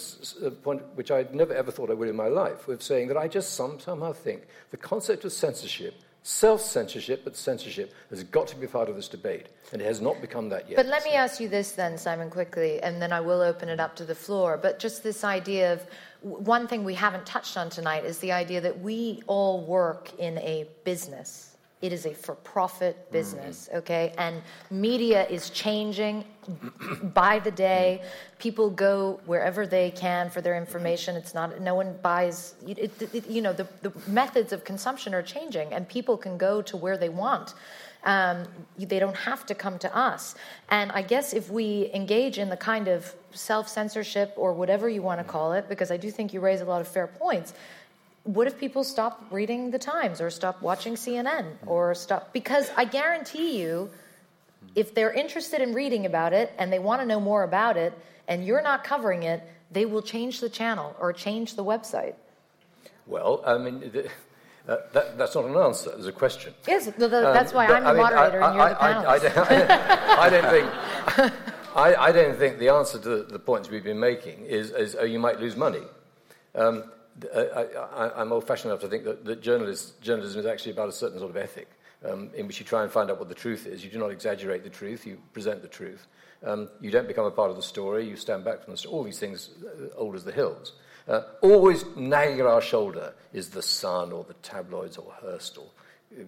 a 0.43 0.51
point 0.51 0.81
which 0.95 1.11
I 1.11 1.25
never 1.31 1.53
ever 1.53 1.71
thought 1.71 1.89
I 1.89 1.93
would 1.93 2.09
in 2.09 2.15
my 2.15 2.27
life, 2.27 2.67
of 2.67 2.83
saying 2.83 3.07
that 3.07 3.17
I 3.17 3.27
just 3.29 3.53
somehow 3.53 4.11
think 4.11 4.47
the 4.71 4.77
concept 4.77 5.23
of 5.23 5.31
censorship 5.31 5.93
self 6.23 6.61
censorship, 6.61 7.23
but 7.23 7.35
censorship 7.35 7.93
has 8.09 8.23
got 8.23 8.47
to 8.47 8.55
be 8.55 8.67
part 8.67 8.89
of 8.89 8.95
this 8.95 9.07
debate, 9.07 9.47
and 9.71 9.81
it 9.81 9.85
has 9.85 10.01
not 10.01 10.21
become 10.21 10.49
that 10.49 10.69
yet. 10.69 10.75
But 10.75 10.85
let 10.87 11.03
me 11.03 11.13
ask 11.13 11.39
you 11.39 11.49
this 11.49 11.71
then, 11.71 11.97
Simon, 11.97 12.29
quickly, 12.29 12.79
and 12.81 13.01
then 13.01 13.11
I 13.11 13.21
will 13.21 13.41
open 13.41 13.69
it 13.69 13.79
up 13.79 13.95
to 13.97 14.05
the 14.05 14.15
floor. 14.15 14.59
But 14.61 14.79
just 14.79 15.03
this 15.03 15.23
idea 15.23 15.73
of 15.73 15.85
one 16.21 16.67
thing 16.67 16.83
we 16.83 16.93
haven't 16.93 17.25
touched 17.25 17.57
on 17.57 17.69
tonight 17.69 18.05
is 18.05 18.19
the 18.19 18.31
idea 18.31 18.61
that 18.61 18.81
we 18.81 19.23
all 19.27 19.65
work 19.65 20.11
in 20.19 20.37
a 20.39 20.67
business. 20.83 21.50
It 21.81 21.91
is 21.91 22.05
a 22.05 22.13
for 22.13 22.35
profit 22.35 23.11
business, 23.11 23.67
mm-hmm. 23.67 23.77
okay? 23.79 24.13
And 24.17 24.41
media 24.69 25.27
is 25.27 25.49
changing 25.49 26.25
by 27.13 27.39
the 27.39 27.51
day. 27.51 28.03
People 28.37 28.69
go 28.69 29.19
wherever 29.25 29.65
they 29.65 29.91
can 29.91 30.29
for 30.29 30.41
their 30.41 30.55
information. 30.55 31.15
It's 31.15 31.33
not, 31.33 31.59
no 31.59 31.75
one 31.75 31.97
buys, 32.01 32.55
it, 32.67 33.01
it, 33.13 33.27
you 33.27 33.41
know, 33.41 33.53
the, 33.53 33.67
the 33.81 33.91
methods 34.07 34.53
of 34.53 34.63
consumption 34.63 35.13
are 35.13 35.23
changing, 35.23 35.73
and 35.73 35.87
people 35.87 36.17
can 36.17 36.37
go 36.37 36.61
to 36.61 36.77
where 36.77 36.97
they 36.97 37.09
want. 37.09 37.55
Um, 38.03 38.47
they 38.79 38.97
don't 38.97 39.15
have 39.15 39.45
to 39.45 39.55
come 39.55 39.77
to 39.79 39.95
us. 39.95 40.35
And 40.69 40.91
I 40.91 41.03
guess 41.03 41.33
if 41.33 41.51
we 41.51 41.91
engage 41.93 42.39
in 42.39 42.49
the 42.49 42.57
kind 42.57 42.87
of 42.87 43.13
self 43.31 43.67
censorship 43.67 44.33
or 44.37 44.53
whatever 44.53 44.89
you 44.89 45.03
want 45.03 45.19
to 45.19 45.23
call 45.23 45.53
it, 45.53 45.69
because 45.69 45.91
I 45.91 45.97
do 45.97 46.09
think 46.09 46.33
you 46.33 46.39
raise 46.39 46.61
a 46.61 46.65
lot 46.65 46.81
of 46.81 46.87
fair 46.87 47.07
points, 47.07 47.53
what 48.23 48.47
if 48.47 48.59
people 48.59 48.83
stop 48.83 49.25
reading 49.31 49.71
the 49.71 49.79
Times 49.79 50.21
or 50.21 50.29
stop 50.29 50.61
watching 50.61 50.93
CNN 50.93 51.45
or 51.65 51.95
stop? 51.95 52.33
Because 52.33 52.69
I 52.77 52.85
guarantee 52.85 53.59
you, 53.59 53.89
if 54.75 54.93
they're 54.93 55.11
interested 55.11 55.61
in 55.61 55.73
reading 55.73 56.05
about 56.05 56.33
it 56.33 56.53
and 56.57 56.71
they 56.71 56.79
want 56.79 57.01
to 57.01 57.05
know 57.05 57.19
more 57.19 57.43
about 57.43 57.77
it 57.77 57.93
and 58.27 58.45
you're 58.45 58.61
not 58.61 58.83
covering 58.83 59.23
it, 59.23 59.43
they 59.71 59.85
will 59.85 60.01
change 60.01 60.39
the 60.39 60.49
channel 60.49 60.95
or 60.99 61.13
change 61.13 61.55
the 61.55 61.63
website. 61.63 62.13
Well, 63.07 63.41
I 63.45 63.57
mean, 63.57 63.79
the, 63.79 64.09
uh, 64.67 64.77
that, 64.93 65.17
that's 65.17 65.33
not 65.33 65.45
an 65.45 65.57
answer. 65.57 65.89
There's 65.89 66.07
a 66.07 66.11
question. 66.11 66.53
Yes, 66.67 66.85
the, 66.85 67.07
the, 67.07 67.27
um, 67.27 67.33
that's 67.33 67.53
why 67.53 67.65
I'm 67.65 67.83
the 67.83 67.93
moderator 67.93 68.43
I, 68.43 68.47
and 68.47 68.55
you're 68.55 68.69
the 68.69 69.35
panelist. 69.35 69.51
I, 69.51 70.21
I, 70.21 70.29
don't 70.29 70.49
think. 70.49 71.33
I, 71.75 72.11
don't 72.11 72.37
think 72.37 72.59
the 72.59 72.69
answer 72.69 72.99
to 72.99 73.23
the 73.23 73.39
points 73.39 73.69
we've 73.69 73.83
been 73.83 73.99
making 73.99 74.45
is, 74.45 74.71
is 74.71 74.95
oh, 74.99 75.03
you 75.03 75.19
might 75.19 75.39
lose 75.39 75.55
money. 75.55 75.81
Um, 76.53 76.83
I, 77.35 78.21
am 78.21 78.31
old-fashioned 78.31 78.71
enough 78.71 78.81
to 78.81 78.87
think 78.87 79.03
that, 79.03 79.25
that 79.25 79.41
journalism 79.41 80.39
is 80.39 80.45
actually 80.45 80.71
about 80.73 80.89
a 80.89 80.93
certain 80.93 81.19
sort 81.19 81.29
of 81.29 81.37
ethic 81.37 81.69
um, 82.05 82.29
in 82.35 82.47
which 82.47 82.59
you 82.59 82.65
try 82.65 82.83
and 82.83 82.91
find 82.91 83.11
out 83.11 83.19
what 83.19 83.29
the 83.29 83.35
truth 83.35 83.67
is. 83.67 83.83
You 83.83 83.91
do 83.91 83.99
not 83.99 84.11
exaggerate 84.11 84.63
the 84.63 84.69
truth, 84.69 85.05
you 85.05 85.19
present 85.33 85.61
the 85.61 85.67
truth. 85.67 86.07
Um, 86.43 86.69
you 86.79 86.89
don't 86.89 87.07
become 87.07 87.25
a 87.25 87.31
part 87.31 87.51
of 87.51 87.55
the 87.55 87.61
story, 87.61 88.07
you 88.07 88.15
stand 88.15 88.43
back 88.43 88.63
from 88.63 88.73
the 88.73 88.77
story. 88.77 88.95
All 88.95 89.03
these 89.03 89.19
things, 89.19 89.51
uh, 89.63 89.95
old 89.95 90.15
as 90.15 90.23
the 90.23 90.31
hills. 90.31 90.73
Uh, 91.07 91.21
always 91.41 91.83
nagging 91.95 92.39
at 92.39 92.45
our 92.45 92.61
shoulder 92.61 93.13
is 93.33 93.49
the 93.49 93.61
Sun 93.61 94.11
or 94.11 94.23
the 94.23 94.33
tabloids 94.35 94.97
or 94.97 95.11
Hearst 95.21 95.57
or 95.57 95.65
uh, 96.17 96.23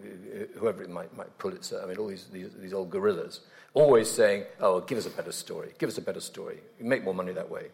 whoever 0.57 0.83
it 0.83 0.89
might, 0.89 1.15
might 1.15 1.35
Pulitzer. 1.37 1.81
I 1.83 1.87
mean, 1.87 1.97
all 1.97 2.07
these, 2.07 2.25
these, 2.25 2.49
these 2.59 2.73
old 2.73 2.89
gorillas. 2.89 3.41
Always 3.73 4.09
saying, 4.09 4.43
oh, 4.59 4.81
give 4.81 4.99
us 4.99 5.07
a 5.07 5.09
better 5.09 5.31
story, 5.31 5.73
give 5.79 5.89
us 5.89 5.97
a 5.97 6.01
better 6.01 6.19
story. 6.19 6.59
You 6.79 6.85
make 6.85 7.03
more 7.03 7.15
money 7.15 7.33
that 7.33 7.49
way. 7.49 7.67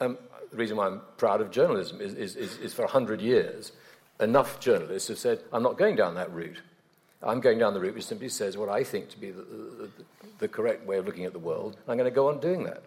Um, 0.00 0.18
the 0.50 0.56
reason 0.56 0.76
why 0.76 0.86
I'm 0.86 1.00
proud 1.16 1.40
of 1.40 1.50
journalism 1.50 2.00
is, 2.00 2.14
is, 2.14 2.36
is, 2.36 2.58
is 2.58 2.74
for 2.74 2.82
100 2.82 3.20
years, 3.20 3.72
enough 4.18 4.58
journalists 4.58 5.08
have 5.08 5.18
said, 5.18 5.40
I'm 5.52 5.62
not 5.62 5.78
going 5.78 5.96
down 5.96 6.14
that 6.14 6.32
route. 6.32 6.60
I'm 7.22 7.40
going 7.40 7.58
down 7.58 7.74
the 7.74 7.80
route 7.80 7.94
which 7.94 8.06
simply 8.06 8.30
says 8.30 8.56
what 8.56 8.68
I 8.68 8.82
think 8.82 9.10
to 9.10 9.18
be 9.18 9.30
the, 9.30 9.42
the, 9.42 9.90
the 10.38 10.48
correct 10.48 10.86
way 10.86 10.96
of 10.98 11.06
looking 11.06 11.26
at 11.26 11.32
the 11.32 11.38
world. 11.38 11.76
I'm 11.86 11.96
going 11.96 12.10
to 12.10 12.14
go 12.14 12.28
on 12.28 12.40
doing 12.40 12.64
that. 12.64 12.82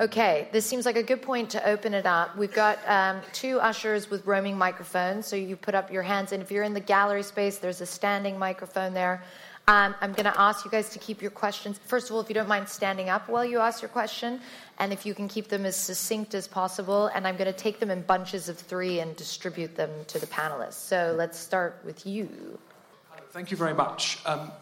Okay, 0.00 0.48
this 0.52 0.66
seems 0.66 0.84
like 0.84 0.96
a 0.96 1.02
good 1.02 1.22
point 1.22 1.50
to 1.50 1.64
open 1.64 1.94
it 1.94 2.06
up. 2.06 2.36
We've 2.36 2.52
got 2.52 2.78
um, 2.88 3.20
two 3.32 3.60
ushers 3.60 4.10
with 4.10 4.26
roaming 4.26 4.58
microphones, 4.58 5.26
so 5.26 5.36
you 5.36 5.54
put 5.54 5.76
up 5.76 5.92
your 5.92 6.02
hands, 6.02 6.32
and 6.32 6.42
if 6.42 6.50
you're 6.50 6.64
in 6.64 6.74
the 6.74 6.80
gallery 6.80 7.22
space, 7.22 7.58
there's 7.58 7.80
a 7.80 7.86
standing 7.86 8.36
microphone 8.36 8.94
there. 8.94 9.22
Um, 9.68 9.96
I'm 10.00 10.12
going 10.12 10.32
to 10.32 10.40
ask 10.40 10.64
you 10.64 10.70
guys 10.70 10.90
to 10.90 11.00
keep 11.00 11.20
your 11.20 11.32
questions. 11.32 11.80
First 11.86 12.08
of 12.08 12.14
all, 12.14 12.20
if 12.20 12.28
you 12.28 12.36
don't 12.36 12.46
mind 12.46 12.68
standing 12.68 13.08
up 13.08 13.28
while 13.28 13.44
you 13.44 13.58
ask 13.58 13.82
your 13.82 13.88
question, 13.88 14.40
and 14.78 14.92
if 14.92 15.04
you 15.04 15.12
can 15.12 15.26
keep 15.26 15.48
them 15.48 15.66
as 15.66 15.74
succinct 15.74 16.34
as 16.34 16.46
possible. 16.46 17.08
And 17.08 17.26
I'm 17.26 17.36
going 17.36 17.52
to 17.52 17.58
take 17.58 17.80
them 17.80 17.90
in 17.90 18.02
bunches 18.02 18.48
of 18.48 18.56
three 18.56 19.00
and 19.00 19.16
distribute 19.16 19.74
them 19.74 19.90
to 20.06 20.20
the 20.20 20.26
panelists. 20.28 20.74
So 20.74 21.16
let's 21.18 21.36
start 21.36 21.80
with 21.84 22.06
you. 22.06 22.60
Thank 23.30 23.50
you 23.50 23.56
very 23.56 23.74
much. 23.74 24.20
Um, 24.24 24.52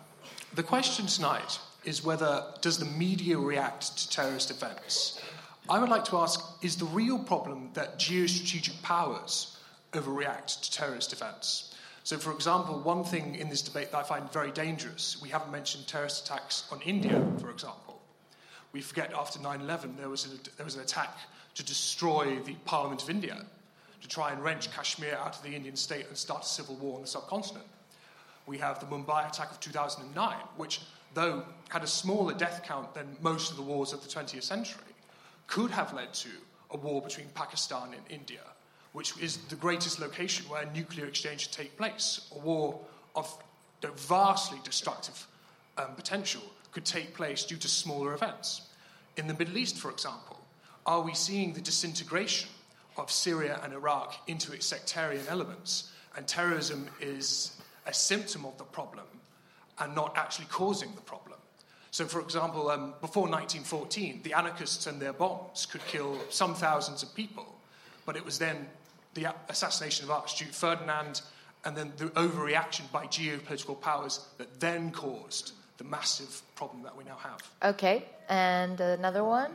the 0.54 0.62
question 0.62 1.04
tonight 1.04 1.58
is 1.84 2.02
whether 2.02 2.42
does 2.62 2.78
the 2.78 2.86
media 2.86 3.36
react 3.36 3.98
to 3.98 4.08
terrorist 4.08 4.50
events? 4.50 5.20
I 5.68 5.78
would 5.80 5.90
like 5.90 6.06
to 6.06 6.16
ask: 6.16 6.40
Is 6.62 6.76
the 6.76 6.86
real 6.86 7.18
problem 7.18 7.68
that 7.74 7.98
geostrategic 7.98 8.80
powers 8.80 9.58
overreact 9.92 10.62
to 10.62 10.72
terrorist 10.72 11.12
events? 11.12 11.73
So, 12.04 12.18
for 12.18 12.32
example, 12.32 12.78
one 12.80 13.02
thing 13.02 13.34
in 13.34 13.48
this 13.48 13.62
debate 13.62 13.90
that 13.92 13.98
I 13.98 14.02
find 14.02 14.30
very 14.30 14.50
dangerous, 14.50 15.16
we 15.22 15.30
haven't 15.30 15.50
mentioned 15.50 15.86
terrorist 15.86 16.26
attacks 16.26 16.68
on 16.70 16.82
India, 16.82 17.26
for 17.40 17.50
example. 17.50 17.98
We 18.72 18.82
forget 18.82 19.14
after 19.14 19.40
9 19.40 19.62
11 19.62 19.96
there, 19.96 20.10
was 20.10 20.28
there 20.58 20.66
was 20.66 20.74
an 20.74 20.82
attack 20.82 21.16
to 21.54 21.64
destroy 21.64 22.38
the 22.40 22.52
Parliament 22.66 23.02
of 23.02 23.08
India, 23.08 23.46
to 24.02 24.08
try 24.08 24.32
and 24.32 24.44
wrench 24.44 24.70
Kashmir 24.70 25.14
out 25.14 25.36
of 25.36 25.42
the 25.42 25.54
Indian 25.54 25.76
state 25.76 26.06
and 26.06 26.16
start 26.16 26.42
a 26.42 26.46
civil 26.46 26.74
war 26.74 26.96
on 26.96 27.00
the 27.00 27.08
subcontinent. 27.08 27.64
We 28.46 28.58
have 28.58 28.80
the 28.80 28.86
Mumbai 28.86 29.26
attack 29.26 29.50
of 29.50 29.58
2009, 29.60 30.36
which, 30.58 30.82
though 31.14 31.42
had 31.70 31.84
a 31.84 31.86
smaller 31.86 32.34
death 32.34 32.64
count 32.66 32.92
than 32.92 33.16
most 33.22 33.50
of 33.50 33.56
the 33.56 33.62
wars 33.62 33.94
of 33.94 34.02
the 34.02 34.10
20th 34.10 34.42
century, 34.42 34.92
could 35.46 35.70
have 35.70 35.94
led 35.94 36.12
to 36.12 36.28
a 36.70 36.76
war 36.76 37.00
between 37.00 37.28
Pakistan 37.28 37.94
and 37.94 38.02
India 38.10 38.42
which 38.94 39.18
is 39.18 39.36
the 39.48 39.56
greatest 39.56 40.00
location 40.00 40.48
where 40.48 40.64
nuclear 40.72 41.04
exchange 41.04 41.40
should 41.40 41.52
take 41.52 41.76
place. 41.76 42.30
A 42.34 42.38
war 42.38 42.80
of 43.14 43.36
vastly 43.96 44.58
destructive 44.64 45.26
um, 45.76 45.94
potential 45.96 46.40
could 46.72 46.84
take 46.84 47.12
place 47.12 47.44
due 47.44 47.56
to 47.56 47.68
smaller 47.68 48.14
events. 48.14 48.62
In 49.16 49.26
the 49.26 49.34
Middle 49.34 49.58
East, 49.58 49.78
for 49.78 49.90
example, 49.90 50.40
are 50.86 51.02
we 51.02 51.12
seeing 51.12 51.52
the 51.52 51.60
disintegration 51.60 52.48
of 52.96 53.10
Syria 53.10 53.60
and 53.64 53.72
Iraq 53.72 54.14
into 54.28 54.52
its 54.52 54.64
sectarian 54.64 55.26
elements? 55.28 55.90
And 56.16 56.26
terrorism 56.26 56.88
is 57.00 57.56
a 57.86 57.92
symptom 57.92 58.46
of 58.46 58.56
the 58.58 58.64
problem 58.64 59.06
and 59.80 59.92
not 59.94 60.16
actually 60.16 60.46
causing 60.46 60.94
the 60.94 61.00
problem. 61.00 61.38
So, 61.90 62.06
for 62.06 62.20
example, 62.20 62.70
um, 62.70 62.94
before 63.00 63.24
1914, 63.24 64.20
the 64.22 64.34
anarchists 64.34 64.86
and 64.86 65.00
their 65.00 65.12
bombs 65.12 65.66
could 65.66 65.84
kill 65.86 66.16
some 66.28 66.54
thousands 66.54 67.02
of 67.02 67.12
people, 67.14 67.46
but 68.06 68.16
it 68.16 68.24
was 68.24 68.38
then 68.38 68.68
the 69.14 69.34
assassination 69.48 70.04
of 70.04 70.10
Archduke 70.10 70.52
Ferdinand, 70.52 71.22
and 71.64 71.76
then 71.76 71.92
the 71.96 72.06
overreaction 72.10 72.90
by 72.92 73.06
geopolitical 73.06 73.80
powers 73.80 74.26
that 74.38 74.60
then 74.60 74.90
caused 74.90 75.52
the 75.78 75.84
massive 75.84 76.42
problem 76.54 76.82
that 76.82 76.96
we 76.96 77.04
now 77.04 77.16
have. 77.16 77.40
Okay, 77.62 78.04
and 78.28 78.80
another 78.80 79.24
one? 79.24 79.52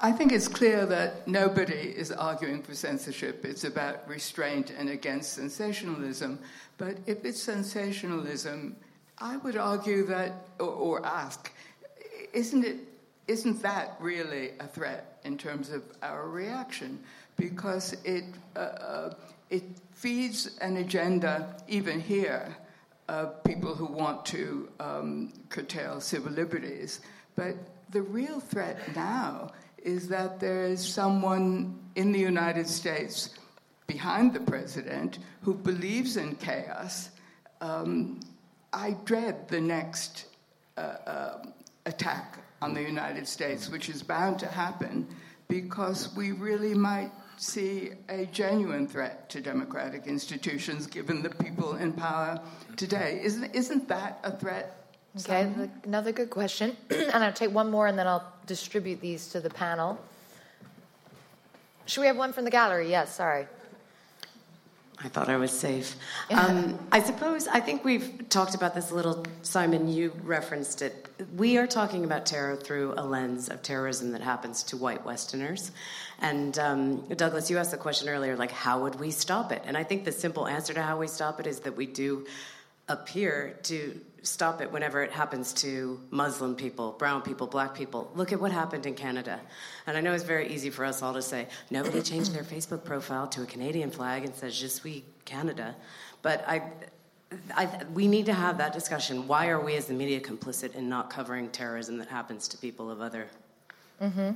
I 0.00 0.10
think 0.10 0.32
it's 0.32 0.48
clear 0.48 0.84
that 0.86 1.28
nobody 1.28 1.74
is 1.74 2.10
arguing 2.10 2.62
for 2.62 2.74
censorship. 2.74 3.44
It's 3.44 3.64
about 3.64 4.08
restraint 4.08 4.72
and 4.76 4.88
against 4.88 5.34
sensationalism. 5.34 6.40
But 6.76 6.98
if 7.06 7.24
it's 7.24 7.40
sensationalism, 7.40 8.76
I 9.18 9.36
would 9.36 9.56
argue 9.56 10.04
that, 10.06 10.48
or, 10.58 10.66
or 10.66 11.06
ask, 11.06 11.52
isn't 12.32 12.64
it 12.64 12.78
isn't 13.32 13.62
that 13.62 13.96
really 13.98 14.50
a 14.60 14.66
threat 14.66 15.18
in 15.24 15.38
terms 15.38 15.70
of 15.70 15.82
our 16.02 16.28
reaction? 16.28 17.00
Because 17.36 17.96
it, 18.04 18.24
uh, 18.54 18.58
uh, 18.58 19.14
it 19.48 19.64
feeds 19.92 20.58
an 20.60 20.76
agenda, 20.76 21.56
even 21.66 21.98
here, 21.98 22.54
of 23.08 23.42
people 23.42 23.74
who 23.74 23.86
want 23.86 24.24
to 24.26 24.68
um, 24.78 25.32
curtail 25.48 26.00
civil 26.00 26.30
liberties. 26.30 27.00
But 27.34 27.56
the 27.90 28.02
real 28.02 28.38
threat 28.38 28.78
now 28.94 29.52
is 29.82 30.08
that 30.08 30.38
there 30.38 30.64
is 30.64 30.86
someone 30.86 31.78
in 31.96 32.12
the 32.12 32.20
United 32.20 32.68
States 32.68 33.30
behind 33.86 34.34
the 34.34 34.40
president 34.40 35.18
who 35.40 35.54
believes 35.54 36.16
in 36.18 36.36
chaos. 36.36 37.10
Um, 37.62 38.20
I 38.72 38.96
dread 39.04 39.48
the 39.48 39.60
next 39.60 40.26
uh, 40.76 40.80
uh, 40.80 41.42
attack 41.86 42.41
on 42.62 42.72
the 42.74 42.82
United 42.82 43.26
States, 43.26 43.68
which 43.68 43.88
is 43.88 44.02
bound 44.02 44.38
to 44.38 44.46
happen 44.46 45.06
because 45.48 46.14
we 46.14 46.32
really 46.32 46.74
might 46.74 47.10
see 47.36 47.90
a 48.08 48.24
genuine 48.26 48.86
threat 48.86 49.28
to 49.28 49.40
democratic 49.40 50.06
institutions 50.06 50.86
given 50.86 51.22
the 51.22 51.30
people 51.30 51.74
in 51.76 51.92
power 51.92 52.40
today. 52.76 53.20
Isn't, 53.22 53.52
isn't 53.54 53.88
that 53.88 54.20
a 54.22 54.30
threat? 54.30 54.78
Okay, 55.18 55.52
another 55.84 56.12
good 56.12 56.30
question. 56.30 56.76
and 56.90 57.24
I'll 57.24 57.32
take 57.32 57.50
one 57.50 57.70
more 57.70 57.88
and 57.88 57.98
then 57.98 58.06
I'll 58.06 58.32
distribute 58.46 59.00
these 59.00 59.28
to 59.28 59.40
the 59.40 59.50
panel. 59.50 59.98
Should 61.86 62.00
we 62.02 62.06
have 62.06 62.16
one 62.16 62.32
from 62.32 62.44
the 62.44 62.50
gallery? 62.50 62.88
Yes, 62.88 63.16
sorry. 63.16 63.46
I 65.04 65.08
thought 65.08 65.28
I 65.28 65.36
was 65.36 65.50
safe. 65.50 65.96
Um, 66.30 66.78
I 66.92 67.00
suppose, 67.02 67.48
I 67.48 67.58
think 67.58 67.84
we've 67.84 68.28
talked 68.28 68.54
about 68.54 68.74
this 68.74 68.92
a 68.92 68.94
little. 68.94 69.24
Simon, 69.42 69.88
you 69.88 70.12
referenced 70.22 70.80
it. 70.80 71.08
We 71.36 71.58
are 71.58 71.66
talking 71.66 72.04
about 72.04 72.24
terror 72.24 72.54
through 72.54 72.94
a 72.96 73.04
lens 73.04 73.48
of 73.48 73.62
terrorism 73.62 74.12
that 74.12 74.20
happens 74.20 74.62
to 74.64 74.76
white 74.76 75.04
Westerners. 75.04 75.72
And 76.20 76.56
um, 76.58 77.00
Douglas, 77.16 77.50
you 77.50 77.58
asked 77.58 77.72
the 77.72 77.78
question 77.78 78.08
earlier, 78.08 78.36
like, 78.36 78.52
how 78.52 78.82
would 78.82 79.00
we 79.00 79.10
stop 79.10 79.50
it? 79.50 79.62
And 79.64 79.76
I 79.76 79.82
think 79.82 80.04
the 80.04 80.12
simple 80.12 80.46
answer 80.46 80.72
to 80.72 80.82
how 80.82 80.98
we 80.98 81.08
stop 81.08 81.40
it 81.40 81.48
is 81.48 81.60
that 81.60 81.76
we 81.76 81.86
do 81.86 82.26
appear 82.88 83.58
to 83.64 84.00
stop 84.22 84.60
it 84.60 84.70
whenever 84.70 85.02
it 85.02 85.10
happens 85.10 85.52
to 85.54 86.00
Muslim 86.10 86.54
people, 86.54 86.92
brown 86.92 87.22
people, 87.22 87.46
black 87.46 87.74
people. 87.74 88.10
Look 88.14 88.32
at 88.32 88.40
what 88.40 88.52
happened 88.52 88.86
in 88.86 88.94
Canada. 88.94 89.40
And 89.86 89.96
I 89.96 90.00
know 90.00 90.12
it's 90.12 90.24
very 90.24 90.48
easy 90.48 90.70
for 90.70 90.84
us 90.84 91.02
all 91.02 91.14
to 91.14 91.22
say, 91.22 91.48
nobody 91.70 92.00
changed 92.02 92.32
their 92.34 92.44
Facebook 92.44 92.84
profile 92.84 93.26
to 93.28 93.42
a 93.42 93.46
Canadian 93.46 93.90
flag 93.90 94.24
and 94.24 94.34
says, 94.34 94.58
Je 94.58 94.68
suis 94.68 95.02
Canada. 95.24 95.74
But 96.22 96.44
I, 96.48 96.62
I, 97.54 97.84
we 97.92 98.06
need 98.06 98.26
to 98.26 98.34
have 98.34 98.58
that 98.58 98.72
discussion. 98.72 99.26
Why 99.26 99.48
are 99.48 99.60
we 99.60 99.74
as 99.76 99.86
the 99.86 99.94
media 99.94 100.20
complicit 100.20 100.74
in 100.74 100.88
not 100.88 101.10
covering 101.10 101.48
terrorism 101.50 101.98
that 101.98 102.08
happens 102.08 102.48
to 102.48 102.58
people 102.58 102.90
of 102.90 103.00
other 103.00 103.28
Mm-hmm. 104.02 104.30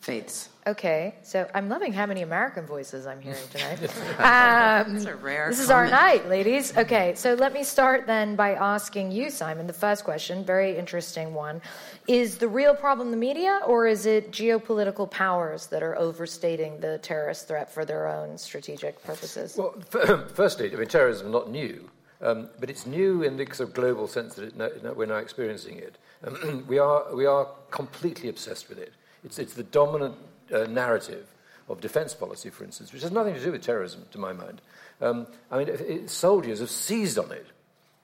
Faiths? 0.00 0.48
Okay, 0.66 1.14
so 1.22 1.48
I'm 1.54 1.70
loving 1.70 1.94
how 1.94 2.04
many 2.04 2.20
American 2.20 2.66
voices 2.66 3.06
I'm 3.06 3.20
hearing 3.20 3.40
tonight. 3.50 3.82
Um, 4.18 4.92
That's 4.92 5.06
a 5.06 5.16
rare 5.16 5.48
This 5.48 5.60
is 5.60 5.70
our 5.70 5.88
night, 5.88 6.28
ladies. 6.28 6.76
Okay, 6.76 7.14
so 7.14 7.32
let 7.34 7.54
me 7.54 7.64
start 7.64 8.06
then 8.06 8.36
by 8.36 8.50
asking 8.52 9.10
you, 9.10 9.30
Simon, 9.30 9.66
the 9.66 9.72
first 9.72 10.04
question, 10.04 10.44
very 10.44 10.76
interesting 10.76 11.32
one. 11.32 11.62
Is 12.06 12.36
the 12.36 12.48
real 12.48 12.74
problem 12.74 13.10
the 13.10 13.16
media, 13.16 13.60
or 13.66 13.86
is 13.86 14.04
it 14.04 14.30
geopolitical 14.30 15.10
powers 15.10 15.66
that 15.68 15.82
are 15.82 15.96
overstating 15.96 16.78
the 16.80 16.98
terrorist 16.98 17.48
threat 17.48 17.72
for 17.72 17.86
their 17.86 18.06
own 18.06 18.36
strategic 18.36 19.02
purposes? 19.02 19.56
Well, 19.56 19.74
f- 19.94 20.30
firstly, 20.34 20.70
I 20.70 20.76
mean, 20.76 20.88
terrorism 20.88 21.28
is 21.28 21.32
not 21.32 21.50
new, 21.50 21.88
um, 22.20 22.50
but 22.60 22.68
it's 22.68 22.84
new 22.84 23.22
in 23.22 23.38
the 23.38 23.46
sort 23.54 23.70
of 23.70 23.74
global 23.74 24.06
sense 24.06 24.34
that 24.34 24.44
it, 24.44 24.56
no, 24.56 24.70
no, 24.82 24.92
we're 24.92 25.06
now 25.06 25.16
experiencing 25.16 25.78
it. 25.78 25.96
Um, 26.24 26.64
we, 26.68 26.78
are, 26.78 27.14
we 27.14 27.24
are 27.24 27.46
completely 27.70 28.28
obsessed 28.28 28.68
with 28.68 28.78
it. 28.78 28.92
It's, 29.24 29.38
it's 29.38 29.54
the 29.54 29.62
dominant 29.62 30.14
uh, 30.52 30.64
narrative 30.64 31.26
of 31.68 31.80
defense 31.80 32.14
policy, 32.14 32.50
for 32.50 32.64
instance, 32.64 32.92
which 32.92 33.02
has 33.02 33.12
nothing 33.12 33.34
to 33.34 33.42
do 33.42 33.52
with 33.52 33.62
terrorism, 33.62 34.06
to 34.12 34.18
my 34.18 34.32
mind. 34.32 34.60
Um, 35.00 35.26
I 35.50 35.62
mean, 35.62 36.08
soldiers 36.08 36.60
have 36.60 36.70
seized 36.70 37.18
on 37.18 37.30
it. 37.30 37.46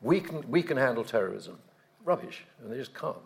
We 0.01 0.21
can, 0.21 0.49
we 0.51 0.63
can 0.63 0.77
handle 0.77 1.05
terrorism. 1.05 1.59
Rubbish, 2.05 2.45
and 2.61 2.71
they 2.71 2.77
just 2.77 2.95
can't. 2.95 3.17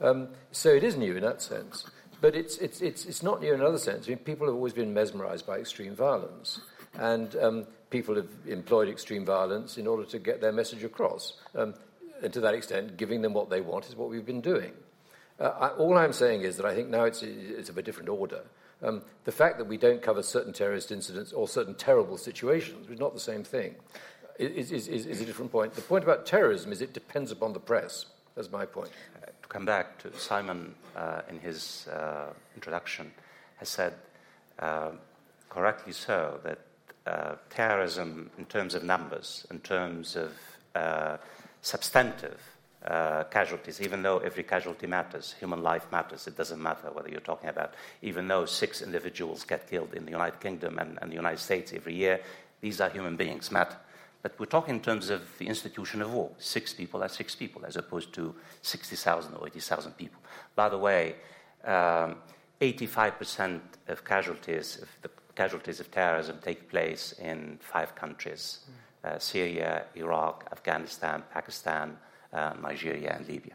Um, 0.00 0.28
so 0.50 0.70
it 0.70 0.82
is 0.82 0.96
new 0.96 1.16
in 1.16 1.22
that 1.22 1.40
sense. 1.40 1.88
But 2.20 2.34
it's, 2.34 2.58
it's, 2.58 2.80
it's, 2.80 3.04
it's 3.06 3.22
not 3.22 3.40
new 3.40 3.52
in 3.54 3.60
another 3.60 3.78
sense. 3.78 4.06
I 4.06 4.10
mean, 4.10 4.18
people 4.18 4.46
have 4.46 4.56
always 4.56 4.72
been 4.72 4.92
mesmerized 4.92 5.46
by 5.46 5.58
extreme 5.58 5.94
violence. 5.94 6.60
And 6.98 7.36
um, 7.36 7.66
people 7.90 8.16
have 8.16 8.28
employed 8.46 8.88
extreme 8.88 9.24
violence 9.24 9.78
in 9.78 9.86
order 9.86 10.04
to 10.06 10.18
get 10.18 10.40
their 10.40 10.52
message 10.52 10.82
across. 10.82 11.34
Um, 11.54 11.74
and 12.22 12.32
to 12.32 12.40
that 12.40 12.54
extent, 12.54 12.96
giving 12.96 13.22
them 13.22 13.34
what 13.34 13.50
they 13.50 13.60
want 13.60 13.86
is 13.86 13.94
what 13.94 14.08
we've 14.08 14.24
been 14.24 14.40
doing. 14.40 14.72
Uh, 15.38 15.44
I, 15.44 15.68
all 15.68 15.96
I'm 15.98 16.12
saying 16.12 16.42
is 16.42 16.56
that 16.56 16.66
I 16.66 16.74
think 16.74 16.88
now 16.88 17.04
it's, 17.04 17.22
it's 17.22 17.68
of 17.68 17.76
a 17.78 17.82
different 17.82 18.08
order. 18.08 18.42
Um, 18.82 19.02
the 19.24 19.32
fact 19.32 19.58
that 19.58 19.66
we 19.66 19.76
don't 19.76 20.02
cover 20.02 20.22
certain 20.22 20.52
terrorist 20.52 20.92
incidents 20.92 21.32
or 21.32 21.48
certain 21.48 21.74
terrible 21.74 22.18
situations 22.18 22.88
is 22.90 22.98
not 22.98 23.14
the 23.14 23.20
same 23.20 23.42
thing. 23.42 23.74
Is, 24.38 24.70
is, 24.70 24.88
is, 24.88 25.06
is 25.06 25.20
a 25.22 25.24
different 25.24 25.50
point. 25.50 25.74
The 25.74 25.80
point 25.80 26.04
about 26.04 26.26
terrorism 26.26 26.70
is 26.72 26.82
it 26.82 26.92
depends 26.92 27.30
upon 27.30 27.54
the 27.54 27.60
press. 27.60 28.06
That's 28.34 28.50
my 28.52 28.66
point. 28.66 28.90
Uh, 29.22 29.26
to 29.26 29.48
come 29.48 29.64
back 29.64 29.98
to 30.00 30.18
Simon 30.18 30.74
uh, 30.94 31.22
in 31.30 31.38
his 31.38 31.88
uh, 31.88 32.26
introduction, 32.54 33.10
has 33.56 33.70
said 33.70 33.94
uh, 34.58 34.90
correctly 35.48 35.94
so 35.94 36.38
that 36.44 36.58
uh, 37.06 37.36
terrorism, 37.48 38.30
in 38.36 38.44
terms 38.44 38.74
of 38.74 38.84
numbers, 38.84 39.46
in 39.50 39.60
terms 39.60 40.16
of 40.16 40.32
substantive 41.62 42.38
uh, 42.86 43.24
casualties, 43.24 43.80
even 43.80 44.02
though 44.02 44.18
every 44.18 44.42
casualty 44.42 44.86
matters, 44.86 45.34
human 45.38 45.62
life 45.62 45.86
matters, 45.90 46.26
it 46.26 46.36
doesn't 46.36 46.62
matter 46.62 46.88
whether 46.92 47.08
you're 47.08 47.20
talking 47.20 47.48
about, 47.48 47.74
even 48.02 48.28
though 48.28 48.44
six 48.46 48.82
individuals 48.82 49.44
get 49.44 49.68
killed 49.68 49.94
in 49.94 50.04
the 50.04 50.10
United 50.10 50.40
Kingdom 50.40 50.78
and, 50.78 50.98
and 51.02 51.10
the 51.10 51.16
United 51.16 51.40
States 51.40 51.72
every 51.72 51.94
year, 51.94 52.20
these 52.60 52.80
are 52.80 52.88
human 52.88 53.16
beings, 53.16 53.50
matter. 53.50 53.76
But 54.22 54.38
we're 54.38 54.46
talking 54.46 54.76
in 54.76 54.80
terms 54.80 55.10
of 55.10 55.22
the 55.38 55.46
institution 55.46 56.02
of 56.02 56.12
war. 56.12 56.30
Six 56.38 56.72
people 56.72 57.02
are 57.02 57.08
six 57.08 57.34
people, 57.34 57.64
as 57.64 57.76
opposed 57.76 58.12
to 58.14 58.34
60,000 58.62 59.34
or 59.34 59.46
80,000 59.46 59.92
people. 59.92 60.20
By 60.54 60.68
the 60.68 60.78
way, 60.78 61.16
um, 61.64 62.16
85% 62.60 63.60
of 63.88 64.04
casualties, 64.04 64.78
of 64.82 64.88
the 65.02 65.10
casualties 65.34 65.80
of 65.80 65.90
terrorism 65.90 66.38
take 66.42 66.68
place 66.70 67.14
in 67.20 67.58
five 67.60 67.94
countries 67.94 68.60
uh, 69.04 69.18
Syria, 69.18 69.84
Iraq, 69.94 70.48
Afghanistan, 70.50 71.22
Pakistan, 71.32 71.96
Nigeria, 72.60 73.16
and 73.16 73.28
Libya. 73.28 73.54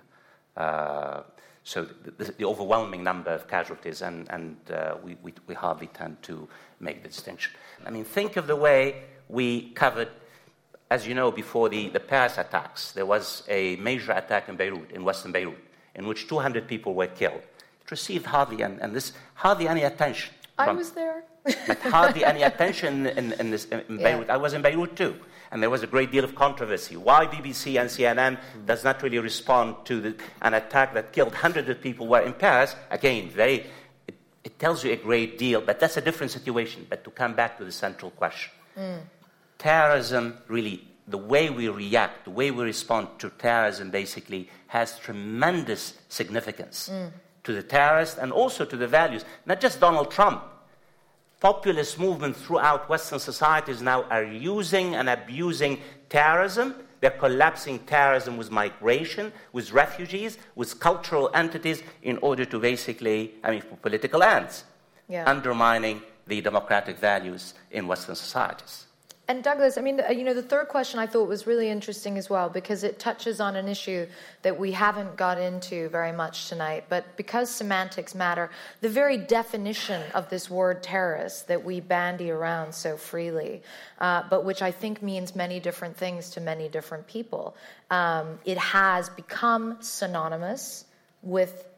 Uh, 0.58 1.24
so 1.64 1.88
the, 2.18 2.46
overwhelming 2.46 3.04
number 3.04 3.30
of 3.32 3.48
casualties, 3.48 4.02
and, 4.02 4.28
and 4.32 4.58
uh, 4.72 4.96
we, 5.04 5.16
we, 5.22 5.34
we 5.48 5.54
hardly 5.54 5.88
tend 5.88 6.22
to 6.24 6.48
make 6.80 7.04
the 7.04 7.10
distinction. 7.10 7.54
I 7.86 7.92
mean, 7.92 8.04
think 8.04 8.36
of 8.38 8.48
the 8.48 8.56
way 8.56 9.04
we 9.30 9.70
covered 9.72 10.10
as 10.92 11.08
you 11.08 11.16
know, 11.16 11.32
before 11.32 11.70
the, 11.70 11.88
the 11.88 12.02
Paris 12.02 12.38
attacks, 12.38 12.92
there 12.92 13.06
was 13.06 13.44
a 13.48 13.78
major 13.78 14.12
attack 14.12 14.50
in 14.50 14.58
Beirut, 14.58 14.92
in 14.92 15.06
western 15.06 15.32
Beirut, 15.32 15.58
in 15.96 16.06
which 16.06 16.28
200 16.28 16.68
people 16.68 16.94
were 16.94 17.08
killed. 17.08 17.42
It 17.82 17.90
received 17.90 18.26
hardly, 18.26 18.62
and 18.62 18.94
this, 18.94 19.14
hardly 19.36 19.70
any 19.70 19.84
attention. 19.84 20.34
I 20.58 20.74
was 20.74 20.92
there. 20.92 21.24
But 21.44 21.80
hardly 21.80 22.24
any 22.24 22.44
attention 22.44 23.08
in, 23.08 23.34
in, 23.34 23.52
this, 23.52 23.66
in 23.66 23.84
Yeah. 23.90 24.04
Beirut. 24.04 24.30
I 24.30 24.38
was 24.38 24.54
in 24.54 24.62
Beirut 24.62 24.96
too, 24.96 25.16
and 25.52 25.62
there 25.62 25.70
was 25.70 25.84
a 25.84 25.88
great 25.88 26.12
deal 26.12 26.24
of 26.24 26.36
controversy. 26.36 26.96
Why 26.96 27.26
BBC 27.26 27.80
and 27.80 27.90
CNN 27.90 28.40
does 28.66 28.84
not 28.84 29.02
really 29.02 29.20
respond 29.20 29.76
to 29.86 30.02
the, 30.02 30.16
an 30.42 30.54
attack 30.54 30.94
that 30.94 31.14
killed 31.14 31.34
hundreds 31.34 31.70
of 31.70 31.82
people 31.82 32.08
were 32.08 32.22
in 32.22 32.34
Paris? 32.34 32.76
Again, 32.90 33.30
very, 33.30 33.66
it, 34.08 34.16
it 34.44 34.60
tells 34.60 34.84
you 34.84 34.92
a 34.92 34.98
great 34.98 35.38
deal, 35.38 35.62
but 35.62 35.80
that's 35.80 35.98
a 35.98 36.02
different 36.02 36.32
situation. 36.32 36.86
But 36.90 37.04
to 37.06 37.12
come 37.12 37.34
back 37.34 37.58
to 37.58 37.66
the 37.66 37.72
central 37.72 38.12
question, 38.12 38.52
hmm. 38.76 38.98
terrorism 39.58 40.38
really 40.48 40.88
the 41.08 41.18
way 41.18 41.50
we 41.50 41.68
react, 41.68 42.26
the 42.26 42.32
way 42.32 42.52
we 42.52 42.64
respond 42.64 43.08
to 43.20 43.30
terrorism 43.32 43.90
basically 43.90 44.50
has 44.68 44.98
tremendous 45.00 45.96
significance 46.08 46.90
hmm. 46.90 47.08
to 47.44 47.54
the 47.54 47.64
terrorists 47.64 48.18
and 48.18 48.32
also 48.32 48.64
to 48.64 48.78
the 48.78 48.88
values. 48.88 49.26
Not 49.46 49.60
just 49.60 49.80
Donald 49.80 50.12
Trump. 50.12 50.44
Populist 51.42 51.98
movements 51.98 52.40
throughout 52.40 52.88
Western 52.88 53.18
societies 53.18 53.82
now 53.82 54.04
are 54.12 54.24
using 54.24 54.94
and 54.94 55.10
abusing 55.10 55.80
terrorism. 56.08 56.76
They're 57.00 57.10
collapsing 57.10 57.80
terrorism 57.80 58.38
with 58.38 58.52
migration, 58.52 59.34
with 59.52 59.72
refugees, 59.74 60.38
with 60.54 60.80
cultural 60.80 61.32
entities 61.34 61.82
in 62.04 62.20
order 62.22 62.46
to 62.46 62.60
basically, 62.60 63.32
I 63.44 63.50
mean, 63.50 63.62
for 63.62 63.76
political 63.78 64.22
ends, 64.22 64.66
Yeah. 65.10 65.24
undermining 65.28 66.04
the 66.28 66.42
democratic 66.42 67.00
values 67.00 67.56
in 67.72 67.88
Western 67.88 68.16
societies. 68.16 68.86
And 69.32 69.46
Douglas, 69.46 69.78
I 69.78 69.82
mean, 69.82 70.02
you 70.10 70.26
know, 70.26 70.34
the 70.34 70.44
third 70.44 70.68
question 70.68 71.00
I 71.00 71.08
thought 71.08 71.30
was 71.30 71.48
really 71.48 71.70
interesting 71.70 72.18
as 72.18 72.30
well 72.30 72.50
because 72.50 72.84
it 72.84 73.00
touches 73.00 73.40
on 73.40 73.56
an 73.56 73.70
issue 73.70 74.06
that 74.42 74.60
we 74.60 74.74
haven't 74.74 75.16
got 75.16 75.40
into 75.40 75.88
very 75.88 76.12
much 76.12 76.50
tonight. 76.50 76.84
But 76.90 77.16
because 77.16 77.50
semantics 77.50 78.14
matter, 78.14 78.50
the 78.82 78.90
very 78.90 79.16
definition 79.16 80.02
of 80.14 80.30
this 80.30 80.50
word 80.50 80.84
terrorist 80.84 81.48
that 81.48 81.64
we 81.64 81.80
bandy 81.80 82.30
around 82.30 82.76
so 82.76 82.98
freely, 82.98 83.62
uh, 84.00 84.24
but 84.30 84.44
which 84.44 84.62
I 84.62 84.72
think 84.72 85.02
means 85.02 85.34
many 85.34 85.62
different 85.62 85.96
things 85.96 86.32
to 86.32 86.42
many 86.42 86.68
different 86.68 87.08
people, 87.08 87.56
um, 87.90 88.38
it 88.44 88.58
has 88.58 89.08
become 89.08 89.78
synonymous 89.80 90.84
with 91.24 91.71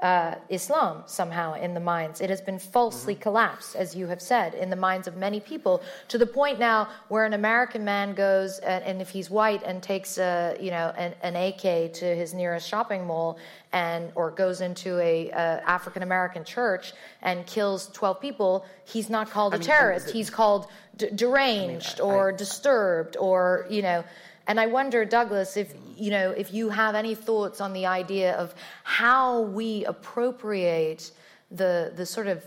uh, 0.00 0.34
Islam 0.50 1.02
somehow 1.06 1.54
in 1.54 1.72
the 1.72 1.80
minds. 1.80 2.20
It 2.20 2.28
has 2.28 2.42
been 2.42 2.58
falsely 2.58 3.14
collapsed, 3.14 3.74
as 3.76 3.96
you 3.96 4.06
have 4.08 4.20
said, 4.20 4.52
in 4.52 4.68
the 4.68 4.76
minds 4.76 5.08
of 5.08 5.16
many 5.16 5.40
people, 5.40 5.82
to 6.08 6.18
the 6.18 6.26
point 6.26 6.58
now 6.58 6.88
where 7.08 7.24
an 7.24 7.32
American 7.32 7.82
man 7.84 8.14
goes 8.14 8.58
and, 8.58 8.84
and 8.84 9.00
if 9.00 9.08
he's 9.08 9.30
white 9.30 9.62
and 9.62 9.82
takes 9.82 10.18
a 10.18 10.56
you 10.60 10.70
know 10.70 10.92
an, 10.98 11.14
an 11.22 11.34
AK 11.34 11.94
to 11.94 12.04
his 12.04 12.34
nearest 12.34 12.68
shopping 12.68 13.06
mall 13.06 13.38
and 13.72 14.12
or 14.14 14.30
goes 14.30 14.60
into 14.60 14.98
a, 15.00 15.30
uh 15.30 15.60
African 15.66 16.02
American 16.02 16.44
church 16.44 16.92
and 17.22 17.46
kills 17.46 17.88
twelve 17.88 18.20
people, 18.20 18.66
he's 18.84 19.08
not 19.08 19.30
called 19.30 19.54
a 19.54 19.58
mean, 19.58 19.66
terrorist. 19.66 20.10
he's 20.10 20.28
called 20.28 20.66
d- 20.98 21.08
deranged 21.14 22.00
or 22.00 22.32
disturbed 22.32 23.16
or 23.16 23.66
you 23.70 23.80
know. 23.80 24.04
And 24.46 24.60
I 24.60 24.66
wonder, 24.66 25.04
Douglas, 25.04 25.56
if 25.56 25.74
you 25.96 26.10
know, 26.10 26.30
if 26.30 26.52
you 26.52 26.68
have 26.70 26.94
any 26.94 27.14
thoughts 27.14 27.60
on 27.60 27.72
the 27.72 27.86
idea 27.86 28.34
of 28.36 28.54
how 28.84 29.40
we 29.42 29.84
appropriate 29.84 31.10
the 31.50 31.92
the 31.94 32.06
sort 32.06 32.26
of 32.26 32.44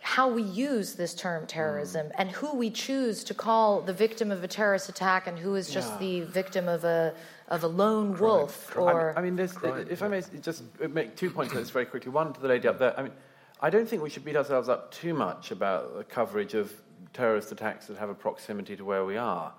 how 0.00 0.28
we 0.28 0.42
use 0.42 0.94
this 0.94 1.12
term 1.14 1.46
terrorism 1.46 2.06
Mm. 2.06 2.12
and 2.18 2.30
who 2.30 2.54
we 2.56 2.70
choose 2.70 3.22
to 3.24 3.34
call 3.34 3.82
the 3.82 3.92
victim 3.92 4.30
of 4.30 4.42
a 4.42 4.48
terrorist 4.48 4.88
attack 4.88 5.26
and 5.26 5.38
who 5.38 5.54
is 5.54 5.68
just 5.68 5.90
Yeah. 5.92 5.98
the 5.98 6.20
victim 6.22 6.68
of 6.68 6.84
a 6.84 7.14
of 7.48 7.62
a 7.64 7.66
lone 7.68 8.16
wolf 8.18 8.76
or 8.76 9.14
I 9.16 9.20
mean, 9.22 9.36
there's, 9.36 9.54
if 9.90 10.02
I 10.02 10.08
may 10.08 10.22
just 10.42 10.62
make 10.88 11.16
two 11.16 11.30
points 11.30 11.52
on 11.54 11.60
this 11.60 11.70
very 11.70 11.86
quickly. 11.86 12.10
One 12.12 12.32
to 12.32 12.40
the 12.40 12.48
lady 12.48 12.68
up 12.68 12.78
there. 12.78 12.94
I 12.98 13.02
mean, 13.02 13.12
I 13.60 13.70
don't 13.70 13.88
think 13.88 14.02
we 14.02 14.10
should 14.10 14.24
beat 14.24 14.36
ourselves 14.36 14.68
up 14.68 14.90
too 14.92 15.14
much 15.14 15.50
about 15.50 15.96
the 15.96 16.04
coverage 16.04 16.54
of 16.54 16.72
terrorist 17.12 17.50
attacks 17.52 17.86
that 17.86 17.96
have 17.98 18.10
a 18.10 18.14
proximity 18.14 18.76
to 18.76 18.84
where 18.84 19.04
we 19.04 19.16
are. 19.16 19.52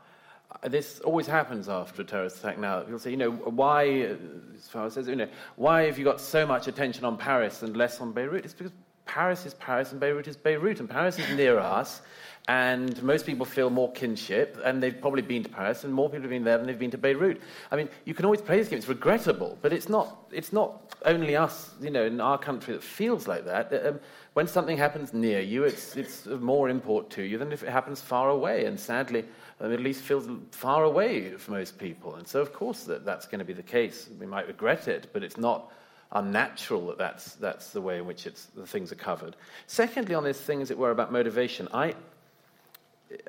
This 0.63 0.99
always 1.01 1.27
happens 1.27 1.69
after 1.69 2.01
a 2.01 2.05
terrorist 2.05 2.39
attack 2.39 2.57
now. 2.57 2.81
People 2.81 2.99
say, 2.99 3.11
you 3.11 3.17
know, 3.17 3.31
why, 3.31 3.85
as 3.85 4.67
Fawaz 4.73 4.93
says, 4.93 5.07
you 5.07 5.15
know, 5.15 5.29
why 5.55 5.83
have 5.83 5.97
you 5.97 6.03
got 6.03 6.19
so 6.19 6.45
much 6.45 6.67
attention 6.67 7.05
on 7.05 7.17
Paris 7.17 7.61
and 7.61 7.77
less 7.77 8.01
on 8.01 8.11
Beirut? 8.11 8.45
It's 8.45 8.53
because 8.53 8.73
Paris 9.05 9.45
is 9.45 9.53
Paris 9.55 9.91
and 9.91 9.99
Beirut 9.99 10.27
is 10.27 10.37
Beirut, 10.37 10.79
and 10.79 10.89
Paris 10.89 11.17
is 11.17 11.29
near 11.35 11.59
us, 11.59 12.01
and 12.49 13.03
most 13.03 13.27
people 13.27 13.45
feel 13.45 13.69
more 13.69 13.91
kinship, 13.91 14.57
and 14.65 14.81
they've 14.81 14.99
probably 14.99 15.21
been 15.21 15.43
to 15.43 15.49
Paris, 15.49 15.83
and 15.83 15.93
more 15.93 16.09
people 16.09 16.23
have 16.23 16.31
been 16.31 16.43
there 16.43 16.57
than 16.57 16.65
they've 16.65 16.79
been 16.79 16.89
to 16.89 16.97
Beirut. 16.97 17.39
I 17.71 17.75
mean, 17.75 17.89
you 18.05 18.15
can 18.15 18.25
always 18.25 18.41
play 18.41 18.57
this 18.57 18.67
game, 18.67 18.79
it's 18.79 18.87
regrettable, 18.87 19.59
but 19.61 19.71
it's 19.71 19.87
not, 19.87 20.17
it's 20.31 20.51
not 20.51 20.95
only 21.05 21.35
us, 21.35 21.75
you 21.79 21.91
know, 21.91 22.03
in 22.03 22.19
our 22.19 22.39
country 22.39 22.73
that 22.73 22.81
feels 22.81 23.27
like 23.27 23.45
that. 23.45 23.71
Um, 23.85 23.99
when 24.33 24.47
something 24.47 24.77
happens 24.77 25.13
near 25.13 25.41
you, 25.41 25.63
it's, 25.63 25.95
it's 25.95 26.25
of 26.25 26.41
more 26.41 26.69
import 26.69 27.11
to 27.11 27.21
you 27.21 27.37
than 27.37 27.51
if 27.51 27.61
it 27.61 27.69
happens 27.69 28.01
far 28.01 28.29
away, 28.29 28.65
and 28.65 28.79
sadly, 28.79 29.25
the 29.59 29.69
Middle 29.69 29.85
East 29.85 30.01
feels 30.01 30.27
far 30.49 30.85
away 30.85 31.29
for 31.35 31.51
most 31.51 31.77
people. 31.77 32.15
And 32.15 32.27
so, 32.27 32.41
of 32.41 32.51
course, 32.51 32.85
that, 32.85 33.05
that's 33.05 33.27
going 33.27 33.39
to 33.39 33.45
be 33.45 33.53
the 33.53 33.61
case. 33.61 34.09
We 34.19 34.25
might 34.25 34.47
regret 34.47 34.87
it, 34.87 35.09
but 35.13 35.23
it's 35.23 35.37
not 35.37 35.71
unnatural 36.13 36.87
that 36.87 36.97
that's, 36.97 37.35
that's 37.35 37.69
the 37.69 37.81
way 37.81 37.99
in 37.99 38.07
which 38.07 38.25
it's, 38.25 38.45
the 38.55 38.65
things 38.65 38.91
are 38.91 38.95
covered. 38.95 39.35
Secondly, 39.67 40.15
on 40.15 40.23
this 40.23 40.41
thing, 40.41 40.63
as 40.63 40.71
it 40.71 40.77
were, 40.79 40.89
about 40.89 41.11
motivation, 41.11 41.67
I, 41.71 41.93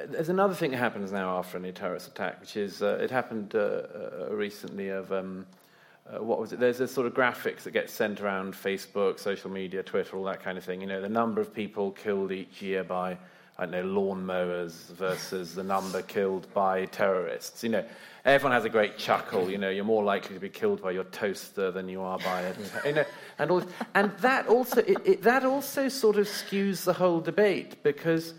there's 0.08 0.28
another 0.28 0.54
thing 0.54 0.72
that 0.72 0.78
happens 0.78 1.12
now 1.12 1.38
after 1.38 1.58
any 1.58 1.72
terrorist 1.72 2.08
attack, 2.08 2.40
which 2.40 2.56
is 2.56 2.82
uh, 2.82 2.98
it 3.00 3.10
happened 3.10 3.54
uh, 3.54 3.58
uh, 3.58 4.28
recently 4.30 4.88
of. 4.88 5.12
Um, 5.12 5.46
uh, 6.12 6.20
what 6.24 6.40
was 6.40 6.52
it? 6.52 6.58
There's 6.58 6.80
a 6.80 6.88
sort 6.88 7.06
of 7.06 7.14
graphics 7.14 7.62
that 7.62 7.70
get 7.70 7.88
sent 7.88 8.20
around 8.20 8.54
Facebook, 8.54 9.20
social 9.20 9.48
media, 9.48 9.80
Twitter, 9.82 10.16
all 10.16 10.24
that 10.24 10.42
kind 10.42 10.58
of 10.58 10.64
thing. 10.64 10.80
You 10.80 10.88
know, 10.88 11.00
the 11.00 11.08
number 11.08 11.40
of 11.40 11.54
people 11.54 11.92
killed 11.92 12.32
each 12.32 12.60
year 12.60 12.82
by 12.82 13.16
I 13.60 13.66
don't 13.66 13.72
know, 13.72 14.00
lawnmowers 14.00 14.86
versus 14.92 15.54
the 15.54 15.62
number 15.62 16.00
killed 16.00 16.46
by 16.54 16.86
terrorists. 16.86 17.62
You 17.62 17.68
know, 17.68 17.84
everyone 18.24 18.52
has 18.52 18.64
a 18.64 18.70
great 18.70 18.96
chuckle. 18.96 19.50
You 19.50 19.58
know, 19.58 19.68
you're 19.68 19.84
more 19.84 20.02
likely 20.02 20.34
to 20.34 20.40
be 20.40 20.48
killed 20.48 20.80
by 20.80 20.92
your 20.92 21.04
toaster 21.04 21.70
than 21.70 21.86
you 21.86 22.00
are 22.00 22.18
by 22.18 22.40
a, 22.40 22.54
you 22.86 22.94
know, 22.94 23.04
and 23.38 23.50
all, 23.50 23.62
and 23.94 24.12
that 24.20 24.46
also 24.46 24.80
it, 24.80 24.96
it, 25.04 25.22
that 25.24 25.44
also 25.44 25.90
sort 25.90 26.16
of 26.16 26.26
skews 26.26 26.84
the 26.84 26.94
whole 26.94 27.20
debate 27.20 27.82
because. 27.82 28.34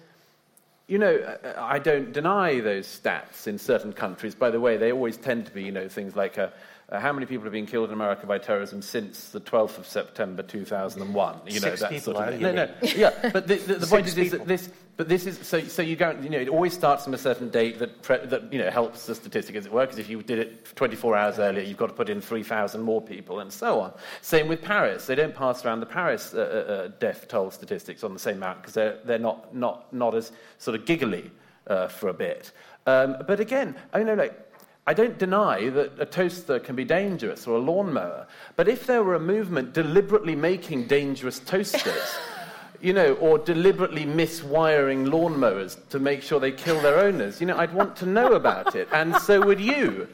You 0.91 0.97
know, 0.97 1.15
uh, 1.15 1.47
uh, 1.47 1.53
I 1.57 1.79
don't 1.79 2.11
deny 2.11 2.59
those 2.59 2.85
stats 2.85 3.47
in 3.47 3.57
certain 3.57 3.93
countries. 3.93 4.35
By 4.35 4.49
the 4.49 4.59
way, 4.59 4.75
they 4.75 4.91
always 4.91 5.15
tend 5.15 5.45
to 5.45 5.51
be, 5.53 5.63
you 5.63 5.71
know, 5.71 5.87
things 5.87 6.17
like 6.17 6.37
a, 6.37 6.51
uh, 6.91 6.99
how 6.99 7.13
many 7.13 7.25
people 7.25 7.43
have 7.43 7.53
been 7.53 7.65
killed 7.65 7.89
in 7.89 7.93
America 7.93 8.25
by 8.25 8.37
terrorism 8.37 8.81
since 8.81 9.29
the 9.29 9.39
12th 9.39 9.77
of 9.77 9.87
September 9.87 10.43
2001? 10.43 11.39
You 11.45 11.59
know, 11.61 11.69
Six 11.69 11.79
that 11.79 11.89
people, 11.89 12.13
sort 12.13 12.27
of 12.27 12.33
thing. 12.33 12.41
No, 12.41 12.51
no, 12.51 12.69
yeah, 12.81 13.29
but 13.31 13.47
the, 13.47 13.55
the, 13.55 13.75
the 13.75 13.87
point 13.87 14.07
is, 14.07 14.17
is, 14.17 14.31
that 14.31 14.45
this, 14.45 14.69
but 14.97 15.07
this 15.07 15.25
is 15.25 15.39
so. 15.47 15.61
So 15.61 15.81
you 15.81 15.95
go, 15.95 16.11
you 16.21 16.29
know, 16.29 16.37
it 16.37 16.49
always 16.49 16.73
starts 16.73 17.05
from 17.05 17.13
a 17.13 17.17
certain 17.17 17.49
date 17.49 17.79
that 17.79 18.01
pre, 18.01 18.17
that 18.25 18.51
you 18.51 18.59
know 18.59 18.69
helps 18.69 19.05
the 19.05 19.15
statistic 19.15 19.55
as 19.55 19.65
it 19.65 19.71
were. 19.71 19.85
Because 19.85 19.99
if 19.99 20.09
you 20.09 20.21
did 20.21 20.39
it 20.39 20.75
24 20.75 21.15
hours 21.15 21.39
earlier, 21.39 21.63
you've 21.63 21.77
got 21.77 21.87
to 21.87 21.93
put 21.93 22.09
in 22.09 22.19
3,000 22.19 22.81
more 22.81 23.01
people, 23.01 23.39
and 23.39 23.51
so 23.53 23.79
on. 23.79 23.93
Same 24.21 24.49
with 24.49 24.61
Paris. 24.61 25.05
They 25.05 25.15
don't 25.15 25.33
pass 25.33 25.63
around 25.63 25.79
the 25.79 25.85
Paris 25.85 26.33
uh, 26.33 26.39
uh, 26.39 26.71
uh 26.71 26.87
death 26.99 27.29
toll 27.29 27.51
statistics 27.51 28.03
on 28.03 28.13
the 28.13 28.19
same 28.19 28.37
amount 28.37 28.61
because 28.61 28.73
they're 28.73 28.99
they're 29.05 29.17
not 29.17 29.55
not 29.55 29.93
not 29.93 30.13
as 30.13 30.33
sort 30.57 30.77
of 30.77 30.85
giggly 30.85 31.31
uh, 31.67 31.87
for 31.87 32.09
a 32.09 32.13
bit. 32.13 32.51
Um, 32.85 33.15
but 33.27 33.39
again, 33.39 33.75
I 33.93 34.03
know 34.03 34.15
like 34.15 34.50
I 34.87 34.93
don't 34.93 35.17
deny 35.17 35.69
that 35.69 35.99
a 35.99 36.05
toaster 36.05 36.59
can 36.59 36.75
be 36.75 36.83
dangerous 36.83 37.45
or 37.45 37.57
a 37.57 37.59
lawnmower, 37.59 38.25
but 38.55 38.67
if 38.67 38.87
there 38.87 39.03
were 39.03 39.13
a 39.13 39.19
movement 39.19 39.73
deliberately 39.73 40.35
making 40.35 40.87
dangerous 40.87 41.39
toasters, 41.39 42.17
you 42.81 42.91
know, 42.91 43.13
or 43.15 43.37
deliberately 43.37 44.05
miswiring 44.05 45.07
lawnmowers 45.07 45.77
to 45.89 45.99
make 45.99 46.23
sure 46.23 46.39
they 46.39 46.51
kill 46.51 46.81
their 46.81 46.97
owners, 46.97 47.39
you 47.39 47.45
know, 47.45 47.57
I'd 47.57 47.73
want 47.73 47.95
to 47.97 48.07
know 48.07 48.33
about 48.33 48.75
it, 48.75 48.87
and 48.91 49.15
so 49.17 49.45
would 49.45 49.59
you. 49.59 50.07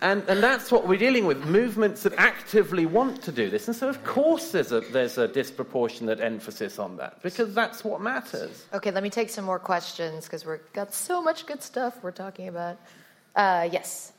And, 0.00 0.22
and 0.28 0.42
that's 0.42 0.70
what 0.70 0.86
we're 0.86 0.98
dealing 0.98 1.26
with 1.26 1.44
movements 1.44 2.04
that 2.04 2.14
actively 2.18 2.86
want 2.86 3.20
to 3.22 3.32
do 3.32 3.50
this. 3.50 3.66
And 3.66 3.76
so, 3.76 3.88
of 3.88 4.04
course, 4.04 4.52
there's 4.52 4.70
a, 4.70 4.80
there's 4.80 5.18
a 5.18 5.26
disproportionate 5.26 6.20
emphasis 6.20 6.78
on 6.78 6.96
that 6.98 7.20
because 7.22 7.52
that's 7.52 7.84
what 7.84 8.00
matters. 8.00 8.66
Okay, 8.72 8.92
let 8.92 9.02
me 9.02 9.10
take 9.10 9.28
some 9.28 9.44
more 9.44 9.58
questions 9.58 10.24
because 10.24 10.46
we've 10.46 10.60
got 10.72 10.94
so 10.94 11.20
much 11.20 11.46
good 11.46 11.62
stuff 11.62 11.98
we're 12.02 12.12
talking 12.12 12.46
about. 12.46 12.78
Uh, 13.38 13.68
yes. 13.70 14.12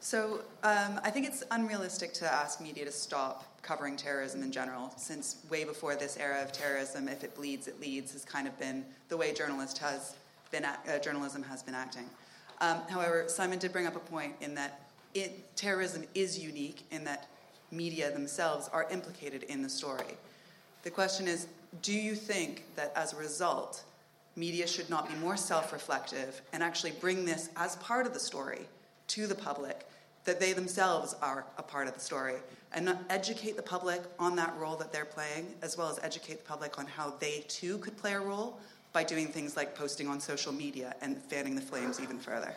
So 0.00 0.42
um, 0.62 1.00
I 1.02 1.08
think 1.10 1.26
it's 1.26 1.42
unrealistic 1.50 2.12
to 2.12 2.30
ask 2.30 2.60
media 2.60 2.84
to 2.84 2.92
stop 2.92 3.58
covering 3.62 3.96
terrorism 3.96 4.42
in 4.42 4.52
general, 4.52 4.92
since 4.98 5.38
way 5.50 5.64
before 5.64 5.96
this 5.96 6.18
era 6.18 6.42
of 6.42 6.52
terrorism, 6.52 7.08
if 7.08 7.24
it 7.24 7.34
bleeds, 7.34 7.66
it 7.68 7.80
leads, 7.80 8.12
has 8.12 8.26
kind 8.26 8.46
of 8.46 8.56
been 8.58 8.84
the 9.08 9.16
way 9.16 9.32
journalist 9.32 9.78
has 9.78 10.14
been, 10.50 10.66
uh, 10.66 10.76
journalism 11.02 11.42
has 11.42 11.62
been 11.62 11.74
acting. 11.74 12.04
Um, 12.60 12.82
however, 12.90 13.24
Simon 13.28 13.58
did 13.58 13.72
bring 13.72 13.86
up 13.86 13.96
a 13.96 14.00
point 14.00 14.34
in 14.42 14.54
that 14.56 14.90
it, 15.14 15.56
terrorism 15.56 16.04
is 16.14 16.38
unique 16.38 16.82
in 16.90 17.02
that 17.04 17.28
media 17.72 18.12
themselves 18.12 18.68
are 18.74 18.86
implicated 18.90 19.44
in 19.44 19.62
the 19.62 19.70
story. 19.70 20.18
The 20.82 20.90
question 20.90 21.26
is, 21.26 21.46
do 21.80 21.94
you 21.94 22.14
think 22.14 22.64
that 22.76 22.92
as 22.94 23.14
a 23.14 23.16
result, 23.16 23.82
media 24.36 24.66
should 24.66 24.88
not 24.90 25.08
be 25.08 25.14
more 25.16 25.36
self-reflective 25.36 26.42
and 26.52 26.62
actually 26.62 26.92
bring 26.92 27.24
this 27.24 27.48
as 27.56 27.76
part 27.76 28.06
of 28.06 28.12
the 28.12 28.20
story 28.20 28.68
to 29.08 29.26
the 29.26 29.34
public 29.34 29.88
that 30.24 30.38
they 30.38 30.52
themselves 30.52 31.14
are 31.22 31.46
a 31.56 31.62
part 31.62 31.88
of 31.88 31.94
the 31.94 32.00
story 32.00 32.34
and 32.72 32.96
educate 33.08 33.56
the 33.56 33.62
public 33.62 34.02
on 34.18 34.36
that 34.36 34.54
role 34.58 34.76
that 34.76 34.92
they're 34.92 35.04
playing, 35.04 35.54
as 35.62 35.78
well 35.78 35.88
as 35.88 35.98
educate 36.02 36.38
the 36.38 36.44
public 36.44 36.78
on 36.78 36.86
how 36.86 37.14
they 37.20 37.44
too 37.48 37.78
could 37.78 37.96
play 37.96 38.12
a 38.12 38.20
role 38.20 38.58
by 38.92 39.02
doing 39.04 39.28
things 39.28 39.56
like 39.56 39.74
posting 39.74 40.08
on 40.08 40.20
social 40.20 40.52
media 40.52 40.94
and 41.00 41.16
fanning 41.16 41.54
the 41.54 41.60
flames 41.60 42.00
even 42.00 42.18
further. 42.18 42.54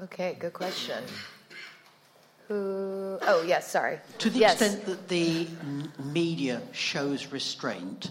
Okay, 0.00 0.36
good 0.38 0.52
question. 0.52 1.04
Who? 2.48 3.18
Oh, 3.22 3.44
yes, 3.46 3.70
sorry. 3.70 3.98
To 4.18 4.30
the 4.30 4.38
yes. 4.38 4.60
extent 4.60 4.86
that 4.86 5.08
the 5.08 5.48
media 6.02 6.62
shows 6.72 7.26
restraint, 7.26 8.10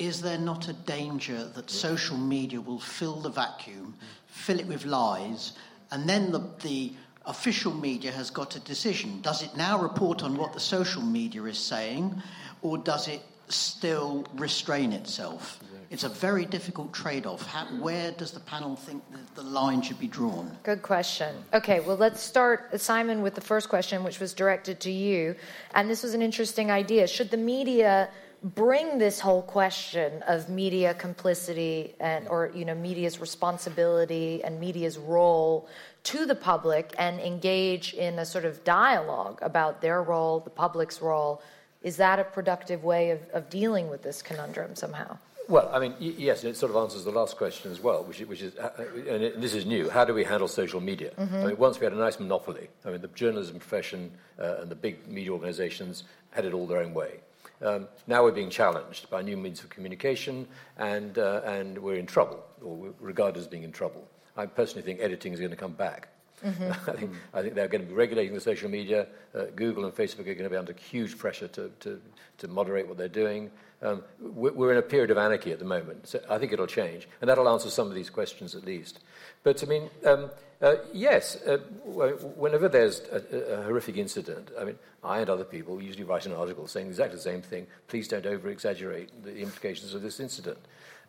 is 0.00 0.22
there 0.22 0.38
not 0.38 0.66
a 0.68 0.72
danger 0.72 1.44
that 1.54 1.70
social 1.70 2.16
media 2.16 2.60
will 2.60 2.80
fill 2.80 3.20
the 3.20 3.28
vacuum, 3.28 3.94
fill 4.26 4.58
it 4.58 4.66
with 4.66 4.86
lies, 4.86 5.52
and 5.92 6.08
then 6.08 6.32
the, 6.32 6.42
the 6.62 6.92
official 7.26 7.72
media 7.74 8.10
has 8.10 8.30
got 8.30 8.56
a 8.56 8.60
decision. 8.60 9.20
Does 9.20 9.42
it 9.42 9.54
now 9.56 9.80
report 9.80 10.22
on 10.22 10.36
what 10.36 10.54
the 10.54 10.60
social 10.60 11.02
media 11.02 11.44
is 11.44 11.58
saying, 11.58 12.20
or 12.62 12.78
does 12.78 13.08
it 13.08 13.20
still 13.48 14.26
restrain 14.36 14.92
itself? 14.92 15.60
It's 15.90 16.04
a 16.04 16.08
very 16.08 16.46
difficult 16.46 16.94
trade 16.94 17.26
off. 17.26 17.42
Where 17.80 18.12
does 18.12 18.30
the 18.30 18.40
panel 18.40 18.76
think 18.76 19.02
the, 19.10 19.42
the 19.42 19.48
line 19.48 19.82
should 19.82 19.98
be 19.98 20.06
drawn? 20.06 20.56
Good 20.62 20.82
question. 20.82 21.34
Okay, 21.52 21.80
well, 21.80 21.96
let's 21.96 22.22
start, 22.22 22.80
Simon, 22.80 23.22
with 23.22 23.34
the 23.34 23.40
first 23.40 23.68
question, 23.68 24.04
which 24.04 24.20
was 24.20 24.32
directed 24.32 24.78
to 24.80 24.90
you. 24.90 25.34
And 25.74 25.90
this 25.90 26.04
was 26.04 26.14
an 26.14 26.22
interesting 26.22 26.70
idea. 26.70 27.08
Should 27.08 27.32
the 27.32 27.36
media 27.36 28.08
bring 28.42 28.98
this 28.98 29.20
whole 29.20 29.42
question 29.42 30.22
of 30.26 30.48
media 30.48 30.94
complicity 30.94 31.94
and 32.00 32.26
or 32.28 32.50
you 32.54 32.64
know 32.64 32.74
media's 32.74 33.20
responsibility 33.20 34.42
and 34.44 34.58
media's 34.58 34.96
role 34.98 35.68
to 36.04 36.24
the 36.24 36.34
public 36.34 36.94
and 36.98 37.20
engage 37.20 37.94
in 37.94 38.18
a 38.18 38.24
sort 38.24 38.44
of 38.44 38.64
dialogue 38.64 39.38
about 39.42 39.82
their 39.82 40.02
role, 40.02 40.40
the 40.40 40.50
public's 40.50 41.02
role. 41.02 41.42
Is 41.82 41.96
that 41.96 42.18
a 42.18 42.24
productive 42.24 42.84
way 42.84 43.10
of, 43.10 43.20
of 43.32 43.50
dealing 43.50 43.88
with 43.88 44.02
this 44.02 44.22
conundrum 44.22 44.74
somehow? 44.74 45.16
Well, 45.48 45.68
I 45.72 45.78
mean, 45.80 45.94
y- 46.00 46.14
yes, 46.16 46.44
it 46.44 46.56
sort 46.56 46.70
of 46.70 46.76
answers 46.76 47.04
the 47.04 47.10
last 47.10 47.36
question 47.36 47.72
as 47.72 47.80
well, 47.80 48.04
which 48.04 48.20
is, 48.20 48.28
which 48.28 48.42
is 48.42 48.56
uh, 48.56 48.70
uh, 48.78 48.84
and 49.08 49.22
it, 49.24 49.40
this 49.40 49.54
is 49.54 49.66
new. 49.66 49.90
How 49.90 50.04
do 50.04 50.14
we 50.14 50.24
handle 50.24 50.46
social 50.46 50.80
media? 50.80 51.10
Mm-hmm. 51.18 51.34
I 51.34 51.46
mean, 51.46 51.56
once 51.56 51.80
we 51.80 51.84
had 51.84 51.92
a 51.92 51.96
nice 51.96 52.20
monopoly. 52.20 52.68
I 52.84 52.90
mean, 52.90 53.00
the 53.00 53.08
journalism 53.08 53.58
profession 53.58 54.12
uh, 54.38 54.58
and 54.60 54.70
the 54.70 54.74
big 54.76 55.08
media 55.08 55.32
organizations 55.32 56.04
had 56.30 56.44
it 56.44 56.54
all 56.54 56.66
their 56.66 56.78
own 56.78 56.94
way. 56.94 57.20
Um, 57.62 57.88
now 58.06 58.22
we're 58.22 58.32
being 58.32 58.50
challenged 58.50 59.10
by 59.10 59.22
new 59.22 59.36
means 59.36 59.62
of 59.62 59.68
communication, 59.68 60.46
and, 60.78 61.18
uh, 61.18 61.42
and 61.44 61.78
we're 61.78 61.96
in 61.96 62.06
trouble, 62.06 62.42
or 62.62 62.74
we're 62.74 62.94
regarded 63.00 63.38
as 63.38 63.46
being 63.46 63.64
in 63.64 63.72
trouble. 63.72 64.08
I 64.36 64.46
personally 64.46 64.82
think 64.82 65.00
editing 65.00 65.32
is 65.32 65.40
going 65.40 65.50
to 65.50 65.56
come 65.56 65.72
back. 65.72 66.08
Mm-hmm. 66.44 66.72
I, 66.90 66.92
think, 66.94 67.12
I 67.34 67.42
think 67.42 67.54
they're 67.54 67.68
going 67.68 67.82
to 67.82 67.86
be 67.86 67.94
regulating 67.94 68.34
the 68.34 68.40
social 68.40 68.70
media. 68.70 69.06
Uh, 69.34 69.44
Google 69.54 69.84
and 69.84 69.94
Facebook 69.94 70.20
are 70.20 70.34
going 70.34 70.38
to 70.44 70.50
be 70.50 70.56
under 70.56 70.72
huge 70.72 71.18
pressure 71.18 71.48
to, 71.48 71.70
to, 71.80 72.00
to 72.38 72.48
moderate 72.48 72.88
what 72.88 72.96
they're 72.96 73.08
doing. 73.08 73.50
Um, 73.82 74.02
we're 74.20 74.72
in 74.72 74.78
a 74.78 74.82
period 74.82 75.10
of 75.10 75.16
anarchy 75.16 75.52
at 75.52 75.58
the 75.58 75.64
moment, 75.64 76.06
so 76.06 76.20
I 76.28 76.36
think 76.38 76.52
it'll 76.52 76.66
change, 76.66 77.08
and 77.20 77.30
that'll 77.30 77.48
answer 77.48 77.70
some 77.70 77.88
of 77.88 77.94
these 77.94 78.10
questions 78.10 78.54
at 78.54 78.64
least. 78.64 79.00
But 79.42 79.62
I 79.62 79.66
mean, 79.66 79.88
um, 80.04 80.30
uh, 80.60 80.74
yes, 80.92 81.36
uh, 81.46 81.58
whenever 81.84 82.68
there's 82.68 83.00
a, 83.10 83.60
a, 83.60 83.62
horrific 83.62 83.96
incident, 83.96 84.50
I 84.60 84.64
mean, 84.64 84.78
I 85.02 85.20
and 85.20 85.30
other 85.30 85.44
people 85.44 85.80
usually 85.80 86.04
write 86.04 86.26
an 86.26 86.34
article 86.34 86.66
saying 86.66 86.88
exactly 86.88 87.16
the 87.16 87.22
same 87.22 87.40
thing. 87.40 87.66
Please 87.88 88.06
don't 88.06 88.26
over 88.26 88.50
exaggerate 88.50 89.24
the 89.24 89.38
implications 89.38 89.94
of 89.94 90.02
this 90.02 90.20
incident. 90.20 90.58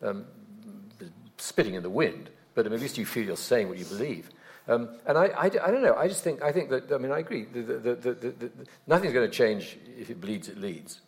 Um, 0.00 0.24
spitting 1.36 1.74
in 1.74 1.82
the 1.82 1.90
wind 1.90 2.30
but 2.54 2.66
at 2.66 2.72
least 2.72 2.98
you 2.98 3.06
feel 3.06 3.24
you're 3.24 3.36
saying 3.36 3.68
what 3.68 3.78
you 3.78 3.84
believe. 3.84 4.30
Um, 4.68 4.90
and 5.06 5.18
I, 5.18 5.26
I, 5.26 5.44
I, 5.44 5.48
don't 5.48 5.82
know. 5.82 5.94
I 5.94 6.06
just 6.06 6.22
think 6.22 6.42
I 6.42 6.52
think 6.52 6.70
that 6.70 6.92
I 6.92 6.98
mean 6.98 7.10
I 7.10 7.18
agree. 7.18 7.44
The, 7.44 7.62
the, 7.62 7.94
the, 7.94 8.50
nothing's 8.86 9.12
going 9.12 9.28
to 9.28 9.36
change 9.36 9.76
if 9.98 10.08
it 10.08 10.20
bleeds. 10.20 10.48
It 10.48 10.58
leads. 10.58 11.00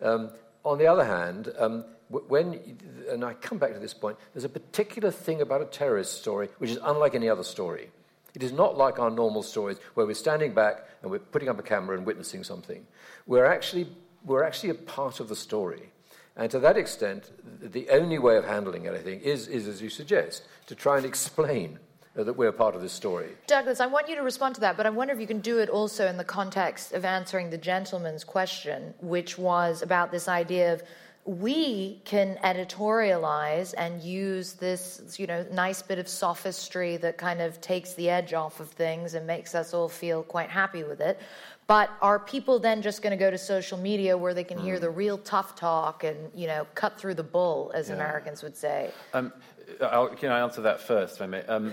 Um, 0.00 0.30
on 0.64 0.78
the 0.78 0.86
other 0.86 1.04
hand, 1.04 1.52
um, 1.58 1.84
when, 2.08 2.60
and 3.08 3.24
I 3.24 3.34
come 3.34 3.58
back 3.58 3.72
to 3.72 3.78
this 3.78 3.94
point, 3.94 4.18
there's 4.34 4.44
a 4.44 4.48
particular 4.48 5.10
thing 5.10 5.40
about 5.40 5.62
a 5.62 5.66
terrorist 5.66 6.20
story 6.20 6.48
which 6.58 6.70
is 6.70 6.78
unlike 6.82 7.14
any 7.14 7.28
other 7.28 7.44
story. 7.44 7.90
It 8.34 8.42
is 8.42 8.52
not 8.52 8.76
like 8.76 8.98
our 8.98 9.10
normal 9.10 9.42
stories 9.42 9.78
where 9.94 10.06
we're 10.06 10.14
standing 10.14 10.52
back 10.54 10.86
and 11.02 11.10
we're 11.10 11.18
putting 11.18 11.48
up 11.48 11.58
a 11.58 11.62
camera 11.62 11.96
and 11.96 12.06
witnessing 12.06 12.44
something. 12.44 12.86
We're 13.26 13.46
actually, 13.46 13.88
we're 14.24 14.44
actually 14.44 14.70
a 14.70 14.74
part 14.74 15.20
of 15.20 15.28
the 15.28 15.36
story. 15.36 15.90
And 16.36 16.50
to 16.50 16.58
that 16.60 16.76
extent, 16.76 17.30
the 17.60 17.90
only 17.90 18.18
way 18.18 18.36
of 18.36 18.44
handling 18.44 18.84
it, 18.84 18.94
I 18.94 18.98
think, 18.98 19.22
is, 19.22 19.48
is 19.48 19.66
as 19.66 19.82
you 19.82 19.90
suggest, 19.90 20.44
to 20.66 20.74
try 20.74 20.96
and 20.96 21.06
explain 21.06 21.78
that 22.14 22.36
we're 22.36 22.52
part 22.52 22.74
of 22.74 22.82
this 22.82 22.92
story. 22.92 23.28
Douglas, 23.46 23.80
I 23.80 23.86
want 23.86 24.08
you 24.08 24.16
to 24.16 24.22
respond 24.22 24.56
to 24.56 24.60
that, 24.62 24.76
but 24.76 24.86
I 24.86 24.90
wonder 24.90 25.14
if 25.14 25.20
you 25.20 25.26
can 25.26 25.40
do 25.40 25.58
it 25.58 25.68
also 25.68 26.06
in 26.06 26.16
the 26.16 26.24
context 26.24 26.92
of 26.92 27.04
answering 27.04 27.50
the 27.50 27.58
gentleman's 27.58 28.24
question, 28.24 28.94
which 29.00 29.38
was 29.38 29.82
about 29.82 30.10
this 30.10 30.28
idea 30.28 30.72
of 30.72 30.82
we 31.24 32.00
can 32.04 32.36
editorialize 32.42 33.74
and 33.76 34.02
use 34.02 34.54
this, 34.54 35.16
you 35.18 35.26
know, 35.26 35.46
nice 35.52 35.82
bit 35.82 35.98
of 35.98 36.08
sophistry 36.08 36.96
that 36.96 37.18
kind 37.18 37.40
of 37.40 37.60
takes 37.60 37.94
the 37.94 38.08
edge 38.08 38.32
off 38.32 38.58
of 38.58 38.70
things 38.70 39.14
and 39.14 39.26
makes 39.26 39.54
us 39.54 39.72
all 39.74 39.88
feel 39.88 40.22
quite 40.22 40.48
happy 40.48 40.82
with 40.82 41.00
it. 41.00 41.20
But 41.66 41.90
are 42.02 42.18
people 42.18 42.58
then 42.58 42.82
just 42.82 43.00
going 43.00 43.12
to 43.12 43.16
go 43.16 43.30
to 43.30 43.38
social 43.38 43.78
media 43.78 44.18
where 44.18 44.34
they 44.34 44.42
can 44.42 44.58
mm. 44.58 44.64
hear 44.64 44.80
the 44.80 44.90
real 44.90 45.18
tough 45.18 45.54
talk 45.54 46.02
and, 46.02 46.18
you 46.34 46.48
know, 46.48 46.66
cut 46.74 46.98
through 46.98 47.14
the 47.14 47.22
bull, 47.22 47.70
as 47.74 47.88
yeah. 47.88 47.94
Americans 47.94 48.42
would 48.42 48.56
say? 48.56 48.90
Um, 49.12 49.32
can 49.78 50.32
I 50.32 50.40
answer 50.40 50.62
that 50.62 50.80
first, 50.80 51.16
if 51.16 51.22
I 51.22 51.26
may? 51.26 51.42
Um, 51.42 51.72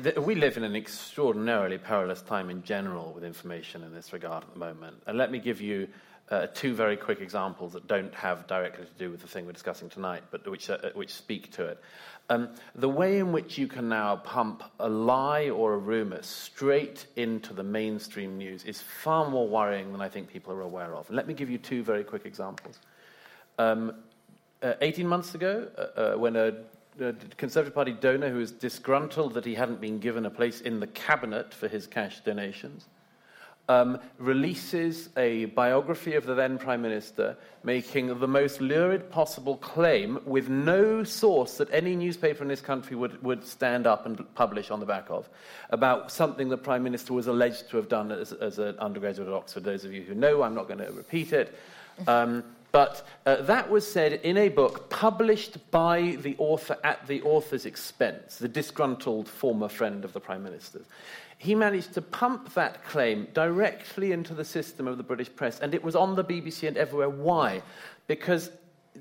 we 0.00 0.34
live 0.34 0.56
in 0.56 0.64
an 0.64 0.74
extraordinarily 0.74 1.78
perilous 1.78 2.20
time 2.22 2.50
in 2.50 2.64
general 2.64 3.12
with 3.12 3.22
information 3.22 3.84
in 3.84 3.94
this 3.94 4.12
regard 4.12 4.42
at 4.42 4.52
the 4.52 4.58
moment. 4.58 5.02
And 5.06 5.16
let 5.16 5.30
me 5.30 5.38
give 5.38 5.60
you 5.60 5.88
uh, 6.30 6.48
two 6.52 6.74
very 6.74 6.96
quick 6.96 7.20
examples 7.20 7.74
that 7.74 7.86
don't 7.86 8.12
have 8.14 8.46
directly 8.46 8.86
to 8.86 8.98
do 8.98 9.10
with 9.10 9.20
the 9.20 9.28
thing 9.28 9.46
we're 9.46 9.52
discussing 9.52 9.88
tonight, 9.88 10.24
but 10.30 10.48
which, 10.50 10.68
uh, 10.68 10.78
which 10.94 11.12
speak 11.12 11.52
to 11.52 11.66
it. 11.66 11.80
Um, 12.28 12.48
the 12.74 12.88
way 12.88 13.18
in 13.18 13.30
which 13.32 13.58
you 13.58 13.68
can 13.68 13.88
now 13.88 14.16
pump 14.16 14.64
a 14.80 14.88
lie 14.88 15.50
or 15.50 15.74
a 15.74 15.78
rumor 15.78 16.22
straight 16.22 17.06
into 17.14 17.52
the 17.52 17.62
mainstream 17.62 18.38
news 18.38 18.64
is 18.64 18.80
far 18.80 19.30
more 19.30 19.46
worrying 19.46 19.92
than 19.92 20.00
I 20.00 20.08
think 20.08 20.28
people 20.28 20.54
are 20.54 20.62
aware 20.62 20.94
of. 20.94 21.06
And 21.08 21.16
let 21.16 21.28
me 21.28 21.34
give 21.34 21.50
you 21.50 21.58
two 21.58 21.84
very 21.84 22.02
quick 22.02 22.24
examples. 22.24 22.80
Um, 23.58 23.94
uh, 24.62 24.74
18 24.80 25.06
months 25.06 25.34
ago, 25.34 25.68
uh, 25.76 26.00
uh, 26.00 26.14
when 26.16 26.36
a, 26.36 26.54
a 27.00 27.12
Conservative 27.36 27.74
Party 27.74 27.92
donor 27.92 28.30
who 28.30 28.38
was 28.38 28.52
disgruntled 28.52 29.34
that 29.34 29.44
he 29.44 29.54
hadn't 29.54 29.80
been 29.80 29.98
given 29.98 30.26
a 30.26 30.30
place 30.30 30.60
in 30.60 30.80
the 30.80 30.86
cabinet 30.86 31.52
for 31.52 31.68
his 31.68 31.86
cash 31.86 32.20
donations 32.20 32.86
um, 33.68 33.98
releases 34.18 35.08
a 35.16 35.46
biography 35.46 36.14
of 36.14 36.26
the 36.26 36.34
then 36.34 36.58
Prime 36.58 36.82
Minister, 36.82 37.36
making 37.62 38.18
the 38.18 38.28
most 38.28 38.60
lurid 38.60 39.10
possible 39.10 39.56
claim 39.56 40.20
with 40.26 40.48
no 40.48 41.02
source 41.02 41.56
that 41.56 41.72
any 41.72 41.96
newspaper 41.96 42.42
in 42.42 42.48
this 42.48 42.60
country 42.60 42.94
would, 42.94 43.22
would 43.22 43.44
stand 43.44 43.86
up 43.86 44.04
and 44.04 44.22
publish 44.34 44.70
on 44.70 44.80
the 44.80 44.86
back 44.86 45.06
of, 45.08 45.28
about 45.70 46.12
something 46.12 46.48
the 46.48 46.58
Prime 46.58 46.82
Minister 46.82 47.14
was 47.14 47.26
alleged 47.26 47.70
to 47.70 47.78
have 47.78 47.88
done 47.88 48.12
as, 48.12 48.32
as 48.32 48.58
an 48.58 48.78
undergraduate 48.78 49.28
at 49.28 49.34
Oxford. 49.34 49.64
Those 49.64 49.84
of 49.84 49.92
you 49.92 50.02
who 50.02 50.14
know, 50.14 50.42
I'm 50.42 50.54
not 50.54 50.68
going 50.68 50.80
to 50.80 50.92
repeat 50.92 51.32
it. 51.32 51.58
Um, 52.06 52.44
but 52.74 53.06
uh, 53.24 53.36
that 53.42 53.70
was 53.70 53.90
said 53.90 54.14
in 54.24 54.36
a 54.36 54.48
book 54.48 54.90
published 54.90 55.70
by 55.70 56.16
the 56.22 56.34
author 56.38 56.76
at 56.82 57.06
the 57.06 57.22
author's 57.22 57.66
expense, 57.66 58.36
the 58.36 58.48
disgruntled 58.48 59.28
former 59.28 59.68
friend 59.68 60.04
of 60.04 60.12
the 60.12 60.18
Prime 60.18 60.42
Minister's 60.42 60.86
he 61.38 61.54
managed 61.54 61.92
to 61.92 62.02
pump 62.02 62.54
that 62.54 62.84
claim 62.84 63.28
directly 63.34 64.12
into 64.12 64.34
the 64.34 64.44
system 64.44 64.88
of 64.88 64.96
the 64.96 65.02
British 65.02 65.28
press, 65.36 65.60
and 65.60 65.74
it 65.74 65.84
was 65.84 65.94
on 65.94 66.14
the 66.14 66.24
BBC 66.24 66.66
and 66.66 66.76
everywhere. 66.76 67.10
Why? 67.10 67.62
Because 68.06 68.50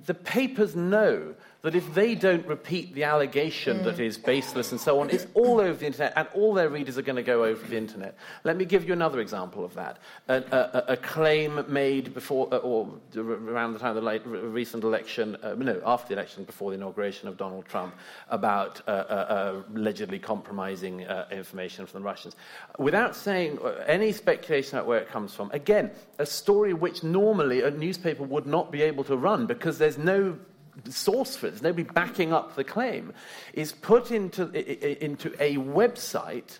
the 0.05 0.13
papers 0.13 0.75
know 0.75 1.35
that 1.63 1.75
if 1.75 1.93
they 1.93 2.13
don't 2.13 2.45
repeat 2.45 2.93
the 2.93 3.05
allegation 3.05 3.79
mm. 3.79 3.83
that 3.85 3.97
is 3.97 4.17
baseless 4.17 4.73
and 4.73 4.81
so 4.81 4.99
on, 4.99 5.09
it's 5.09 5.25
all 5.33 5.61
over 5.61 5.73
the 5.73 5.85
internet, 5.85 6.11
and 6.17 6.27
all 6.33 6.53
their 6.53 6.67
readers 6.67 6.97
are 6.97 7.01
going 7.01 7.15
to 7.15 7.23
go 7.23 7.45
over 7.45 7.65
the 7.65 7.77
internet. 7.77 8.17
Let 8.43 8.57
me 8.57 8.65
give 8.65 8.85
you 8.85 8.91
another 8.91 9.21
example 9.21 9.63
of 9.63 9.73
that. 9.75 9.99
A, 10.27 10.43
a, 10.51 10.93
a 10.93 10.97
claim 10.97 11.63
made 11.69 12.13
before, 12.13 12.53
uh, 12.53 12.57
or 12.57 12.89
around 13.15 13.71
the 13.71 13.79
time 13.79 13.91
of 13.91 13.95
the 13.95 14.01
late, 14.01 14.23
recent 14.25 14.83
election, 14.83 15.37
uh, 15.41 15.55
no, 15.57 15.81
after 15.85 16.09
the 16.09 16.15
election, 16.15 16.43
before 16.43 16.71
the 16.71 16.75
inauguration 16.75 17.29
of 17.29 17.37
Donald 17.37 17.65
Trump, 17.65 17.95
about 18.29 18.81
uh, 18.85 18.91
uh, 18.91 18.93
uh 18.93 19.63
allegedly 19.73 20.19
compromising 20.19 21.07
uh, 21.07 21.29
information 21.31 21.85
from 21.85 22.01
the 22.01 22.05
Russians. 22.05 22.35
Without 22.77 23.15
saying 23.15 23.57
any 23.87 24.11
speculation 24.11 24.77
about 24.77 24.87
where 24.87 24.99
it 24.99 25.07
comes 25.07 25.33
from, 25.33 25.49
again, 25.51 25.91
a 26.19 26.25
story 26.25 26.73
which 26.73 27.03
normally 27.03 27.61
a 27.61 27.71
newspaper 27.71 28.23
would 28.23 28.45
not 28.45 28.69
be 28.69 28.81
able 28.81 29.05
to 29.05 29.15
run 29.15 29.45
because 29.45 29.77
there's 29.77 29.97
no 29.97 30.37
source 30.89 31.35
for 31.35 31.47
it, 31.47 31.51
there's 31.51 31.61
nobody 31.61 31.83
backing 31.83 32.33
up 32.33 32.55
the 32.55 32.63
claim, 32.63 33.13
is 33.53 33.71
put 33.71 34.11
into, 34.11 34.49
into 35.03 35.29
a 35.39 35.57
website 35.57 36.59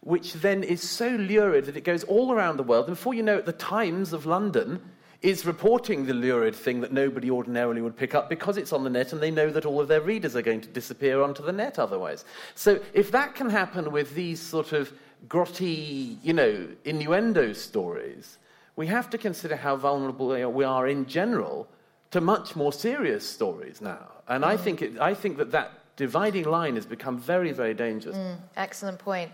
which 0.00 0.34
then 0.34 0.62
is 0.62 0.82
so 0.82 1.08
lurid 1.08 1.66
that 1.66 1.76
it 1.76 1.84
goes 1.84 2.04
all 2.04 2.32
around 2.32 2.56
the 2.56 2.62
world. 2.62 2.86
And 2.86 2.96
before 2.96 3.14
you 3.14 3.22
know 3.22 3.38
it, 3.38 3.46
the 3.46 3.52
Times 3.52 4.12
of 4.12 4.26
London 4.26 4.80
is 5.22 5.44
reporting 5.44 6.06
the 6.06 6.14
lurid 6.14 6.54
thing 6.54 6.80
that 6.80 6.92
nobody 6.92 7.30
ordinarily 7.30 7.82
would 7.82 7.96
pick 7.96 8.14
up 8.14 8.28
because 8.28 8.56
it's 8.56 8.72
on 8.72 8.84
the 8.84 8.90
net 8.90 9.12
and 9.12 9.20
they 9.20 9.32
know 9.32 9.50
that 9.50 9.66
all 9.66 9.80
of 9.80 9.88
their 9.88 10.00
readers 10.00 10.36
are 10.36 10.42
going 10.42 10.60
to 10.60 10.68
disappear 10.68 11.20
onto 11.22 11.42
the 11.42 11.52
net 11.52 11.78
otherwise. 11.78 12.24
So 12.54 12.80
if 12.94 13.10
that 13.10 13.34
can 13.34 13.50
happen 13.50 13.90
with 13.90 14.14
these 14.14 14.40
sort 14.40 14.72
of 14.72 14.92
grotty, 15.26 16.18
you 16.22 16.32
know, 16.32 16.68
innuendo 16.84 17.52
stories, 17.52 18.38
we 18.76 18.86
have 18.86 19.10
to 19.10 19.18
consider 19.18 19.56
how 19.56 19.74
vulnerable 19.74 20.28
we 20.52 20.64
are 20.64 20.86
in 20.86 21.06
general 21.06 21.68
to 22.10 22.20
much 22.20 22.56
more 22.56 22.72
serious 22.72 23.28
stories 23.28 23.80
now. 23.80 24.08
And 24.26 24.44
mm. 24.44 24.48
I, 24.48 24.56
think 24.56 24.82
it, 24.82 25.00
I 25.00 25.14
think 25.14 25.36
that 25.38 25.50
that 25.52 25.72
dividing 25.96 26.44
line 26.44 26.76
has 26.76 26.86
become 26.86 27.18
very, 27.18 27.52
very 27.52 27.74
dangerous. 27.74 28.16
Mm, 28.16 28.36
excellent 28.56 28.98
point. 28.98 29.30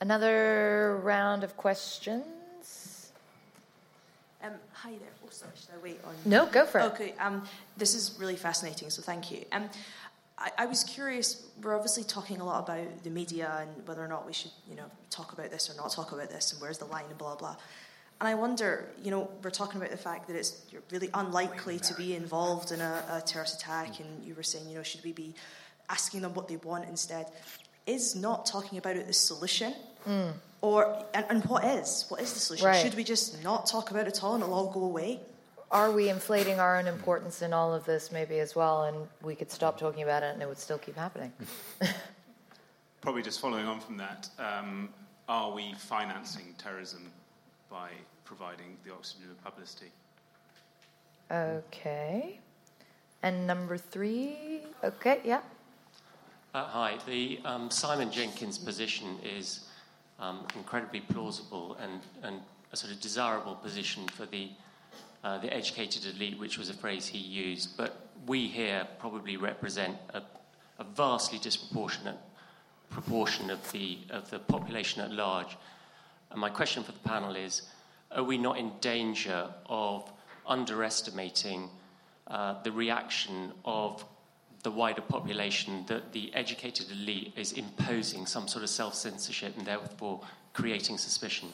Another 0.00 0.98
round 1.02 1.44
of 1.44 1.56
questions? 1.56 3.12
Um, 4.42 4.52
hi 4.72 4.90
there. 4.90 5.08
Oh, 5.22 5.28
sorry, 5.30 5.52
should 5.54 5.74
I 5.74 5.82
wait 5.82 6.00
on? 6.06 6.14
No, 6.24 6.46
go 6.46 6.64
for 6.64 6.80
it. 6.80 6.84
Okay, 6.84 7.14
um, 7.18 7.44
this 7.76 7.94
is 7.94 8.16
really 8.18 8.36
fascinating, 8.36 8.88
so 8.88 9.02
thank 9.02 9.30
you. 9.30 9.44
Um, 9.52 9.68
I, 10.38 10.50
I, 10.56 10.66
was 10.66 10.82
curious. 10.84 11.46
We're 11.62 11.74
obviously 11.74 12.04
talking 12.04 12.40
a 12.40 12.44
lot 12.44 12.64
about 12.64 13.02
the 13.02 13.10
media 13.10 13.58
and 13.60 13.86
whether 13.86 14.02
or 14.02 14.08
not 14.08 14.26
we 14.26 14.32
should, 14.32 14.52
you 14.66 14.76
know, 14.76 14.86
talk 15.10 15.34
about 15.34 15.50
this 15.50 15.68
or 15.68 15.76
not 15.76 15.92
talk 15.92 16.12
about 16.12 16.30
this, 16.30 16.52
and 16.52 16.62
where's 16.62 16.78
the 16.78 16.86
line 16.86 17.04
and 17.10 17.18
blah 17.18 17.36
blah. 17.36 17.56
And 18.20 18.28
I 18.28 18.34
wonder, 18.34 18.86
you 19.02 19.10
know, 19.10 19.30
we're 19.42 19.50
talking 19.50 19.80
about 19.80 19.90
the 19.90 19.96
fact 19.96 20.26
that 20.28 20.36
it's 20.36 20.60
you're 20.70 20.82
really 20.90 21.08
unlikely 21.14 21.78
to 21.78 21.94
be 21.94 22.14
involved 22.14 22.70
in 22.70 22.80
a, 22.82 23.02
a 23.10 23.20
terrorist 23.22 23.60
attack, 23.60 23.98
and 23.98 24.22
you 24.22 24.34
were 24.34 24.42
saying, 24.42 24.68
you 24.68 24.76
know, 24.76 24.82
should 24.82 25.02
we 25.02 25.12
be 25.12 25.34
asking 25.88 26.20
them 26.20 26.34
what 26.34 26.46
they 26.46 26.56
want 26.56 26.86
instead? 26.86 27.26
Is 27.86 28.14
not 28.14 28.44
talking 28.44 28.76
about 28.76 28.96
it 28.96 29.06
the 29.06 29.14
solution? 29.14 29.74
Mm. 30.06 30.32
Or 30.60 31.02
and, 31.14 31.24
and, 31.30 31.44
what 31.46 31.64
is? 31.64 32.04
What 32.08 32.20
is 32.20 32.34
the 32.34 32.40
solution? 32.40 32.66
Right. 32.66 32.82
Should 32.82 32.94
we 32.94 33.04
just 33.04 33.42
not 33.42 33.66
talk 33.66 33.90
about 33.90 34.06
it 34.06 34.16
at 34.18 34.22
all 34.22 34.34
and 34.34 34.42
it'll 34.42 34.54
all 34.54 34.70
go 34.70 34.84
away? 34.84 35.20
Are 35.70 35.90
we 35.90 36.10
inflating 36.10 36.60
our 36.60 36.76
own 36.76 36.86
importance 36.86 37.40
in 37.40 37.54
all 37.54 37.72
of 37.72 37.84
this 37.86 38.12
maybe 38.12 38.40
as 38.40 38.54
well 38.54 38.84
and 38.84 39.06
we 39.22 39.34
could 39.34 39.50
stop 39.50 39.78
talking 39.78 40.02
about 40.02 40.22
it 40.22 40.34
and 40.34 40.42
it 40.42 40.48
would 40.48 40.58
still 40.58 40.78
keep 40.78 40.96
happening? 40.96 41.32
Probably 43.00 43.22
just 43.22 43.40
following 43.40 43.66
on 43.66 43.80
from 43.80 43.96
that, 43.96 44.28
um, 44.38 44.90
are 45.28 45.52
we 45.52 45.72
financing 45.78 46.54
terrorism 46.58 47.10
by 47.70 47.90
providing 48.30 48.76
the 48.84 48.92
oxygen 48.92 49.28
of 49.28 49.42
publicity. 49.42 49.90
Okay. 51.32 52.38
And 53.24 53.44
number 53.44 53.76
three, 53.76 54.60
okay, 54.84 55.20
yeah. 55.24 55.40
Uh, 56.54 56.62
hi, 56.62 56.98
the 57.06 57.40
um, 57.44 57.72
Simon 57.72 58.12
Jenkins 58.12 58.56
position 58.56 59.18
is 59.24 59.66
um, 60.20 60.46
incredibly 60.54 61.00
plausible 61.00 61.76
and, 61.82 62.00
and 62.22 62.40
a 62.72 62.76
sort 62.76 62.92
of 62.92 63.00
desirable 63.00 63.56
position 63.56 64.06
for 64.06 64.26
the, 64.26 64.48
uh, 65.24 65.38
the 65.38 65.52
educated 65.52 66.06
elite, 66.14 66.38
which 66.38 66.56
was 66.56 66.70
a 66.70 66.74
phrase 66.74 67.08
he 67.08 67.18
used. 67.18 67.76
But 67.76 68.06
we 68.28 68.46
here 68.46 68.86
probably 69.00 69.36
represent 69.36 69.96
a, 70.14 70.22
a 70.78 70.84
vastly 70.84 71.40
disproportionate 71.40 72.18
proportion 72.90 73.50
of 73.50 73.60
the, 73.72 73.98
of 74.10 74.30
the 74.30 74.38
population 74.38 75.02
at 75.02 75.10
large. 75.10 75.56
And 76.30 76.40
my 76.40 76.48
question 76.48 76.84
for 76.84 76.92
the 76.92 77.08
panel 77.08 77.34
is 77.34 77.62
are 78.12 78.24
we 78.24 78.38
not 78.38 78.58
in 78.58 78.72
danger 78.80 79.48
of 79.66 80.10
underestimating 80.46 81.68
uh, 82.26 82.60
the 82.62 82.72
reaction 82.72 83.52
of 83.64 84.04
the 84.62 84.70
wider 84.70 85.00
population 85.00 85.84
that 85.86 86.12
the 86.12 86.32
educated 86.34 86.90
elite 86.90 87.32
is 87.36 87.52
imposing 87.52 88.26
some 88.26 88.46
sort 88.46 88.62
of 88.62 88.70
self 88.70 88.94
censorship 88.94 89.56
and 89.56 89.66
therefore 89.66 90.20
creating 90.52 90.98
suspicion? 90.98 91.48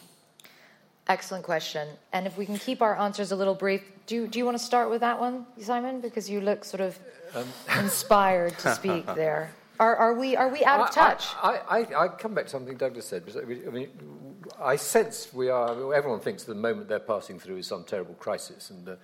Excellent 1.09 1.45
question. 1.45 1.87
And 2.13 2.27
if 2.27 2.37
we 2.37 2.45
can 2.45 2.59
keep 2.59 2.83
our 2.83 2.99
answers 2.99 3.31
a 3.31 3.37
little 3.37 3.55
brief, 3.55 3.83
do, 4.07 4.27
do 4.27 4.39
you 4.41 4.45
want 4.45 4.59
to 4.59 4.65
start 4.65 4.91
with 4.91 5.03
that 5.03 5.21
one, 5.21 5.47
Simon? 5.61 6.01
Because 6.01 6.29
you 6.29 6.41
look 6.41 6.65
sort 6.65 6.81
of 6.81 6.99
um. 7.35 7.47
inspired 7.79 8.59
to 8.59 8.75
speak 8.75 9.07
there. 9.15 9.53
Are, 9.79 9.95
are, 9.95 10.15
we, 10.15 10.35
are 10.37 10.49
we 10.49 10.65
out 10.65 10.81
of 10.81 10.91
touch? 10.91 11.27
I, 11.43 11.61
I, 11.69 12.05
I, 12.05 12.09
come 12.09 12.33
back 12.33 12.45
to 12.45 12.51
something 12.51 12.79
Douglas 12.79 13.07
said. 13.07 13.25
I 13.37 13.71
mean, 13.71 13.91
I 14.61 14.77
sense 14.77 15.33
we 15.33 15.49
are, 15.49 15.95
everyone 15.95 16.21
thinks 16.21 16.45
the 16.45 16.55
moment 16.55 16.89
they're 16.89 16.99
passing 16.99 17.39
through 17.39 17.59
is 17.59 17.67
some 17.67 17.85
terrible 17.85 18.15
crisis. 18.15 18.71
And 18.71 18.89
uh, 18.89 18.95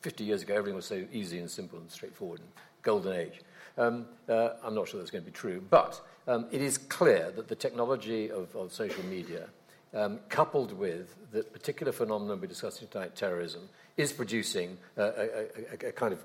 50 0.00 0.24
years 0.24 0.42
ago, 0.42 0.54
everything 0.54 0.76
was 0.76 0.86
so 0.86 1.04
easy 1.12 1.38
and 1.38 1.50
simple 1.50 1.78
and 1.78 1.90
straightforward 1.90 2.40
and 2.40 2.48
golden 2.82 3.14
age. 3.14 3.40
Um, 3.78 4.06
uh, 4.28 4.50
I'm 4.62 4.74
not 4.74 4.88
sure 4.88 5.00
that's 5.00 5.10
going 5.10 5.24
to 5.24 5.30
be 5.30 5.34
true. 5.34 5.62
But 5.68 6.00
um, 6.26 6.46
it 6.50 6.60
is 6.60 6.78
clear 6.78 7.32
that 7.36 7.48
the 7.48 7.54
technology 7.54 8.30
of, 8.30 8.54
of 8.54 8.72
social 8.72 9.04
media, 9.04 9.48
um, 9.94 10.20
coupled 10.28 10.72
with 10.72 11.14
the 11.32 11.42
particular 11.42 11.92
phenomenon 11.92 12.40
we're 12.40 12.46
discussing 12.46 12.88
tonight, 12.88 13.16
terrorism, 13.16 13.68
is 13.96 14.12
producing 14.12 14.78
a, 14.96 15.02
a, 15.02 15.88
a, 15.88 15.92
kind 15.92 16.12
of 16.12 16.24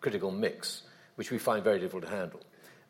critical 0.00 0.30
mix, 0.30 0.82
which 1.16 1.30
we 1.30 1.38
find 1.38 1.64
very 1.64 1.80
difficult 1.80 2.04
to 2.04 2.10
handle. 2.10 2.40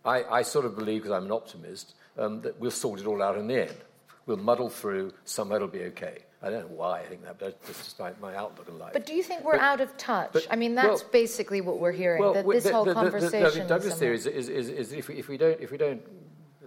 I, 0.04 0.24
I 0.24 0.42
sort 0.42 0.64
of 0.66 0.76
believe, 0.76 1.02
because 1.02 1.16
I'm 1.16 1.26
an 1.26 1.32
optimist, 1.32 1.94
um, 2.18 2.40
that 2.42 2.58
we'll 2.60 2.70
sort 2.70 3.00
it 3.00 3.06
all 3.06 3.22
out 3.22 3.36
in 3.38 3.46
the 3.46 3.62
end. 3.62 3.76
We'll 4.26 4.36
muddle 4.36 4.68
through, 4.68 5.12
somehow 5.24 5.56
it'll 5.56 5.68
be 5.68 5.84
okay. 5.84 6.18
I 6.42 6.50
don't 6.50 6.68
know 6.68 6.76
why 6.76 7.00
I 7.00 7.06
think 7.06 7.22
that, 7.24 7.38
but 7.38 7.60
that's 7.62 7.84
just 7.84 7.98
my, 7.98 8.12
my 8.20 8.34
outlook 8.36 8.68
on 8.68 8.78
life. 8.78 8.92
But 8.92 9.06
do 9.06 9.14
you 9.14 9.22
think 9.22 9.44
we're 9.44 9.52
but, 9.52 9.60
out 9.60 9.80
of 9.80 9.96
touch? 9.96 10.30
But, 10.32 10.46
I 10.50 10.56
mean, 10.56 10.74
that's 10.74 11.02
well, 11.02 11.10
basically 11.12 11.60
what 11.60 11.78
we're 11.78 11.92
hearing. 11.92 12.20
Well, 12.20 12.34
that 12.34 12.46
this 12.46 12.64
the, 12.64 12.72
whole 12.72 12.84
the, 12.84 12.92
conversation. 12.92 13.42
The, 13.42 13.62
the, 13.62 13.68
Douglas 13.68 13.98
theory 13.98 14.16
is, 14.16 14.26
is, 14.26 14.48
is, 14.48 14.68
is, 14.68 14.92
if, 14.92 15.08
we, 15.08 15.14
if 15.14 15.28
we 15.28 15.38
don't, 15.38 15.60
if 15.60 15.70
we 15.70 15.78
don't, 15.78 16.02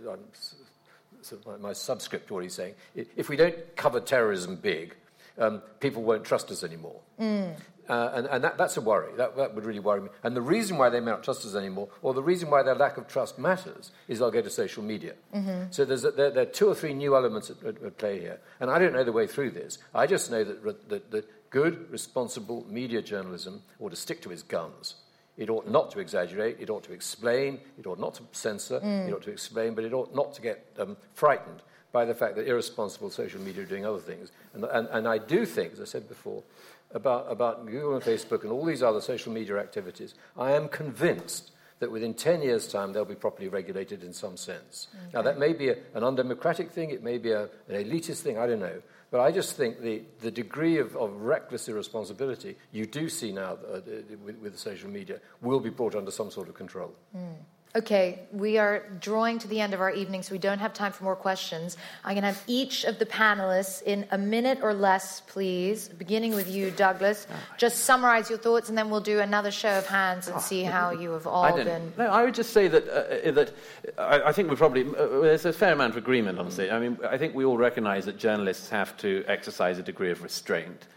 of 0.06 1.46
my, 1.46 1.58
my, 1.58 1.74
subscript 1.74 2.28
to 2.28 2.34
what 2.34 2.44
he's 2.44 2.54
saying, 2.54 2.74
if 2.96 3.30
we 3.30 3.36
don't 3.36 3.56
cover 3.76 4.00
terrorism 4.00 4.56
big, 4.56 4.96
um, 5.38 5.62
people 5.80 6.02
won't 6.02 6.24
trust 6.24 6.52
us 6.52 6.64
anymore. 6.64 7.00
Mm. 7.20 7.56
Uh, 7.90 8.12
and, 8.14 8.28
and 8.28 8.44
that, 8.44 8.56
that's 8.56 8.78
a 8.78 8.82
worry. 8.82 9.12
That, 9.18 9.36
that, 9.36 9.56
would 9.56 9.66
really 9.66 9.80
worry 9.80 10.02
me. 10.02 10.10
And 10.24 10.36
the 10.36 10.42
reason 10.42 10.78
why 10.78 10.90
they 10.90 11.00
may 11.00 11.10
not 11.10 11.24
trust 11.24 11.44
us 11.44 11.56
anymore, 11.56 11.90
or 12.04 12.14
the 12.14 12.22
reason 12.22 12.52
why 12.52 12.62
their 12.62 12.76
lack 12.76 12.98
of 12.98 13.08
trust 13.08 13.40
matters, 13.40 13.92
is 14.08 14.20
they'll 14.20 14.30
go 14.30 14.44
to 14.44 14.50
social 14.50 14.84
media. 14.84 15.16
Mm-hmm. 15.34 15.72
So 15.72 15.86
there's 15.86 16.06
a, 16.06 16.12
there, 16.12 16.30
there, 16.30 16.44
are 16.44 16.46
two 16.46 16.68
or 16.68 16.76
three 16.76 16.94
new 16.94 17.16
elements 17.16 17.50
at, 17.50 17.64
at, 17.64 17.82
at, 17.82 17.98
play 17.98 18.20
here. 18.20 18.40
And 18.60 18.70
I 18.70 18.78
don't 18.78 18.94
know 18.94 19.04
the 19.04 19.12
way 19.12 19.26
through 19.26 19.52
this. 19.52 19.80
I 19.96 20.06
just 20.06 20.30
know 20.30 20.44
that, 20.44 20.90
that, 20.90 21.10
that 21.10 21.50
good, 21.50 21.90
responsible 21.92 22.64
media 22.70 23.02
journalism 23.02 23.64
ought 23.80 23.90
to 23.90 23.96
stick 23.96 24.22
to 24.22 24.32
its 24.32 24.44
guns. 24.44 24.96
It 25.36 25.50
ought 25.50 25.68
not 25.68 25.90
to 25.92 26.00
exaggerate. 26.00 26.58
It 26.60 26.70
ought 26.70 26.84
to 26.84 26.94
explain. 26.94 27.60
It 27.80 27.88
ought 27.88 28.00
not 28.00 28.14
to 28.16 28.24
censor. 28.34 28.80
Mm. 28.82 29.08
It 29.08 29.14
ought 29.14 29.24
to 29.24 29.32
explain, 29.32 29.74
but 29.74 29.84
it 29.84 29.94
ought 29.94 30.14
not 30.14 30.34
to 30.34 30.42
get 30.42 30.68
um, 30.78 30.96
frightened 31.14 31.64
by 31.92 32.06
the 32.06 32.14
fact 32.14 32.36
that 32.36 32.48
irresponsible 32.48 33.10
social 33.10 33.42
media 33.42 33.64
are 33.64 33.66
doing 33.66 33.86
other 33.86 34.00
things. 34.00 34.32
And, 34.54 34.64
and, 34.66 34.88
and 34.92 35.08
I 35.08 35.18
do 35.18 35.46
think, 35.46 35.74
as 35.74 35.82
I 35.82 35.86
said 35.86 36.08
before, 36.08 36.44
about, 36.92 37.32
about 37.32 37.66
Google 37.66 37.96
and 37.96 38.04
Facebook 38.04 38.44
and 38.44 38.52
all 38.52 38.66
these 38.66 38.84
other 38.84 39.02
social 39.02 39.32
media 39.32 39.58
activities, 39.58 40.16
I 40.38 40.52
am 40.52 40.68
convinced 40.68 41.52
that 41.80 41.92
within 41.92 42.14
10 42.14 42.42
years' 42.42 42.68
time 42.68 42.94
they'll 42.94 43.06
be 43.06 43.16
properly 43.16 43.48
regulated 43.48 44.04
in 44.04 44.14
some 44.14 44.38
sense. 44.38 44.88
Okay. 44.94 45.10
Now, 45.14 45.22
that 45.22 45.40
may 45.40 45.54
be 45.54 45.70
a, 45.70 45.78
an 45.94 46.04
undemocratic 46.04 46.72
thing, 46.72 46.90
it 46.90 47.04
may 47.04 47.18
be 47.18 47.32
a, 47.32 47.44
an 47.44 47.76
elitist 47.76 48.22
thing, 48.22 48.38
I 48.38 48.48
don't 48.48 48.60
know. 48.60 48.82
But 49.12 49.22
I 49.22 49.32
just 49.32 49.56
think 49.56 49.82
the, 49.82 50.04
the 50.20 50.30
degree 50.30 50.78
of, 50.78 50.96
of 50.96 51.22
reckless 51.22 51.68
irresponsibility 51.68 52.58
you 52.72 52.86
do 52.86 53.10
see 53.10 53.32
now 53.32 53.54
uh, 53.54 53.80
with, 54.24 54.38
with 54.38 54.54
the 54.54 54.60
social 54.60 54.90
media 54.90 55.20
will 55.42 55.60
be 55.60 55.70
brought 55.70 55.96
under 55.96 56.12
some 56.12 56.30
sort 56.30 56.48
of 56.48 56.54
control. 56.54 56.94
Mm. 57.16 57.36
Okay, 57.76 58.22
we 58.32 58.58
are 58.58 58.84
drawing 59.00 59.38
to 59.38 59.48
the 59.48 59.62
end 59.62 59.76
of 59.76 59.80
our 59.80 59.92
evening, 59.92 60.24
so 60.24 60.32
we 60.32 60.40
don't 60.40 60.58
have 60.58 60.74
time 60.74 60.92
for 60.92 61.04
more 61.04 61.16
questions. 61.16 61.78
I'm 62.04 62.16
going 62.16 62.24
to 62.24 62.30
have 62.30 62.44
each 62.48 62.84
of 62.84 62.98
the 62.98 63.06
panelists 63.06 63.84
in 63.84 64.08
a 64.10 64.18
minute 64.18 64.58
or 64.64 64.74
less, 64.74 65.22
please, 65.28 65.88
beginning 65.88 66.34
with 66.34 66.50
you, 66.50 66.72
Douglas. 66.72 67.28
Just 67.58 67.82
summarize 67.86 68.28
your 68.28 68.40
thoughts, 68.40 68.70
and 68.70 68.78
then 68.78 68.90
we'll 68.90 69.02
do 69.02 69.20
another 69.20 69.52
show 69.52 69.78
of 69.78 69.86
hands 69.86 70.28
and 70.28 70.42
see 70.42 70.64
how 70.64 70.90
you 70.90 71.12
have 71.12 71.28
all 71.28 71.56
been. 71.56 71.94
No, 71.96 72.08
I 72.08 72.24
would 72.24 72.34
just 72.34 72.54
say 72.54 72.68
that, 72.70 72.88
uh, 72.90 73.32
that 73.34 73.54
I, 74.00 74.30
I, 74.30 74.32
think 74.32 74.50
we 74.50 74.56
probably, 74.56 74.88
uh, 74.88 75.22
there's 75.22 75.46
a 75.46 75.54
fair 75.54 75.74
amount 75.74 75.92
of 75.92 75.98
agreement, 75.98 76.40
honestly. 76.40 76.72
I 76.72 76.80
mean, 76.80 76.98
I 77.08 77.20
think 77.20 77.36
we 77.36 77.46
all 77.46 77.58
recognize 77.58 78.04
that 78.06 78.18
journalists 78.18 78.70
have 78.70 78.98
to 78.98 79.24
exercise 79.28 79.78
a 79.78 79.84
degree 79.84 80.10
of 80.10 80.24
restraint. 80.24 80.88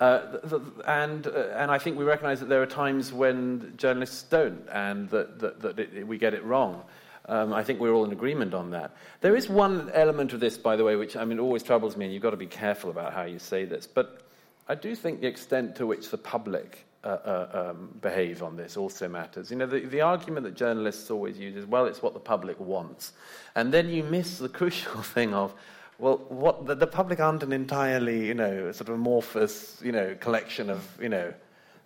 Uh, 0.00 0.38
and, 0.86 1.26
uh, 1.26 1.48
and 1.56 1.70
I 1.70 1.78
think 1.78 1.98
we 1.98 2.04
recognize 2.04 2.38
that 2.40 2.48
there 2.48 2.62
are 2.62 2.66
times 2.66 3.12
when 3.12 3.74
journalists 3.76 4.22
don't 4.22 4.64
and 4.70 5.08
that, 5.10 5.40
that, 5.40 5.60
that 5.60 5.78
it, 5.78 6.06
we 6.06 6.18
get 6.18 6.34
it 6.34 6.44
wrong. 6.44 6.82
Um, 7.26 7.52
I 7.52 7.62
think 7.62 7.80
we're 7.80 7.92
all 7.92 8.04
in 8.04 8.12
agreement 8.12 8.54
on 8.54 8.70
that. 8.70 8.96
There 9.20 9.36
is 9.36 9.48
one 9.48 9.90
element 9.92 10.32
of 10.32 10.40
this, 10.40 10.56
by 10.56 10.76
the 10.76 10.84
way, 10.84 10.96
which 10.96 11.16
I 11.16 11.24
mean 11.24 11.38
always 11.38 11.62
troubles 11.62 11.96
me, 11.96 12.06
and 12.06 12.14
you've 12.14 12.22
got 12.22 12.30
to 12.30 12.38
be 12.38 12.46
careful 12.46 12.90
about 12.90 13.12
how 13.12 13.24
you 13.24 13.38
say 13.38 13.64
this. 13.64 13.86
But 13.86 14.22
I 14.68 14.74
do 14.74 14.94
think 14.94 15.20
the 15.20 15.26
extent 15.26 15.76
to 15.76 15.86
which 15.86 16.10
the 16.10 16.16
public 16.16 16.86
uh, 17.04 17.08
uh, 17.08 17.70
um, 17.70 17.94
behave 18.00 18.42
on 18.42 18.56
this 18.56 18.76
also 18.76 19.08
matters. 19.08 19.50
You 19.50 19.56
know, 19.56 19.66
the, 19.66 19.80
the 19.80 20.00
argument 20.00 20.44
that 20.44 20.54
journalists 20.54 21.10
always 21.10 21.38
use 21.38 21.54
is, 21.56 21.66
well, 21.66 21.86
it's 21.86 22.02
what 22.02 22.14
the 22.14 22.20
public 22.20 22.58
wants, 22.58 23.12
and 23.54 23.72
then 23.72 23.88
you 23.88 24.04
miss 24.04 24.38
the 24.38 24.48
crucial 24.60 25.02
thing 25.02 25.34
of 25.34 25.54
well, 25.98 26.18
what 26.28 26.66
the, 26.66 26.74
the, 26.74 26.86
public 26.86 27.18
aren't 27.18 27.42
an 27.42 27.52
entirely, 27.52 28.26
you 28.26 28.34
know, 28.34 28.70
sort 28.72 28.88
of 28.88 28.94
amorphous, 28.94 29.80
you 29.82 29.92
know, 29.92 30.14
collection 30.20 30.70
of, 30.70 30.86
you 31.00 31.08
know, 31.08 31.32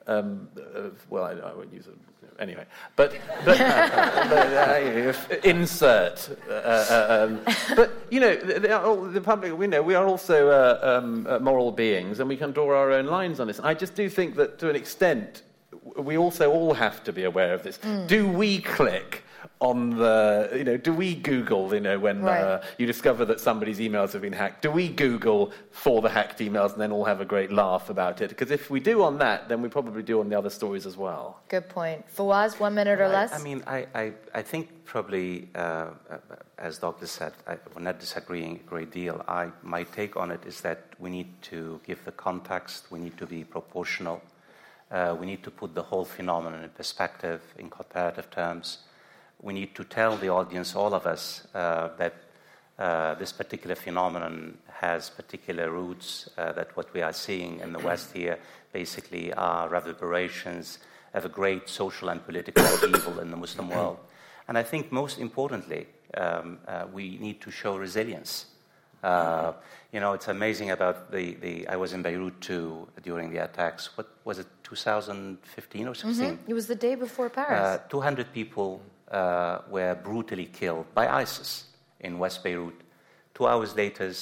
um, 0.06 0.48
of, 0.74 1.04
well, 1.10 1.24
I, 1.24 1.32
I 1.32 1.54
won't 1.54 1.72
use 1.72 1.86
it 1.86 1.96
anyway. 2.38 2.66
But, 2.96 3.16
but 3.44 3.60
uh, 3.60 3.64
uh, 3.64 5.36
insert. 5.44 6.36
Uh, 6.48 6.52
uh, 6.52 7.26
um, 7.28 7.40
but 7.74 7.92
you 8.10 8.20
know, 8.20 8.36
the, 8.36 9.10
the, 9.12 9.20
public. 9.20 9.56
We 9.56 9.66
know 9.66 9.82
we 9.82 9.94
are 9.94 10.06
also 10.06 10.48
uh, 10.48 10.78
um, 10.82 11.26
uh, 11.26 11.38
moral 11.38 11.72
beings, 11.72 12.20
and 12.20 12.28
we 12.28 12.36
can 12.36 12.52
draw 12.52 12.68
our 12.68 12.92
own 12.92 13.06
lines 13.06 13.40
on 13.40 13.46
this. 13.46 13.58
And 13.58 13.66
I 13.66 13.74
just 13.74 13.94
do 13.94 14.08
think 14.08 14.36
that, 14.36 14.58
to 14.58 14.68
an 14.68 14.76
extent, 14.76 15.42
we 15.96 16.18
also 16.18 16.50
all 16.50 16.74
have 16.74 17.02
to 17.04 17.12
be 17.12 17.24
aware 17.24 17.54
of 17.54 17.62
this. 17.62 17.78
Mm. 17.78 18.06
Do 18.06 18.28
we 18.28 18.60
click? 18.60 19.24
On 19.62 19.90
the, 19.90 20.50
you 20.56 20.64
know, 20.64 20.76
do 20.76 20.92
we 20.92 21.14
Google, 21.14 21.72
you 21.72 21.80
know, 21.80 21.96
when 21.96 22.20
right. 22.20 22.40
uh, 22.40 22.62
you 22.78 22.86
discover 22.86 23.24
that 23.24 23.38
somebody's 23.38 23.78
emails 23.78 24.12
have 24.12 24.20
been 24.20 24.32
hacked, 24.32 24.60
do 24.60 24.72
we 24.72 24.88
Google 24.88 25.52
for 25.70 26.02
the 26.02 26.08
hacked 26.08 26.40
emails 26.40 26.72
and 26.72 26.80
then 26.80 26.90
all 26.90 27.04
have 27.04 27.20
a 27.20 27.24
great 27.24 27.52
laugh 27.52 27.88
about 27.88 28.20
it? 28.20 28.28
Because 28.28 28.50
if 28.50 28.70
we 28.70 28.80
do 28.80 29.04
on 29.04 29.18
that, 29.18 29.48
then 29.48 29.62
we 29.62 29.68
probably 29.68 30.02
do 30.02 30.18
on 30.18 30.28
the 30.28 30.36
other 30.36 30.50
stories 30.50 30.84
as 30.84 30.96
well. 30.96 31.40
Good 31.48 31.68
point. 31.68 32.04
Fawaz, 32.12 32.58
one 32.58 32.74
minute 32.74 33.00
or 33.00 33.06
less? 33.06 33.32
I, 33.32 33.36
I 33.36 33.42
mean, 33.42 33.62
I, 33.68 33.86
I, 33.94 34.12
I, 34.34 34.42
think 34.42 34.84
probably, 34.84 35.48
uh, 35.54 35.90
as 36.58 36.78
Dr. 36.78 37.06
said, 37.06 37.32
I, 37.46 37.56
we're 37.72 37.82
not 37.82 38.00
disagreeing 38.00 38.56
a 38.56 38.68
great 38.68 38.90
deal. 38.90 39.24
I, 39.28 39.52
my 39.62 39.84
take 39.84 40.16
on 40.16 40.32
it 40.32 40.44
is 40.44 40.60
that 40.62 40.86
we 40.98 41.08
need 41.08 41.40
to 41.42 41.80
give 41.86 42.04
the 42.04 42.12
context, 42.12 42.90
we 42.90 42.98
need 42.98 43.16
to 43.16 43.26
be 43.26 43.44
proportional, 43.44 44.22
uh, 44.90 45.16
we 45.18 45.24
need 45.24 45.44
to 45.44 45.52
put 45.52 45.72
the 45.72 45.82
whole 45.84 46.04
phenomenon 46.04 46.64
in 46.64 46.70
perspective, 46.70 47.40
in 47.58 47.70
comparative 47.70 48.28
terms 48.28 48.78
we 49.42 49.52
need 49.52 49.74
to 49.74 49.84
tell 49.84 50.16
the 50.16 50.28
audience, 50.28 50.74
all 50.74 50.94
of 50.94 51.06
us, 51.06 51.46
uh, 51.54 51.88
that 51.98 52.14
uh, 52.78 53.14
this 53.14 53.32
particular 53.32 53.74
phenomenon 53.74 54.56
has 54.68 55.10
particular 55.10 55.70
roots, 55.70 56.28
uh, 56.38 56.52
that 56.52 56.76
what 56.76 56.92
we 56.94 57.02
are 57.02 57.12
seeing 57.12 57.60
in 57.60 57.72
the 57.72 57.78
West 57.80 58.12
here 58.12 58.38
basically 58.72 59.32
are 59.34 59.68
reverberations 59.68 60.78
of 61.14 61.24
a 61.24 61.28
great 61.28 61.68
social 61.68 62.08
and 62.08 62.24
political 62.24 62.64
evil 62.88 63.18
in 63.20 63.30
the 63.30 63.36
Muslim 63.36 63.68
world. 63.68 63.98
And 64.48 64.56
I 64.56 64.62
think 64.62 64.90
most 64.90 65.18
importantly, 65.18 65.86
um, 66.14 66.58
uh, 66.66 66.86
we 66.92 67.18
need 67.18 67.40
to 67.42 67.50
show 67.50 67.76
resilience. 67.76 68.46
Uh, 69.02 69.52
you 69.92 70.00
know, 70.00 70.12
it's 70.12 70.28
amazing 70.28 70.70
about 70.70 71.10
the, 71.10 71.34
the. 71.34 71.66
I 71.66 71.76
was 71.76 71.92
in 71.92 72.02
Beirut 72.02 72.40
too 72.40 72.88
during 73.02 73.30
the 73.30 73.38
attacks. 73.38 73.96
What 73.96 74.08
was 74.24 74.38
it, 74.38 74.46
2015 74.62 75.88
or 75.88 75.94
16? 75.94 76.24
Mm-hmm. 76.24 76.50
It 76.50 76.54
was 76.54 76.66
the 76.68 76.74
day 76.76 76.94
before 76.94 77.28
Paris. 77.28 77.80
Uh, 77.80 77.88
200 77.88 78.32
people 78.32 78.80
uh, 79.12 79.60
were 79.68 79.94
brutally 79.94 80.46
killed 80.46 80.86
by 80.94 81.06
ISIS 81.08 81.64
in 82.00 82.18
West 82.18 82.42
Beirut. 82.42 82.80
Two 83.34 83.46
hours 83.46 83.76
later, 83.76 84.12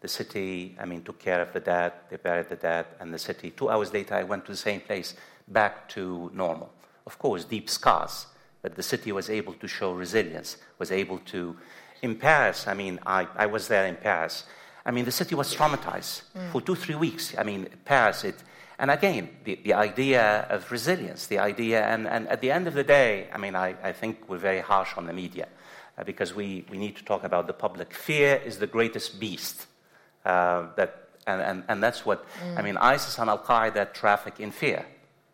the 0.00 0.08
city, 0.08 0.76
I 0.80 0.84
mean, 0.84 1.02
took 1.02 1.18
care 1.18 1.40
of 1.42 1.52
the 1.52 1.60
dead, 1.60 1.92
they 2.10 2.16
buried 2.16 2.48
the 2.48 2.56
dead, 2.56 2.86
and 3.00 3.12
the 3.12 3.18
city. 3.18 3.50
Two 3.50 3.68
hours 3.70 3.92
later, 3.92 4.14
I 4.14 4.22
went 4.22 4.44
to 4.46 4.52
the 4.52 4.56
same 4.56 4.80
place, 4.80 5.14
back 5.48 5.88
to 5.90 6.30
normal. 6.34 6.72
Of 7.06 7.18
course, 7.18 7.44
deep 7.44 7.68
scars, 7.70 8.26
but 8.62 8.74
the 8.74 8.82
city 8.82 9.12
was 9.12 9.30
able 9.30 9.54
to 9.54 9.68
show 9.68 9.92
resilience, 9.92 10.56
was 10.78 10.90
able 10.90 11.18
to. 11.26 11.56
In 12.02 12.16
Paris, 12.16 12.66
I 12.66 12.74
mean, 12.74 12.98
I, 13.06 13.26
I 13.34 13.46
was 13.46 13.68
there 13.68 13.86
in 13.86 13.96
Paris. 13.96 14.44
I 14.84 14.90
mean, 14.90 15.04
the 15.04 15.12
city 15.12 15.34
was 15.34 15.54
traumatized 15.54 16.22
mm. 16.36 16.52
for 16.52 16.60
two, 16.60 16.74
three 16.74 16.94
weeks. 16.94 17.34
I 17.36 17.42
mean, 17.42 17.68
Paris, 17.84 18.24
it, 18.24 18.36
and 18.78 18.90
again, 18.90 19.30
the, 19.44 19.58
the 19.64 19.74
idea 19.74 20.46
of 20.50 20.70
resilience, 20.70 21.26
the 21.26 21.38
idea, 21.38 21.86
and, 21.86 22.06
and 22.06 22.28
at 22.28 22.40
the 22.40 22.50
end 22.50 22.66
of 22.66 22.74
the 22.74 22.84
day, 22.84 23.28
I 23.32 23.38
mean, 23.38 23.54
I, 23.54 23.74
I 23.82 23.92
think 23.92 24.28
we're 24.28 24.38
very 24.38 24.60
harsh 24.60 24.96
on 24.96 25.06
the 25.06 25.12
media 25.12 25.48
uh, 25.96 26.04
because 26.04 26.34
we, 26.34 26.64
we 26.70 26.76
need 26.76 26.96
to 26.96 27.04
talk 27.04 27.24
about 27.24 27.46
the 27.46 27.54
public. 27.54 27.94
Fear 27.94 28.42
is 28.44 28.58
the 28.58 28.66
greatest 28.66 29.18
beast. 29.18 29.66
Uh, 30.24 30.66
that, 30.76 31.08
and, 31.26 31.40
and, 31.40 31.64
and 31.68 31.82
that's 31.82 32.04
what, 32.04 32.26
mm. 32.40 32.58
I 32.58 32.62
mean, 32.62 32.76
ISIS 32.76 33.18
and 33.18 33.30
Al 33.30 33.38
Qaeda 33.38 33.94
traffic 33.94 34.40
in 34.40 34.50
fear. 34.50 34.84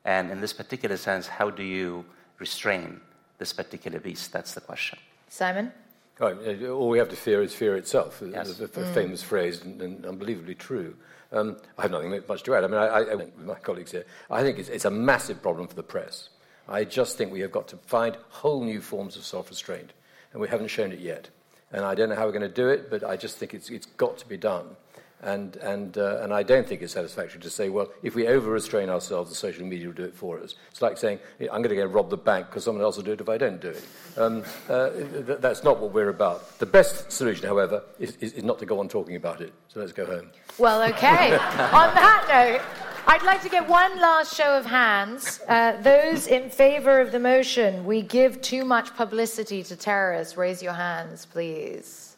And 0.05 0.31
in 0.31 0.41
this 0.41 0.53
particular 0.53 0.97
sense, 0.97 1.27
how 1.27 1.51
do 1.51 1.63
you 1.63 2.05
restrain 2.39 3.01
this 3.39 3.53
particular 3.53 3.99
beast? 3.99 4.33
That's 4.33 4.55
the 4.55 4.61
question. 4.61 4.99
Simon? 5.29 5.73
all 6.21 6.89
we 6.89 6.99
have 6.99 7.09
to 7.09 7.17
fear 7.17 7.43
is 7.43 7.53
fear 7.55 7.77
itself. 7.77 8.23
Yes. 8.25 8.61
A, 8.61 8.65
a, 8.65 8.69
mm. 8.69 8.95
famous 8.95 9.23
phrase 9.23 9.63
and, 9.63 9.83
and 9.83 10.07
unbelievably 10.07 10.55
true. 10.55 10.95
Um, 11.33 11.57
I 11.79 11.83
have 11.83 11.91
nothing 11.91 12.23
much 12.29 12.43
to 12.43 12.55
add. 12.55 12.65
I 12.65 12.67
mean, 12.67 12.77
I, 12.77 12.87
I, 12.87 13.15
with 13.15 13.39
my 13.39 13.55
colleagues 13.55 13.91
here, 13.91 14.05
I 14.31 14.43
think 14.43 14.59
it's, 14.59 14.69
it's, 14.69 14.85
a 14.85 14.91
massive 14.91 15.41
problem 15.41 15.67
for 15.67 15.75
the 15.75 15.83
press. 15.83 16.29
I 16.69 16.85
just 16.85 17.17
think 17.17 17.33
we 17.33 17.41
have 17.41 17.51
got 17.51 17.69
to 17.69 17.79
find 17.79 18.17
whole 18.29 18.63
new 18.63 18.83
forms 18.83 19.17
of 19.17 19.25
self 19.25 19.49
restraint, 19.49 19.93
and 20.33 20.43
we 20.43 20.49
haven't 20.49 20.69
shown 20.69 20.93
it 20.93 21.01
yet. 21.01 21.31
And 21.73 21.85
I 21.85 21.95
don't 21.95 22.11
know 22.11 22.17
how 22.17 22.27
we're 22.27 22.33
going 22.33 22.43
to 22.43 22.49
do 22.49 22.69
it, 22.69 22.91
but 22.91 23.03
I 23.03 23.17
just 23.17 23.39
think 23.39 23.55
it's, 23.55 23.71
it's 23.71 23.87
got 23.87 24.19
to 24.19 24.29
be 24.29 24.37
done. 24.37 24.77
And, 25.23 25.55
and, 25.57 25.97
uh, 25.99 26.19
and 26.23 26.35
I 26.35 26.43
don't 26.43 26.67
think 26.67 26.83
it's 26.83 26.93
satisfactory 26.93 27.41
to 27.41 27.51
say, 27.51 27.69
well, 27.69 27.89
if 28.03 28.17
we 28.17 28.27
over 28.27 28.51
restrain 28.51 28.89
ourselves, 28.89 29.31
the 29.31 29.37
social 29.37 29.65
media 29.65 29.87
will 29.87 29.95
do 29.95 30.03
it 30.03 30.15
for 30.15 30.41
us. 30.41 30.57
It's 30.71 30.83
like 30.83 30.99
saying, 30.99 31.21
I'm 31.41 31.63
going 31.63 31.69
to 31.69 31.77
go 31.77 31.87
rob 31.87 32.11
the 32.11 32.17
bank 32.17 32.47
because 32.47 32.65
someone 32.65 32.83
else 32.83 32.97
will 32.97 33.05
do 33.05 33.13
it 33.13 33.21
if 33.21 33.29
I 33.29 33.39
don't 33.39 33.61
do 33.61 33.69
it. 33.69 33.85
Um, 34.17 34.43
uh, 34.69 34.91
th- 34.91 35.39
that's 35.39 35.63
not 35.63 35.79
what 35.79 35.93
we're 35.93 36.09
about. 36.09 36.59
The 36.59 36.67
best 36.67 37.13
solution, 37.13 37.47
however, 37.47 37.85
is, 38.01 38.17
is, 38.17 38.33
is 38.33 38.43
not 38.43 38.59
to 38.59 38.67
go 38.67 38.81
on 38.81 38.89
talking 38.89 39.15
about 39.15 39.41
it. 39.41 39.53
So 39.69 39.79
let's 39.79 39.93
go 39.93 40.07
home. 40.07 40.31
Well, 40.59 40.83
okay. 40.91 41.35
on 41.37 41.95
that 41.95 42.27
note, 42.29 42.63
I'd 43.07 43.23
like 43.23 43.43
to 43.43 43.49
get 43.49 43.69
one 43.69 44.01
last 44.01 44.35
show 44.35 44.59
of 44.59 44.67
hands. 44.67 45.41
Uh, 45.49 45.81
those 45.83 46.27
in 46.27 46.51
favor 46.51 47.01
of 47.01 47.13
the 47.13 47.21
motion, 47.21 47.85
we 47.85 48.03
give 48.03 48.41
too 48.43 48.65
much 48.65 48.95
publicity 48.97 49.63
to 49.65 49.77
terrorists. 49.77 50.37
Raise 50.37 50.63
your 50.63 50.73
hands, 50.73 51.27
please. 51.27 52.12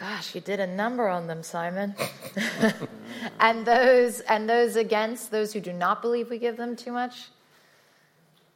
Gosh, 0.00 0.34
you 0.34 0.40
did 0.40 0.60
a 0.60 0.66
number 0.66 1.08
on 1.08 1.26
them, 1.26 1.42
Simon. 1.42 1.94
and 3.40 3.66
those 3.66 4.20
and 4.20 4.48
those 4.48 4.76
against, 4.76 5.30
those 5.30 5.52
who 5.52 5.60
do 5.60 5.74
not 5.74 6.00
believe 6.00 6.30
we 6.30 6.38
give 6.38 6.56
them 6.56 6.74
too 6.74 6.90
much. 6.90 7.28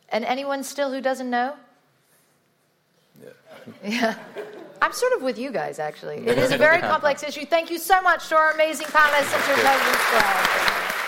And 0.08 0.24
anyone 0.24 0.64
still 0.64 0.90
who 0.90 1.02
doesn't 1.02 1.28
know? 1.28 1.54
Yeah. 3.22 3.28
yeah. 3.84 4.18
I'm 4.80 4.92
sort 4.94 5.12
of 5.12 5.22
with 5.22 5.38
you 5.38 5.50
guys, 5.50 5.78
actually. 5.78 6.26
It 6.26 6.38
is 6.38 6.50
a 6.50 6.58
very 6.68 6.80
complex 6.80 7.22
issue. 7.22 7.44
Thank 7.44 7.70
you 7.70 7.78
so 7.78 8.00
much 8.00 8.28
to 8.28 8.36
our 8.36 8.52
amazing 8.52 8.86
panelists 8.86 9.34
at 9.34 9.58
Intelligence 9.58 9.98
Squared. 10.00 11.03